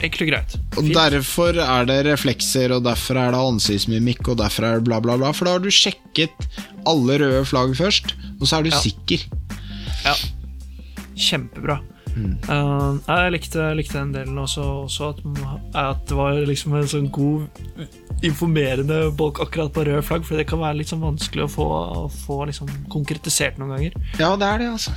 Enkelt 0.05 0.23
og 0.27 0.29
greit. 0.29 0.55
Og 0.77 0.89
derfor 0.93 1.57
er 1.65 1.87
det 1.89 1.99
reflekser, 2.05 2.75
og 2.77 2.83
derfor 2.85 3.17
er 3.17 3.33
det 3.33 3.41
ansiktsmimikk, 3.41 4.29
og 4.29 4.39
derfor 4.43 4.67
er 4.69 4.79
det 4.81 4.85
bla, 4.89 5.01
bla, 5.01 5.17
bla. 5.17 5.31
For 5.33 5.49
da 5.49 5.55
har 5.57 5.65
du 5.65 5.71
sjekket 5.73 6.35
alle 6.87 7.17
røde 7.23 7.45
flagg 7.49 7.73
først, 7.79 8.13
og 8.41 8.45
så 8.47 8.59
er 8.59 8.67
du 8.67 8.73
Ja. 8.75 8.81
sikker. 8.85 9.25
Ja. 10.05 10.15
Kjempebra. 11.17 11.81
Uh, 12.17 12.97
jeg 13.05 13.33
likte, 13.35 13.65
likte 13.77 13.99
den 13.99 14.13
delen 14.15 14.39
også, 14.41 14.63
også 14.87 15.11
at, 15.13 15.19
at 15.77 16.07
det 16.09 16.17
var 16.17 16.39
liksom 16.49 16.73
en 16.79 16.89
sånn 16.89 17.11
god, 17.13 17.45
informerende 18.25 19.11
bolk 19.17 19.41
akkurat 19.45 19.73
på 19.75 19.85
rød 19.85 20.01
flagg, 20.09 20.25
for 20.25 20.41
det 20.41 20.47
kan 20.49 20.63
være 20.63 20.79
litt 20.79 20.89
sånn 20.93 21.05
vanskelig 21.05 21.45
å 21.45 21.51
få, 21.53 21.67
å 21.69 22.07
få 22.25 22.39
liksom 22.49 22.71
konkretisert 22.93 23.59
noen 23.61 23.75
ganger. 23.77 23.99
Ja, 24.21 24.33
det 24.41 24.49
er 24.49 24.65
det, 24.65 24.71
altså. 24.79 24.95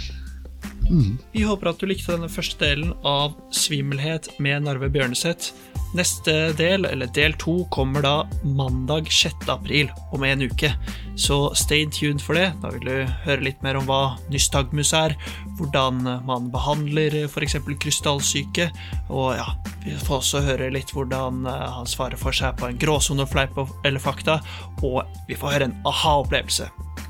Vi 1.32 1.44
håper 1.46 1.70
at 1.70 1.82
du 1.82 1.86
likte 1.90 2.16
denne 2.16 2.30
første 2.32 2.64
delen 2.64 2.94
av 3.06 3.36
Svimmelhet 3.54 4.32
med 4.42 4.66
Narve 4.66 4.90
Bjørneseth. 4.90 5.54
Neste 5.98 6.34
del, 6.54 6.86
eller 6.86 7.10
del 7.14 7.34
to, 7.42 7.64
kommer 7.74 8.04
da 8.06 8.16
mandag 8.46 9.10
6. 9.14 9.48
april, 9.50 9.90
om 10.14 10.26
en 10.26 10.44
uke. 10.46 10.70
Så 11.18 11.38
stay 11.58 11.88
tuned 11.94 12.22
for 12.22 12.38
det. 12.38 12.52
Da 12.62 12.70
vil 12.74 12.86
du 12.86 13.14
høre 13.26 13.46
litt 13.46 13.64
mer 13.66 13.80
om 13.80 13.88
hva 13.90 14.18
nystagmus 14.34 14.94
er, 14.98 15.16
hvordan 15.58 16.04
man 16.28 16.52
behandler 16.54 17.24
f.eks. 17.26 17.58
krystallsyke, 17.82 18.70
og 19.10 19.34
ja, 19.38 19.48
vi 19.86 19.98
får 19.98 20.22
også 20.22 20.44
høre 20.46 20.70
litt 20.74 20.94
hvordan 20.96 21.46
eh, 21.50 21.66
han 21.80 21.90
svarer 21.90 22.22
for 22.22 22.36
seg 22.36 22.58
på 22.60 22.70
en 22.70 22.80
gråsone, 22.82 23.26
fleip 23.30 23.58
eller 23.60 24.02
fakta, 24.02 24.40
og 24.86 25.02
vi 25.30 25.38
får 25.38 25.58
høre 25.58 25.72
en 25.72 25.82
aha-opplevelse. 25.90 26.70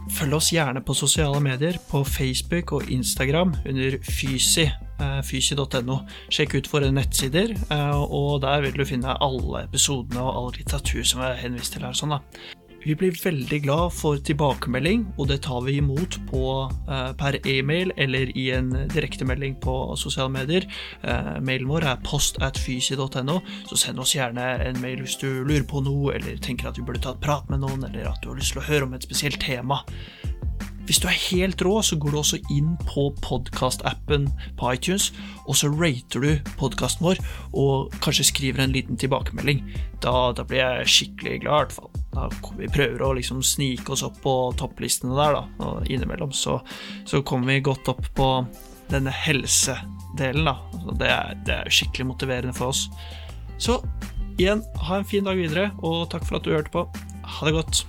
Følg 0.10 0.36
oss 0.36 0.49
gjerne 0.53 0.82
på 0.86 0.95
sosiale 0.97 1.39
medier, 1.43 1.78
på 1.89 2.01
Facebook 2.07 2.74
og 2.76 2.91
Instagram 2.91 3.53
under 3.70 3.97
fysi, 4.03 4.66
eh, 4.68 5.20
fysi.no. 5.26 5.99
Sjekk 6.34 6.57
ut 6.57 6.72
våre 6.74 6.91
nettsider, 6.91 7.53
eh, 7.55 7.99
og 8.01 8.41
der 8.41 8.66
vil 8.66 8.80
du 8.80 8.86
finne 8.89 9.18
alle 9.22 9.66
episodene 9.68 10.24
og 10.24 10.39
all 10.41 10.55
litteratur 10.57 11.05
som 11.05 11.22
er 11.28 11.39
henvist 11.43 11.78
til 11.78 11.86
her. 11.86 11.93
Sånn 11.93 12.18
da. 12.18 12.24
Vi 12.80 12.96
blir 12.96 13.12
veldig 13.12 13.58
glad 13.66 13.92
for 13.92 14.20
tilbakemelding, 14.24 15.02
og 15.20 15.28
det 15.28 15.42
tar 15.44 15.62
vi 15.66 15.76
imot 15.82 16.16
på, 16.30 16.72
eh, 16.88 17.12
per 17.20 17.38
e-mail 17.46 17.92
eller 17.98 18.32
i 18.38 18.52
en 18.52 18.70
direktemelding 18.70 19.60
på 19.60 19.98
sosiale 19.98 20.30
medier. 20.30 20.64
Eh, 21.04 21.40
mailen 21.42 21.68
vår 21.68 21.84
er 21.84 22.00
post 22.04 22.38
at 22.42 22.58
fysi.no, 22.58 23.42
så 23.68 23.78
send 23.78 24.00
oss 24.00 24.16
gjerne 24.16 24.66
en 24.66 24.82
mail 24.82 25.04
hvis 25.04 25.20
du 25.20 25.44
lurer 25.44 25.68
på 25.68 25.84
noe, 25.84 26.16
eller 26.16 26.38
tenker 26.38 26.70
at 26.70 26.78
vi 26.78 26.84
burde 26.84 27.02
ta 27.02 27.12
et 27.12 27.22
prat 27.22 27.50
med 27.50 27.60
noen, 27.60 27.84
eller 27.84 28.08
at 28.08 28.22
du 28.22 28.30
har 28.30 28.38
lyst 28.40 28.54
til 28.54 28.62
å 28.62 28.70
høre 28.70 28.84
om 28.84 28.94
et 28.94 29.04
spesielt 29.04 29.40
tema. 29.40 29.84
Hvis 30.90 30.98
du 30.98 31.06
er 31.06 31.20
helt 31.30 31.62
rå, 31.62 31.76
så 31.86 32.00
går 32.02 32.16
du 32.16 32.18
også 32.18 32.38
inn 32.50 32.72
på 32.90 33.04
podkastappen 33.22 34.24
på 34.58 34.72
iTunes, 34.74 35.12
og 35.46 35.60
så 35.60 35.68
rater 35.70 36.24
du 36.24 36.48
podkasten 36.58 37.06
vår, 37.06 37.20
og 37.54 37.94
kanskje 38.02 38.26
skriver 38.32 38.64
en 38.64 38.74
liten 38.74 38.98
tilbakemelding. 38.98 39.62
Da, 40.02 40.32
da 40.34 40.46
blir 40.50 40.64
jeg 40.64 40.90
skikkelig 40.90 41.44
glad, 41.44 41.54
i 41.54 41.60
hvert 41.60 41.76
fall. 41.76 41.92
Da, 42.16 42.24
vi 42.58 42.72
prøver 42.74 43.04
å 43.06 43.12
liksom 43.20 43.44
snike 43.46 43.94
oss 43.94 44.02
opp 44.08 44.18
på 44.24 44.34
topplistene 44.58 45.14
der, 45.14 45.38
da, 45.38 45.68
og 45.68 45.94
innimellom 45.94 46.34
så, 46.34 46.58
så 47.06 47.22
kommer 47.22 47.54
vi 47.54 47.68
godt 47.70 47.94
opp 47.94 48.10
på 48.18 48.32
denne 48.90 49.14
helsedelen, 49.14 50.50
da. 50.50 50.58
Så 50.74 50.98
det 51.04 51.14
er, 51.20 51.38
det 51.46 51.60
er 51.60 51.78
skikkelig 51.78 52.10
motiverende 52.16 52.58
for 52.58 52.74
oss. 52.74 52.88
Så 53.62 53.78
igjen, 54.42 54.66
ha 54.90 54.98
en 54.98 55.08
fin 55.14 55.30
dag 55.30 55.38
videre, 55.38 55.70
og 55.86 56.08
takk 56.10 56.26
for 56.26 56.42
at 56.42 56.50
du 56.50 56.56
hørte 56.58 56.74
på. 56.74 56.88
Ha 57.38 57.46
det 57.46 57.58
godt. 57.62 57.86